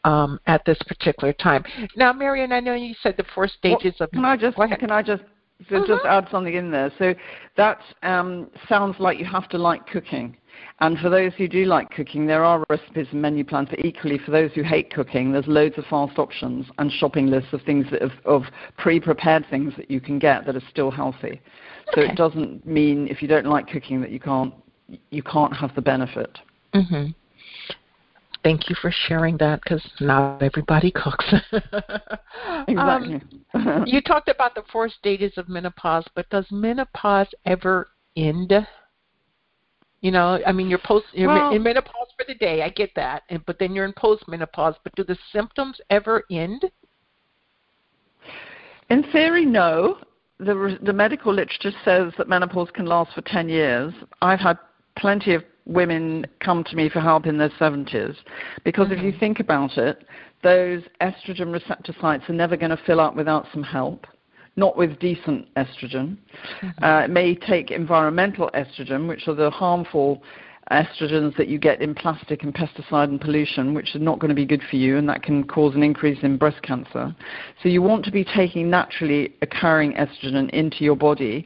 um, 0.04 0.40
at 0.48 0.64
this 0.66 0.78
particular 0.88 1.34
time. 1.34 1.64
Now, 1.96 2.14
Maryon, 2.14 2.52
I 2.52 2.60
know 2.60 2.74
you 2.74 2.94
said 3.02 3.16
the 3.18 3.26
four 3.34 3.48
stages 3.48 3.96
well, 4.00 4.08
of. 4.08 4.12
Can 4.12 4.26
I 4.26 4.38
just 4.38 4.58
can 4.58 4.92
I 4.92 5.02
just 5.02 5.24
so 5.70 5.86
just 5.86 6.06
add 6.06 6.28
something 6.32 6.54
in 6.54 6.72
there? 6.72 6.92
So 6.98 7.14
that 7.58 7.80
um, 8.04 8.50
sounds 8.68 8.96
like 9.00 9.20
you 9.20 9.26
have 9.26 9.48
to 9.50 9.58
like 9.58 9.86
cooking. 9.88 10.36
And 10.80 10.98
for 10.98 11.10
those 11.10 11.34
who 11.38 11.48
do 11.48 11.66
like 11.66 11.92
cooking, 11.92 12.26
there 12.26 12.44
are 12.44 12.64
recipes 12.70 13.08
and 13.12 13.22
menu 13.22 13.44
plans. 13.44 13.70
But 13.70 13.86
equally, 13.86 14.18
for 14.18 14.32
those 14.32 14.52
who 14.54 14.64
hate 14.64 14.92
cooking, 14.94 15.32
there's 15.32 15.48
loads 15.48 15.78
of 15.78 15.86
fast 15.86 16.18
options 16.18 16.66
and 16.80 16.92
shopping 16.92 17.28
lists 17.28 17.54
of 17.54 17.62
things 17.64 17.86
that 17.92 18.02
have, 18.02 18.14
of 18.26 18.44
pre-prepared 18.78 19.46
things 19.50 19.74
that 19.78 19.92
you 19.92 20.02
can 20.02 20.18
get 20.18 20.46
that 20.46 20.56
are 20.56 20.64
still 20.70 20.90
healthy. 20.92 21.42
So 21.94 22.02
Okay. 22.02 22.12
it 22.12 22.16
doesn't 22.16 22.66
mean 22.66 23.08
if 23.08 23.22
you 23.22 23.28
don't 23.28 23.46
like 23.46 23.68
cooking 23.68 24.02
that 24.02 24.12
you 24.12 24.20
can't 24.20 24.54
you 25.10 25.24
can't 25.24 25.56
have 25.56 25.74
the 25.76 25.82
benefit. 25.82 26.40
hmm 26.74 27.08
Thank 28.44 28.70
you 28.70 28.76
for 28.82 28.92
sharing 28.92 29.38
that 29.38 29.62
because 29.64 29.88
not 30.00 30.42
everybody 30.42 30.92
cooks. 30.92 31.34
Exactly. 32.68 33.22
Um, 33.54 33.84
you 33.88 34.02
talked 34.02 34.30
about 34.30 34.56
the 34.56 34.64
four 34.72 34.90
stages 34.90 35.34
of 35.38 35.50
menopause, 35.50 36.06
but 36.16 36.30
does 36.30 36.46
menopause 36.52 37.28
ever 37.46 37.90
end? 38.16 38.54
You 40.02 40.12
know, 40.12 40.40
I 40.46 40.52
mean, 40.52 40.68
you're 40.68 40.80
post 40.80 41.06
you're 41.14 41.28
Well- 41.28 41.54
in 41.54 41.64
menopause 41.64 42.08
for 42.18 42.26
the 42.28 42.36
day. 42.36 42.64
I 42.64 42.70
get 42.70 42.94
that, 42.96 43.24
and 43.30 43.46
but 43.46 43.60
then 43.60 43.74
you're 43.74 43.86
in 43.86 43.94
postmenopause. 43.94 44.76
But 44.84 44.96
do 44.96 45.04
the 45.04 45.18
symptoms 45.32 45.80
ever 45.90 46.24
end? 46.32 46.70
In 48.90 49.04
theory, 49.12 49.46
no. 49.46 49.98
The, 50.40 50.78
the 50.82 50.92
medical 50.92 51.32
literature 51.32 51.72
says 51.86 52.14
that 52.18 52.28
menopause 52.28 52.72
can 52.72 52.88
last 52.88 53.14
for 53.14 53.22
10 53.22 53.48
years. 53.48 53.94
I've 54.24 54.40
had 54.40 54.58
plenty 54.98 55.36
of 55.36 55.44
women 55.66 56.26
come 56.40 56.64
to 56.64 56.76
me 56.76 56.90
for 56.90 57.00
help 57.00 57.28
in 57.28 57.38
their 57.38 57.52
70s 57.52 58.16
because 58.66 58.92
if 58.92 59.00
you 59.02 59.12
mm-hmm. 59.12 59.20
think 59.20 59.40
about 59.40 59.78
it, 59.78 60.04
those 60.44 60.82
estrogen 61.00 61.54
receptor 61.54 61.96
sites 62.02 62.24
are 62.28 62.34
never 62.34 62.58
going 62.58 62.72
to 62.72 62.84
fill 62.86 63.00
up 63.00 63.16
without 63.16 63.46
some 63.54 63.64
help. 63.64 64.08
Not 64.56 64.76
with 64.76 65.00
decent 65.00 65.48
estrogen. 65.56 66.18
Uh, 66.84 67.04
it 67.06 67.10
may 67.10 67.36
take 67.36 67.72
environmental 67.72 68.50
estrogen, 68.54 69.08
which 69.08 69.28
are 69.28 69.34
the 69.34 69.50
harmful 69.50 70.22
estrogens 70.72 71.36
that 71.38 71.48
you 71.48 71.58
get 71.58 71.82
in 71.82 71.94
plastic 71.94 72.44
and 72.44 72.54
pesticide 72.54 73.10
and 73.10 73.20
pollution, 73.20 73.74
which 73.74 73.96
are 73.96 74.00
not 74.00 74.20
going 74.20 74.30
to 74.30 74.36
be 74.36 74.46
good 74.46 74.62
for 74.70 74.78
you, 74.78 74.98
and 74.98 75.08
that 75.10 75.22
can 75.24 75.44
cause 75.44 75.76
an 75.76 75.84
increase 75.84 76.20
in 76.24 76.38
breast 76.38 76.62
cancer. 76.62 77.16
So 77.62 77.70
you 77.70 77.82
want 77.82 78.06
to 78.06 78.12
be 78.12 78.24
taking 78.24 78.70
naturally 78.70 79.34
occurring 79.42 79.94
estrogen 79.94 80.50
into 80.52 80.84
your 80.84 80.96
body, 80.96 81.46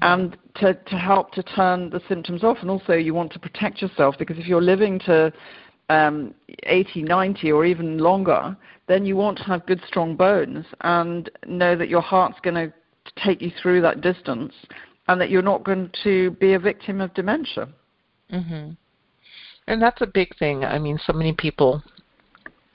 and 0.00 0.36
to, 0.56 0.74
to 0.74 0.96
help 0.96 1.32
to 1.32 1.42
turn 1.42 1.90
the 1.90 2.00
symptoms 2.08 2.44
off. 2.44 2.58
And 2.60 2.70
also, 2.70 2.94
you 2.94 3.14
want 3.14 3.32
to 3.32 3.38
protect 3.38 3.82
yourself 3.82 4.16
because 4.18 4.38
if 4.38 4.46
you're 4.46 4.62
living 4.62 4.98
to 5.00 5.32
um, 5.92 6.34
80, 6.64 7.02
90, 7.02 7.52
or 7.52 7.64
even 7.64 7.98
longer, 7.98 8.56
then 8.88 9.04
you 9.04 9.16
want 9.16 9.38
to 9.38 9.44
have 9.44 9.66
good, 9.66 9.80
strong 9.86 10.16
bones 10.16 10.64
and 10.80 11.30
know 11.46 11.76
that 11.76 11.88
your 11.88 12.00
heart's 12.00 12.40
going 12.40 12.54
to 12.54 12.72
take 13.24 13.42
you 13.42 13.50
through 13.60 13.82
that 13.82 14.00
distance 14.00 14.54
and 15.08 15.20
that 15.20 15.30
you're 15.30 15.42
not 15.42 15.64
going 15.64 15.90
to 16.02 16.30
be 16.32 16.54
a 16.54 16.58
victim 16.58 17.00
of 17.00 17.12
dementia. 17.14 17.68
Mm-hmm. 18.32 18.70
And 19.68 19.82
that's 19.82 20.00
a 20.00 20.06
big 20.06 20.36
thing. 20.38 20.64
I 20.64 20.78
mean, 20.78 20.98
so 21.06 21.12
many 21.12 21.32
people 21.32 21.82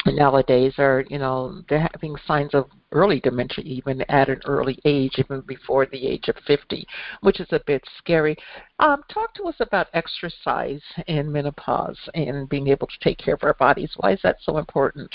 nowadays 0.06 0.74
are, 0.78 1.04
you 1.10 1.18
know, 1.18 1.62
they're 1.70 1.90
having 1.94 2.16
signs 2.26 2.54
of 2.54 2.70
early 2.92 3.20
dementia 3.20 3.64
even 3.66 4.02
at 4.10 4.30
an 4.30 4.40
early 4.46 4.80
age, 4.86 5.14
even 5.18 5.42
before 5.42 5.86
the 5.86 6.08
age 6.08 6.28
of 6.28 6.36
50, 6.46 6.88
which 7.22 7.40
is 7.40 7.48
a 7.52 7.62
bit 7.66 7.84
scary. 7.98 8.36
Um, 8.80 9.04
talk 9.10 9.34
to 9.36 9.44
us 9.44 9.56
about 9.60 9.88
exercise 9.94 10.82
in 11.08 11.32
menopause 11.32 11.98
and 12.14 12.48
being 12.50 12.68
able 12.68 12.88
to 12.88 13.00
take 13.02 13.18
care 13.18 13.34
of 13.34 13.44
our 13.44 13.56
bodies. 13.56 13.92
Why 13.98 14.14
is 14.14 14.20
that 14.24 14.38
so 14.42 14.58
important? 14.58 15.14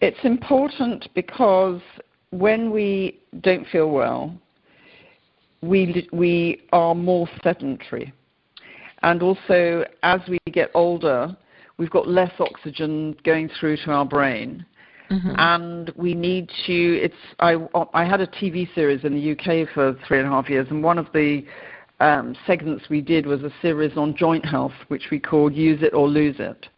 It's 0.00 0.24
important 0.24 1.08
because 1.14 1.80
when 2.30 2.70
we 2.70 3.20
don't 3.40 3.66
feel 3.68 3.90
well, 3.90 4.34
we, 5.62 6.08
we 6.12 6.62
are 6.72 6.94
more 6.94 7.28
sedentary. 7.42 8.12
And 9.02 9.22
also, 9.22 9.84
as 10.02 10.20
we 10.28 10.38
get 10.52 10.70
older, 10.74 11.36
we've 11.76 11.90
got 11.90 12.08
less 12.08 12.32
oxygen 12.38 13.16
going 13.24 13.50
through 13.58 13.78
to 13.78 13.90
our 13.90 14.04
brain. 14.04 14.64
Mm-hmm. 15.10 15.34
And 15.38 15.90
we 15.96 16.14
need 16.14 16.50
to. 16.66 17.00
It's. 17.02 17.14
I. 17.40 17.56
I 17.92 18.04
had 18.04 18.20
a 18.20 18.26
TV 18.26 18.72
series 18.74 19.04
in 19.04 19.14
the 19.14 19.32
UK 19.32 19.68
for 19.74 19.96
three 20.06 20.18
and 20.18 20.28
a 20.28 20.30
half 20.30 20.48
years, 20.48 20.68
and 20.70 20.84
one 20.84 20.98
of 20.98 21.06
the 21.12 21.44
um, 21.98 22.36
segments 22.46 22.84
we 22.88 23.00
did 23.00 23.26
was 23.26 23.42
a 23.42 23.50
series 23.60 23.96
on 23.96 24.16
joint 24.16 24.44
health, 24.44 24.72
which 24.88 25.08
we 25.10 25.18
called 25.18 25.54
"Use 25.54 25.82
It 25.82 25.94
or 25.94 26.08
Lose 26.08 26.36
It." 26.38 26.68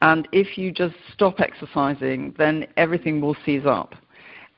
And 0.00 0.28
if 0.32 0.58
you 0.58 0.72
just 0.72 0.94
stop 1.12 1.40
exercising, 1.40 2.34
then 2.36 2.66
everything 2.76 3.20
will 3.20 3.36
seize 3.44 3.66
up. 3.66 3.92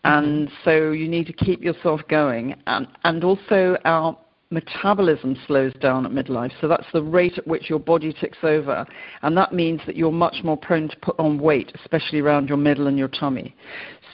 Mm-hmm. 0.05 0.27
And 0.27 0.51
so 0.65 0.91
you 0.91 1.09
need 1.09 1.27
to 1.27 1.33
keep 1.33 1.63
yourself 1.63 2.01
going. 2.09 2.55
And, 2.67 2.87
and 3.05 3.23
also, 3.25 3.77
our 3.85 4.17
metabolism 4.51 5.37
slows 5.47 5.73
down 5.75 6.07
at 6.07 6.13
midlife. 6.13 6.53
So 6.61 6.69
that's 6.69 6.87
the 6.93 7.03
rate 7.03 7.39
at 7.39 7.47
which 7.47 7.69
your 7.69 7.79
body 7.79 8.13
ticks 8.13 8.39
over. 8.43 8.87
And 9.23 9.37
that 9.37 9.53
means 9.53 9.81
that 9.87 9.97
you're 9.97 10.13
much 10.13 10.45
more 10.45 10.57
prone 10.57 10.89
to 10.89 10.97
put 10.99 11.19
on 11.19 11.39
weight, 11.39 11.73
especially 11.75 12.21
around 12.21 12.49
your 12.49 12.59
middle 12.59 12.87
and 12.87 12.99
your 12.99 13.09
tummy. 13.09 13.55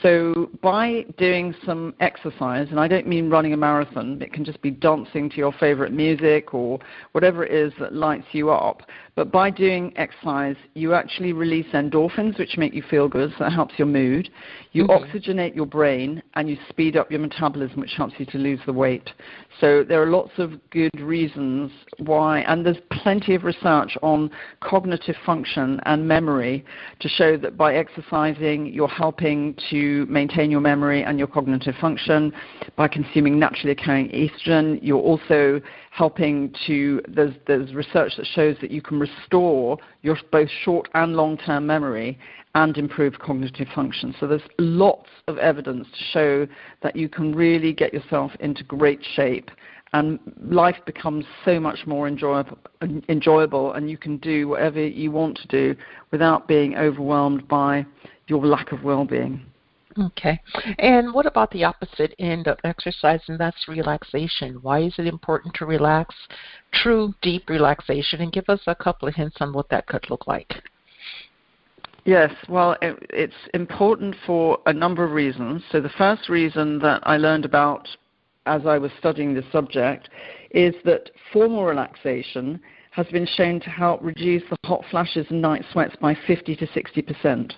So 0.03 0.49
by 0.61 1.05
doing 1.17 1.55
some 1.65 1.95
exercise, 2.01 2.67
and 2.69 2.77
I 2.77 2.89
don't 2.89 3.07
mean 3.07 3.29
running 3.29 3.53
a 3.53 3.57
marathon, 3.57 4.21
it 4.21 4.33
can 4.33 4.43
just 4.43 4.61
be 4.61 4.69
dancing 4.69 5.29
to 5.29 5.37
your 5.37 5.53
favorite 5.53 5.93
music 5.93 6.53
or 6.53 6.77
whatever 7.13 7.45
it 7.45 7.53
is 7.53 7.71
that 7.79 7.93
lights 7.93 8.27
you 8.33 8.49
up. 8.49 8.81
But 9.15 9.31
by 9.31 9.49
doing 9.49 9.93
exercise, 9.95 10.57
you 10.73 10.93
actually 10.93 11.31
release 11.31 11.67
endorphins, 11.73 12.37
which 12.37 12.57
make 12.57 12.73
you 12.73 12.83
feel 12.89 13.07
good, 13.07 13.31
so 13.31 13.45
that 13.45 13.53
helps 13.53 13.75
your 13.77 13.87
mood. 13.87 14.29
You 14.73 14.87
mm-hmm. 14.87 15.05
oxygenate 15.05 15.55
your 15.55 15.67
brain, 15.67 16.21
and 16.33 16.49
you 16.49 16.57
speed 16.67 16.97
up 16.97 17.09
your 17.09 17.21
metabolism, 17.21 17.79
which 17.79 17.93
helps 17.95 18.15
you 18.17 18.25
to 18.25 18.37
lose 18.37 18.59
the 18.65 18.73
weight. 18.73 19.09
So 19.61 19.85
there 19.87 20.01
are 20.01 20.07
lots 20.07 20.31
of 20.37 20.53
good 20.71 20.99
reasons 20.99 21.71
why, 21.99 22.39
and 22.39 22.65
there's 22.65 22.81
plenty 22.91 23.35
of 23.35 23.45
research 23.45 23.95
on 24.01 24.31
cognitive 24.59 25.15
function 25.25 25.79
and 25.85 26.05
memory 26.05 26.65
to 26.99 27.07
show 27.07 27.37
that 27.37 27.55
by 27.55 27.75
exercising, 27.75 28.65
you're 28.65 28.87
helping 28.89 29.55
to 29.69 29.92
maintain 30.09 30.51
your 30.51 30.61
memory 30.61 31.03
and 31.03 31.17
your 31.17 31.27
cognitive 31.27 31.75
function. 31.79 32.33
By 32.75 32.87
consuming 32.87 33.39
naturally 33.39 33.71
occurring 33.71 34.09
estrogen, 34.09 34.79
you're 34.81 34.99
also 35.01 35.61
helping 35.91 36.53
to, 36.67 37.01
there's, 37.07 37.33
there's 37.47 37.73
research 37.73 38.13
that 38.17 38.25
shows 38.25 38.55
that 38.61 38.71
you 38.71 38.81
can 38.81 38.99
restore 38.99 39.77
your 40.01 40.17
both 40.31 40.49
short 40.63 40.89
and 40.93 41.15
long 41.15 41.37
term 41.37 41.65
memory 41.67 42.17
and 42.55 42.77
improve 42.77 43.17
cognitive 43.19 43.67
function. 43.73 44.15
So 44.19 44.27
there's 44.27 44.41
lots 44.59 45.09
of 45.27 45.37
evidence 45.37 45.87
to 45.87 46.03
show 46.11 46.47
that 46.81 46.95
you 46.95 47.09
can 47.09 47.33
really 47.33 47.73
get 47.73 47.93
yourself 47.93 48.31
into 48.39 48.63
great 48.63 48.99
shape 49.15 49.49
and 49.93 50.19
life 50.49 50.77
becomes 50.85 51.25
so 51.45 51.59
much 51.59 51.85
more 51.85 52.07
enjoyable, 52.07 52.57
enjoyable 53.09 53.73
and 53.73 53.89
you 53.89 53.97
can 53.97 54.17
do 54.17 54.47
whatever 54.47 54.83
you 54.85 55.11
want 55.11 55.37
to 55.37 55.47
do 55.47 55.79
without 56.11 56.47
being 56.47 56.75
overwhelmed 56.75 57.47
by 57.47 57.85
your 58.27 58.45
lack 58.45 58.71
of 58.71 58.83
well-being. 58.83 59.45
Okay. 59.99 60.39
And 60.79 61.13
what 61.13 61.25
about 61.25 61.51
the 61.51 61.63
opposite 61.63 62.15
end 62.19 62.47
of 62.47 62.57
exercise, 62.63 63.21
and 63.27 63.39
that's 63.39 63.67
relaxation? 63.67 64.55
Why 64.61 64.79
is 64.79 64.93
it 64.97 65.05
important 65.05 65.53
to 65.55 65.65
relax? 65.65 66.15
True, 66.73 67.13
deep 67.21 67.49
relaxation, 67.49 68.21
and 68.21 68.31
give 68.31 68.49
us 68.49 68.61
a 68.67 68.75
couple 68.75 69.07
of 69.07 69.15
hints 69.15 69.37
on 69.39 69.53
what 69.53 69.69
that 69.69 69.87
could 69.87 70.09
look 70.09 70.27
like. 70.27 70.63
Yes, 72.05 72.33
well, 72.49 72.75
it, 72.81 72.97
it's 73.11 73.33
important 73.53 74.15
for 74.25 74.59
a 74.65 74.73
number 74.73 75.03
of 75.03 75.11
reasons. 75.11 75.63
So, 75.71 75.79
the 75.79 75.89
first 75.89 76.27
reason 76.27 76.79
that 76.79 77.01
I 77.03 77.17
learned 77.17 77.45
about 77.45 77.87
as 78.45 78.65
I 78.65 78.77
was 78.77 78.91
studying 78.99 79.33
this 79.33 79.45
subject 79.51 80.09
is 80.51 80.75
that 80.83 81.11
formal 81.31 81.63
relaxation 81.63 82.59
has 82.91 83.07
been 83.07 83.25
shown 83.25 83.59
to 83.61 83.69
help 83.69 84.01
reduce 84.03 84.43
the 84.49 84.57
hot 84.65 84.83
flashes 84.91 85.25
and 85.29 85.41
night 85.41 85.63
sweats 85.71 85.95
by 86.01 86.15
50 86.27 86.55
to 86.57 86.67
60 86.73 87.01
percent. 87.01 87.53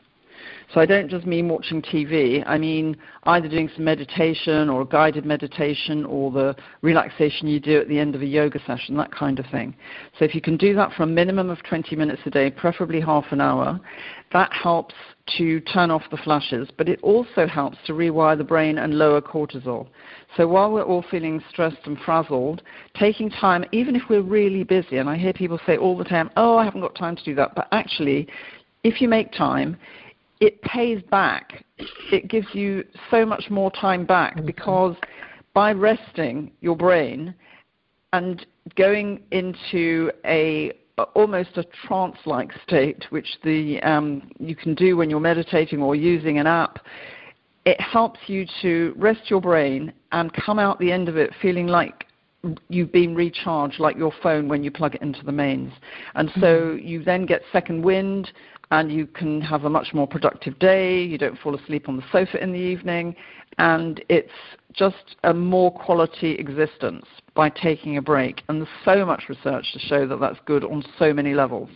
So 0.73 0.79
I 0.79 0.85
don't 0.85 1.09
just 1.09 1.25
mean 1.25 1.47
watching 1.49 1.81
TV. 1.81 2.43
I 2.45 2.57
mean 2.57 2.97
either 3.23 3.47
doing 3.47 3.69
some 3.75 3.85
meditation 3.85 4.69
or 4.69 4.81
a 4.81 4.85
guided 4.85 5.25
meditation 5.25 6.05
or 6.05 6.31
the 6.31 6.55
relaxation 6.81 7.47
you 7.47 7.59
do 7.59 7.79
at 7.79 7.87
the 7.87 7.99
end 7.99 8.15
of 8.15 8.21
a 8.21 8.25
yoga 8.25 8.59
session, 8.65 8.97
that 8.97 9.11
kind 9.11 9.39
of 9.39 9.45
thing. 9.47 9.75
So 10.17 10.25
if 10.25 10.35
you 10.35 10.41
can 10.41 10.57
do 10.57 10.75
that 10.75 10.93
for 10.93 11.03
a 11.03 11.07
minimum 11.07 11.49
of 11.49 11.61
20 11.63 11.95
minutes 11.95 12.21
a 12.25 12.29
day, 12.29 12.51
preferably 12.51 12.99
half 13.01 13.25
an 13.31 13.41
hour, 13.41 13.79
that 14.33 14.51
helps 14.51 14.95
to 15.37 15.59
turn 15.61 15.89
off 15.89 16.03
the 16.11 16.17
flashes, 16.17 16.69
but 16.77 16.87
it 16.87 16.99
also 17.01 17.47
helps 17.47 17.77
to 17.87 17.93
rewire 17.93 18.37
the 18.37 18.43
brain 18.43 18.77
and 18.77 18.97
lower 18.97 19.21
cortisol. 19.21 19.87
So 20.37 20.47
while 20.47 20.71
we're 20.71 20.83
all 20.83 21.03
feeling 21.09 21.43
stressed 21.49 21.85
and 21.85 21.97
frazzled, 21.99 22.61
taking 22.99 23.29
time, 23.29 23.65
even 23.71 23.95
if 23.95 24.03
we're 24.09 24.21
really 24.21 24.63
busy, 24.63 24.97
and 24.97 25.09
I 25.09 25.17
hear 25.17 25.33
people 25.33 25.59
say 25.65 25.77
all 25.77 25.97
the 25.97 26.03
time, 26.03 26.29
oh, 26.37 26.57
I 26.57 26.65
haven't 26.65 26.81
got 26.81 26.95
time 26.95 27.15
to 27.15 27.23
do 27.23 27.33
that, 27.35 27.55
but 27.55 27.67
actually, 27.71 28.27
if 28.83 29.01
you 29.01 29.07
make 29.07 29.31
time, 29.31 29.77
it 30.39 30.61
pays 30.61 31.01
back. 31.09 31.65
It 32.11 32.27
gives 32.27 32.47
you 32.53 32.83
so 33.11 33.25
much 33.25 33.49
more 33.49 33.71
time 33.71 34.05
back 34.05 34.35
mm-hmm. 34.35 34.45
because 34.45 34.95
by 35.53 35.71
resting 35.71 36.51
your 36.61 36.75
brain 36.75 37.33
and 38.13 38.45
going 38.75 39.23
into 39.31 40.11
a 40.25 40.71
almost 41.13 41.57
a 41.57 41.63
trance-like 41.85 42.51
state, 42.65 43.05
which 43.09 43.27
the 43.43 43.81
um, 43.81 44.31
you 44.39 44.55
can 44.55 44.73
do 44.75 44.95
when 44.95 45.09
you're 45.09 45.19
meditating 45.19 45.81
or 45.81 45.95
using 45.95 46.39
an 46.39 46.47
app. 46.47 46.79
It 47.65 47.81
helps 47.81 48.19
you 48.27 48.45
to 48.61 48.93
rest 48.95 49.21
your 49.25 49.41
brain 49.41 49.91
and 50.11 50.31
come 50.33 50.59
out 50.59 50.79
the 50.79 50.91
end 50.91 51.09
of 51.09 51.17
it 51.17 51.31
feeling 51.41 51.67
like 51.67 52.05
you've 52.69 52.91
been 52.91 53.15
recharged, 53.15 53.79
like 53.79 53.97
your 53.97 54.13
phone 54.21 54.47
when 54.47 54.63
you 54.63 54.71
plug 54.71 54.95
it 54.95 55.01
into 55.01 55.23
the 55.23 55.31
mains. 55.31 55.73
And 56.13 56.29
so 56.35 56.41
mm-hmm. 56.41 56.87
you 56.87 57.03
then 57.03 57.25
get 57.25 57.41
second 57.51 57.83
wind 57.83 58.31
and 58.71 58.91
you 58.91 59.05
can 59.07 59.41
have 59.41 59.65
a 59.65 59.69
much 59.69 59.93
more 59.93 60.07
productive 60.07 60.57
day. 60.59 61.03
You 61.03 61.17
don't 61.17 61.37
fall 61.39 61.55
asleep 61.55 61.87
on 61.89 61.97
the 61.97 62.03
sofa 62.11 62.41
in 62.41 62.51
the 62.51 62.59
evening, 62.59 63.15
and 63.57 64.03
it's 64.09 64.31
just 64.73 65.15
a 65.23 65.33
more 65.33 65.71
quality 65.71 66.31
existence 66.33 67.05
by 67.33 67.49
taking 67.49 67.97
a 67.97 68.01
break. 68.01 68.43
And 68.49 68.61
there's 68.61 68.69
so 68.83 69.05
much 69.05 69.23
research 69.29 69.71
to 69.73 69.79
show 69.79 70.07
that 70.07 70.19
that's 70.19 70.39
good 70.45 70.63
on 70.63 70.83
so 70.97 71.13
many 71.13 71.33
levels. 71.33 71.69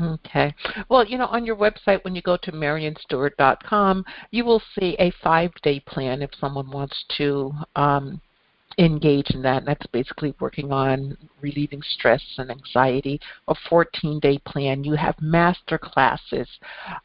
Okay. 0.00 0.54
Well, 0.88 1.04
you 1.04 1.18
know, 1.18 1.26
on 1.26 1.44
your 1.44 1.56
website, 1.56 2.02
when 2.04 2.14
you 2.14 2.22
go 2.22 2.36
to 2.42 2.52
maryonstewart.com, 2.52 4.04
you 4.30 4.44
will 4.44 4.62
see 4.78 4.96
a 4.98 5.12
five 5.22 5.52
day 5.62 5.80
plan 5.80 6.22
if 6.22 6.30
someone 6.40 6.70
wants 6.70 7.04
to 7.18 7.52
um, 7.76 8.20
engage 8.78 9.30
in 9.30 9.42
that. 9.42 9.58
And 9.58 9.66
that's 9.66 9.86
basically 9.88 10.34
working 10.40 10.72
on 10.72 11.16
relieving 11.40 11.82
stress 11.82 12.22
and 12.38 12.50
anxiety. 12.50 13.20
A 13.48 13.54
14 13.68 14.20
day 14.20 14.38
plan. 14.46 14.84
You 14.84 14.94
have 14.94 15.20
master 15.20 15.78
classes. 15.78 16.48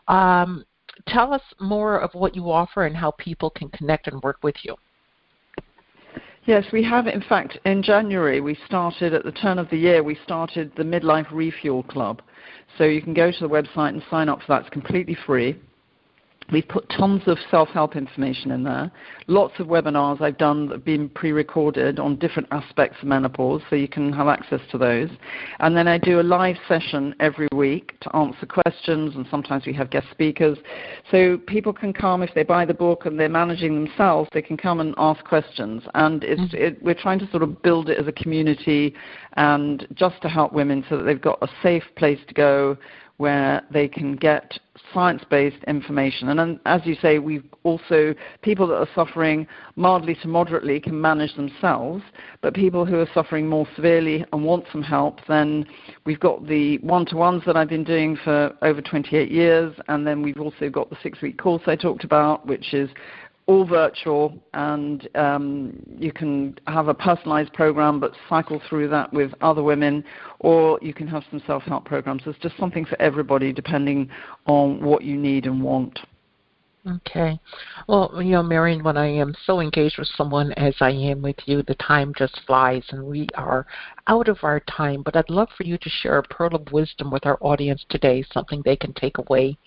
Um, 0.08 0.66
tell 1.08 1.34
us 1.34 1.42
more 1.60 2.00
of 2.00 2.14
what 2.14 2.36
you 2.36 2.52
offer 2.52 2.86
and 2.86 2.96
how 2.96 3.12
people 3.12 3.50
can 3.50 3.70
connect 3.70 4.08
and 4.08 4.22
work 4.22 4.38
with 4.44 4.56
you. 4.64 4.76
Yes, 6.46 6.64
we 6.72 6.82
have. 6.84 7.08
In 7.08 7.22
fact, 7.22 7.60
in 7.66 7.84
January, 7.84 8.40
we 8.40 8.58
started 8.66 9.14
at 9.14 9.26
the 9.26 9.34
turn 9.34 9.60
of 9.60 9.70
the 9.70 9.76
year, 9.76 10.02
we 10.02 10.18
started 10.24 10.72
the 10.78 10.84
Midlife 10.84 11.28
Refuel 11.30 11.84
Club. 11.84 12.22
So 12.78 12.86
you 12.86 13.02
can 13.02 13.14
go 13.14 13.32
to 13.32 13.40
the 13.40 13.50
website 13.50 13.90
and 13.90 14.04
sign 14.10 14.30
up 14.30 14.40
for 14.40 14.46
that. 14.50 14.62
It's 14.62 14.70
completely 14.70 15.18
free. 15.26 15.60
We've 16.50 16.68
put 16.68 16.90
tons 16.90 17.24
of 17.28 17.38
self-help 17.52 17.98
information 17.98 18.52
in 18.52 18.64
there. 18.64 18.90
Lots 19.28 19.60
of 19.60 19.68
webinars 19.68 20.22
I've 20.22 20.38
done 20.38 20.68
that 20.68 20.76
have 20.76 20.86
been 20.86 21.10
pre-recorded 21.10 22.00
on 22.00 22.16
different 22.16 22.48
aspects 22.52 22.98
of 23.02 23.08
menopause, 23.10 23.62
so 23.70 23.76
you 23.76 23.90
can 23.90 24.14
have 24.14 24.28
access 24.28 24.62
to 24.72 24.78
those. 24.78 25.10
And 25.60 25.76
then 25.76 25.90
I 25.90 25.98
do 25.98 26.22
a 26.22 26.24
live 26.24 26.56
session 26.68 27.14
every 27.20 27.50
week 27.54 28.00
to 28.00 28.16
answer 28.16 28.46
questions, 28.46 29.16
and 29.16 29.26
sometimes 29.30 29.66
we 29.66 29.74
have 29.74 29.90
guest 29.90 30.08
speakers. 30.12 30.58
So 31.12 31.38
people 31.48 31.74
can 31.74 31.92
come 31.92 32.24
if 32.24 32.34
they 32.34 32.44
buy 32.44 32.64
the 32.64 32.74
book 32.74 33.06
and 33.06 33.20
they're 33.20 33.28
managing 33.28 33.76
themselves. 33.76 34.30
They 34.34 34.42
can 34.42 34.56
come 34.56 34.80
and 34.80 34.96
ask 34.98 35.24
questions. 35.26 35.84
And 35.96 36.22
mm-hmm. 36.22 36.56
it, 36.56 36.82
we're 36.82 36.94
trying 36.94 37.20
to 37.20 37.30
sort 37.30 37.44
of 37.44 37.62
build 37.62 37.90
it 37.90 37.98
as 37.98 38.08
a 38.08 38.14
community, 38.14 38.96
and 39.34 39.86
just 39.96 40.22
to 40.22 40.30
help 40.30 40.54
women 40.54 40.86
so 40.90 40.98
that 40.98 41.04
they've 41.04 41.22
got 41.22 41.40
a 41.42 41.50
safe 41.62 41.84
place 41.98 42.20
to 42.30 42.34
go 42.34 42.78
where 43.18 43.64
they 43.72 43.88
can 43.88 44.16
get 44.16 44.60
science-based 44.94 45.64
information. 45.68 46.30
And 46.30 46.60
as 46.66 46.82
you 46.86 46.96
say, 47.02 47.18
we've 47.18 47.44
also 47.64 48.14
people 48.44 48.68
that 48.68 48.76
are 48.76 48.88
suffering 48.94 49.48
mildly 49.76 50.16
to 50.22 50.28
moderately 50.28 50.80
can 50.80 51.00
manage 51.00 51.36
themselves, 51.36 52.04
but 52.42 52.54
people 52.54 52.86
who 52.86 53.00
are 53.00 53.10
suffering 53.14 53.48
more 53.48 53.68
severely 53.76 54.24
and 54.32 54.44
want 54.44 54.66
some 54.72 54.84
help, 54.84 55.20
then 55.28 55.66
we've 56.06 56.20
got 56.20 56.48
the 56.48 56.78
one-to-ones 56.80 57.42
that 57.48 57.58
I've 57.58 57.70
been 57.70 57.84
doing 57.84 58.18
for 58.24 58.56
over 58.62 58.82
28 58.82 59.32
years, 59.32 59.74
and 59.88 60.06
then 60.06 60.22
we've 60.22 60.40
also 60.40 60.70
got 60.70 60.90
the 60.90 60.98
six-week 61.02 61.38
course 61.40 61.64
I 61.66 61.76
talked 61.76 62.04
about, 62.04 62.46
which 62.46 62.74
is 62.74 62.90
all 63.48 63.66
virtual, 63.66 64.38
and 64.54 65.08
um, 65.16 65.82
you 65.98 66.12
can 66.12 66.58
have 66.68 66.90
a 66.90 66.94
personalized 66.94 67.54
program 67.54 68.00
but 68.00 68.12
cycle 68.28 68.62
through 68.68 68.90
that 68.90 69.12
with 69.14 69.34
other 69.42 69.64
women, 69.64 70.04
or 70.40 70.78
you 70.82 70.94
can 70.94 71.08
have 71.08 71.24
some 71.32 71.42
self 71.48 71.64
help 71.64 71.86
programs. 71.86 72.24
There's 72.26 72.38
just 72.38 72.58
something 72.58 72.86
for 72.86 73.02
everybody 73.02 73.54
depending 73.54 74.10
on 74.46 74.84
what 74.84 75.04
you 75.04 75.16
need 75.16 75.46
and 75.46 75.64
want. 75.64 75.98
Okay. 76.88 77.38
Well, 77.88 78.12
you 78.22 78.32
know, 78.32 78.44
Maryon, 78.44 78.82
when 78.84 78.96
I 78.96 79.08
am 79.08 79.36
so 79.46 79.60
engaged 79.60 79.98
with 79.98 80.08
someone 80.16 80.54
as 80.54 80.76
I 80.80 80.92
am 80.92 81.22
with 81.22 81.36
you, 81.46 81.62
the 81.64 81.76
time 81.76 82.14
just 82.18 82.40
flies 82.46 82.84
and 82.90 83.04
we 83.04 83.28
are 83.36 83.66
out 84.08 84.30
of 84.30 84.38
our 84.44 84.62
time. 84.62 85.02
But 85.02 85.16
I'd 85.16 85.30
love 85.30 85.50
for 85.58 85.64
you 85.64 85.78
to 85.78 85.90
share 85.90 86.18
a 86.18 86.24
pearl 86.24 86.56
of 86.56 86.72
wisdom 86.72 87.12
with 87.12 87.26
our 87.26 87.38
audience 87.42 87.84
today, 87.90 88.24
something 88.32 88.62
they 88.64 88.78
can 88.78 88.94
take 88.94 89.18
away 89.18 89.58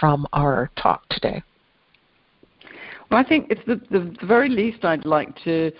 from 0.00 0.26
our 0.32 0.70
talk 0.76 1.06
today. 1.10 1.42
Well, 3.10 3.20
I 3.20 3.28
think 3.28 3.46
it's 3.50 3.64
the, 3.66 3.76
the, 3.90 4.16
the 4.20 4.26
very 4.26 4.48
least 4.48 4.84
I'd 4.84 5.04
like 5.04 5.36
to 5.44 5.72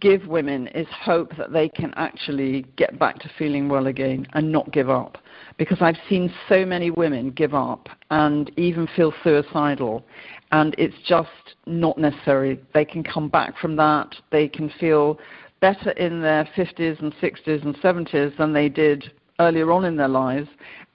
give 0.00 0.26
women 0.26 0.68
is 0.68 0.86
hope 0.90 1.36
that 1.36 1.52
they 1.52 1.68
can 1.68 1.92
actually 1.96 2.66
get 2.76 2.98
back 2.98 3.18
to 3.20 3.30
feeling 3.38 3.68
well 3.68 3.86
again 3.86 4.26
and 4.34 4.50
not 4.50 4.70
give 4.72 4.90
up. 4.90 5.18
Because 5.58 5.78
I've 5.80 5.96
seen 6.08 6.32
so 6.48 6.64
many 6.64 6.90
women 6.90 7.30
give 7.30 7.54
up 7.54 7.88
and 8.10 8.50
even 8.58 8.88
feel 8.94 9.12
suicidal, 9.24 10.04
and 10.52 10.74
it's 10.78 10.96
just 11.06 11.28
not 11.66 11.98
necessary. 11.98 12.60
They 12.74 12.84
can 12.84 13.02
come 13.02 13.28
back 13.28 13.58
from 13.58 13.76
that. 13.76 14.14
They 14.30 14.48
can 14.48 14.70
feel 14.78 15.18
better 15.60 15.90
in 15.92 16.20
their 16.20 16.44
50s 16.56 17.00
and 17.00 17.14
60s 17.14 17.64
and 17.64 17.76
70s 17.76 18.36
than 18.36 18.52
they 18.52 18.68
did 18.68 19.12
earlier 19.40 19.72
on 19.72 19.84
in 19.84 19.96
their 19.96 20.08
lives, 20.08 20.48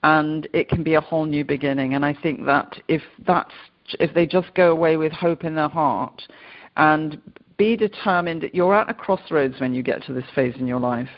and 0.03 0.47
it 0.53 0.69
can 0.69 0.83
be 0.83 0.95
a 0.95 1.01
whole 1.01 1.25
new 1.25 1.45
beginning. 1.45 1.95
And 1.95 2.05
I 2.05 2.13
think 2.13 2.45
that 2.45 2.81
if 2.87 3.01
that's 3.25 3.53
if 3.99 4.13
they 4.13 4.25
just 4.25 4.53
go 4.55 4.71
away 4.71 4.97
with 4.97 5.11
hope 5.11 5.43
in 5.43 5.55
their 5.55 5.69
heart 5.69 6.21
and 6.77 7.21
be 7.57 7.77
determined 7.77 8.41
that 8.41 8.55
you're 8.55 8.73
at 8.73 8.89
a 8.89 8.93
crossroads 8.93 9.59
when 9.59 9.73
you 9.73 9.83
get 9.83 10.03
to 10.03 10.13
this 10.13 10.25
phase 10.33 10.55
in 10.57 10.65
your 10.65 10.79
life. 10.79 11.09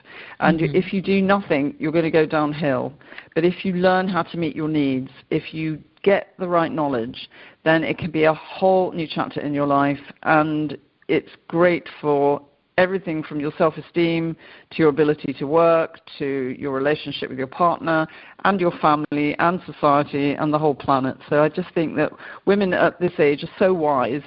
And 0.42 0.60
mm-hmm. 0.60 0.76
if 0.76 0.92
you 0.92 1.02
do 1.02 1.22
nothing, 1.22 1.74
you're 1.80 1.94
going 1.94 2.04
to 2.04 2.12
go 2.12 2.26
downhill. 2.26 2.92
But 3.34 3.46
if 3.46 3.64
you 3.64 3.74
learn 3.74 4.10
how 4.10 4.24
to 4.24 4.38
meet 4.38 4.56
your 4.56 4.68
needs, 4.68 5.10
if 5.30 5.54
you 5.54 5.82
get 6.04 6.34
the 6.38 6.48
right 6.48 6.72
knowledge, 6.72 7.30
then 7.64 7.84
it 7.84 7.98
can 7.98 8.12
be 8.12 8.26
a 8.26 8.34
whole 8.34 8.92
new 8.92 9.08
chapter 9.10 9.40
in 9.40 9.54
your 9.54 9.66
life. 9.66 10.02
And 10.24 10.78
it's 11.08 11.32
great 11.48 11.88
for 12.02 12.42
everything 12.78 13.24
from 13.24 13.40
your 13.40 13.52
self 13.58 13.78
esteem 13.78 14.36
to 14.72 14.78
your 14.78 14.90
ability 14.90 15.34
to 15.34 15.46
work 15.46 16.00
to 16.20 16.56
your 16.58 16.72
relationship 16.72 17.30
with 17.30 17.38
your 17.38 17.48
partner 17.48 18.08
and 18.46 18.60
your 18.60 18.72
family 18.80 19.36
and 19.40 19.62
society 19.66 20.34
and 20.34 20.54
the 20.54 20.60
whole 20.60 20.76
planet. 20.76 21.18
So 21.30 21.44
I 21.44 21.50
just 21.50 21.74
think 21.74 21.96
that 21.98 22.12
women 22.46 22.74
at 22.74 23.00
this 23.00 23.14
age 23.20 23.44
are 23.44 23.50
so 23.60 23.74
wise. 23.74 24.24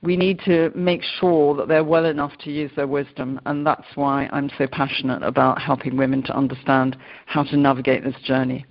We 0.00 0.16
need 0.16 0.38
to 0.44 0.70
make 0.76 1.02
sure 1.02 1.56
that 1.56 1.66
they're 1.66 1.82
well 1.82 2.04
enough 2.04 2.32
to 2.44 2.52
use 2.52 2.70
their 2.76 2.86
wisdom, 2.86 3.40
and 3.46 3.66
that's 3.66 3.96
why 3.96 4.28
I'm 4.32 4.48
so 4.56 4.68
passionate 4.70 5.24
about 5.24 5.60
helping 5.60 5.96
women 5.96 6.22
to 6.24 6.36
understand 6.36 6.96
how 7.26 7.42
to 7.42 7.56
navigate 7.56 8.04
this 8.04 8.14
journey. 8.22 8.64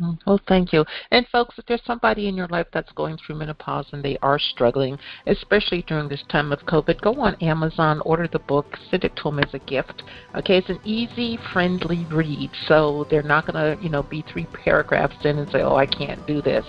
Mm, 0.00 0.18
well, 0.26 0.40
thank 0.48 0.72
you. 0.72 0.84
And 1.10 1.26
folks, 1.28 1.58
if 1.58 1.66
there's 1.66 1.84
somebody 1.84 2.26
in 2.26 2.34
your 2.34 2.48
life 2.48 2.66
that's 2.72 2.90
going 2.92 3.18
through 3.18 3.36
menopause 3.36 3.86
and 3.92 4.02
they 4.02 4.16
are 4.22 4.38
struggling, 4.38 4.98
especially 5.26 5.82
during 5.82 6.08
this 6.08 6.22
time 6.28 6.50
of 6.50 6.60
COVID, 6.60 7.00
go 7.00 7.20
on 7.20 7.34
Amazon, 7.42 8.00
order 8.04 8.26
the 8.26 8.38
book, 8.38 8.78
send 8.90 9.04
it 9.04 9.14
to 9.16 9.24
them 9.24 9.38
as 9.38 9.52
a 9.52 9.58
gift. 9.58 10.02
Okay, 10.34 10.56
it's 10.56 10.70
an 10.70 10.80
easy, 10.84 11.38
friendly 11.52 12.06
read, 12.10 12.50
so 12.66 13.06
they're 13.10 13.22
not 13.22 13.46
going 13.46 13.76
to, 13.76 13.82
you 13.82 13.90
know, 13.90 14.02
be 14.02 14.24
three 14.32 14.46
paragraphs 14.46 15.24
in 15.24 15.38
and 15.38 15.50
say, 15.50 15.60
"Oh, 15.60 15.76
I 15.76 15.86
can't 15.86 16.24
do 16.26 16.40
this." 16.40 16.66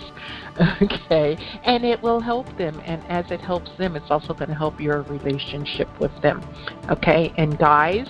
Okay, 0.83 1.35
and 1.63 1.83
it 1.83 2.01
will 2.03 2.19
help 2.19 2.45
them, 2.57 2.79
and 2.85 3.01
as 3.09 3.31
it 3.31 3.39
helps 3.41 3.71
them, 3.77 3.95
it's 3.95 4.11
also 4.11 4.35
going 4.35 4.49
to 4.49 4.55
help 4.55 4.79
your 4.79 5.01
relationship 5.03 5.89
with 5.99 6.11
them. 6.21 6.43
Okay, 6.91 7.33
and 7.37 7.57
guys 7.57 8.07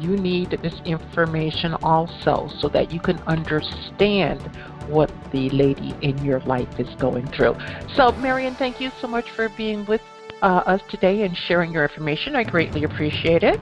you 0.00 0.16
need 0.16 0.50
this 0.50 0.80
information 0.84 1.74
also 1.82 2.48
so 2.58 2.68
that 2.68 2.92
you 2.92 3.00
can 3.00 3.18
understand 3.26 4.40
what 4.88 5.10
the 5.32 5.50
lady 5.50 5.94
in 6.00 6.16
your 6.24 6.40
life 6.40 6.78
is 6.78 6.94
going 6.96 7.26
through. 7.28 7.56
So, 7.94 8.12
Maryon, 8.12 8.56
thank 8.56 8.80
you 8.80 8.90
so 9.00 9.08
much 9.08 9.30
for 9.30 9.48
being 9.50 9.84
with 9.86 10.02
uh, 10.42 10.62
us 10.66 10.80
today 10.88 11.22
and 11.22 11.36
sharing 11.36 11.72
your 11.72 11.82
information. 11.82 12.36
I 12.36 12.44
greatly 12.44 12.84
appreciate 12.84 13.42
it. 13.42 13.60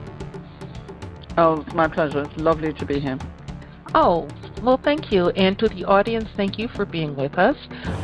Oh, 1.37 1.61
it's 1.61 1.73
my 1.73 1.87
pleasure. 1.87 2.21
It's 2.21 2.37
lovely 2.37 2.73
to 2.73 2.85
be 2.85 2.99
here. 2.99 3.17
Oh, 3.93 4.27
well, 4.65 4.79
thank 4.83 5.11
you. 5.11 5.29
And 5.29 5.57
to 5.59 5.69
the 5.69 5.85
audience, 5.85 6.27
thank 6.35 6.57
you 6.57 6.67
for 6.69 6.85
being 6.85 7.15
with 7.15 7.37
us. 7.37 7.55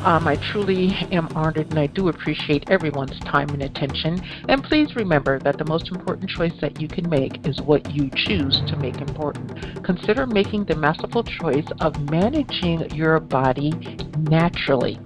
Um, 0.04 0.28
I 0.28 0.36
truly 0.52 0.90
am 1.12 1.28
honored 1.36 1.70
and 1.70 1.80
I 1.80 1.88
do 1.88 2.10
appreciate 2.10 2.70
everyone's 2.70 3.20
time 3.22 3.50
and 3.50 3.64
attention. 3.64 4.22
And 4.48 4.64
please 4.64 4.96
remember 4.96 5.40
that 5.40 5.58
the 5.58 5.66
most 5.66 5.90
important 5.92 6.30
choice 6.30 6.54
that 6.62 6.80
you 6.80 6.88
can 6.88 7.10
make 7.10 7.46
is 7.48 7.62
what 7.62 7.90
you 7.92 8.10
choose 8.16 8.62
to 8.68 8.76
make 8.78 9.02
important. 9.02 9.84
Consider 9.84 10.28
making 10.28 10.66
the 10.66 10.76
masterful 10.76 11.24
choice 11.24 11.68
of 11.80 12.00
managing 12.10 12.90
your 12.92 13.20
body 13.20 13.72
naturally. 14.18 15.00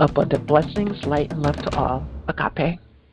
Abundant 0.00 0.46
blessings, 0.46 1.04
light, 1.06 1.32
and 1.32 1.42
love 1.42 1.56
to 1.56 1.76
all. 1.76 2.06
Agape. 2.28 2.85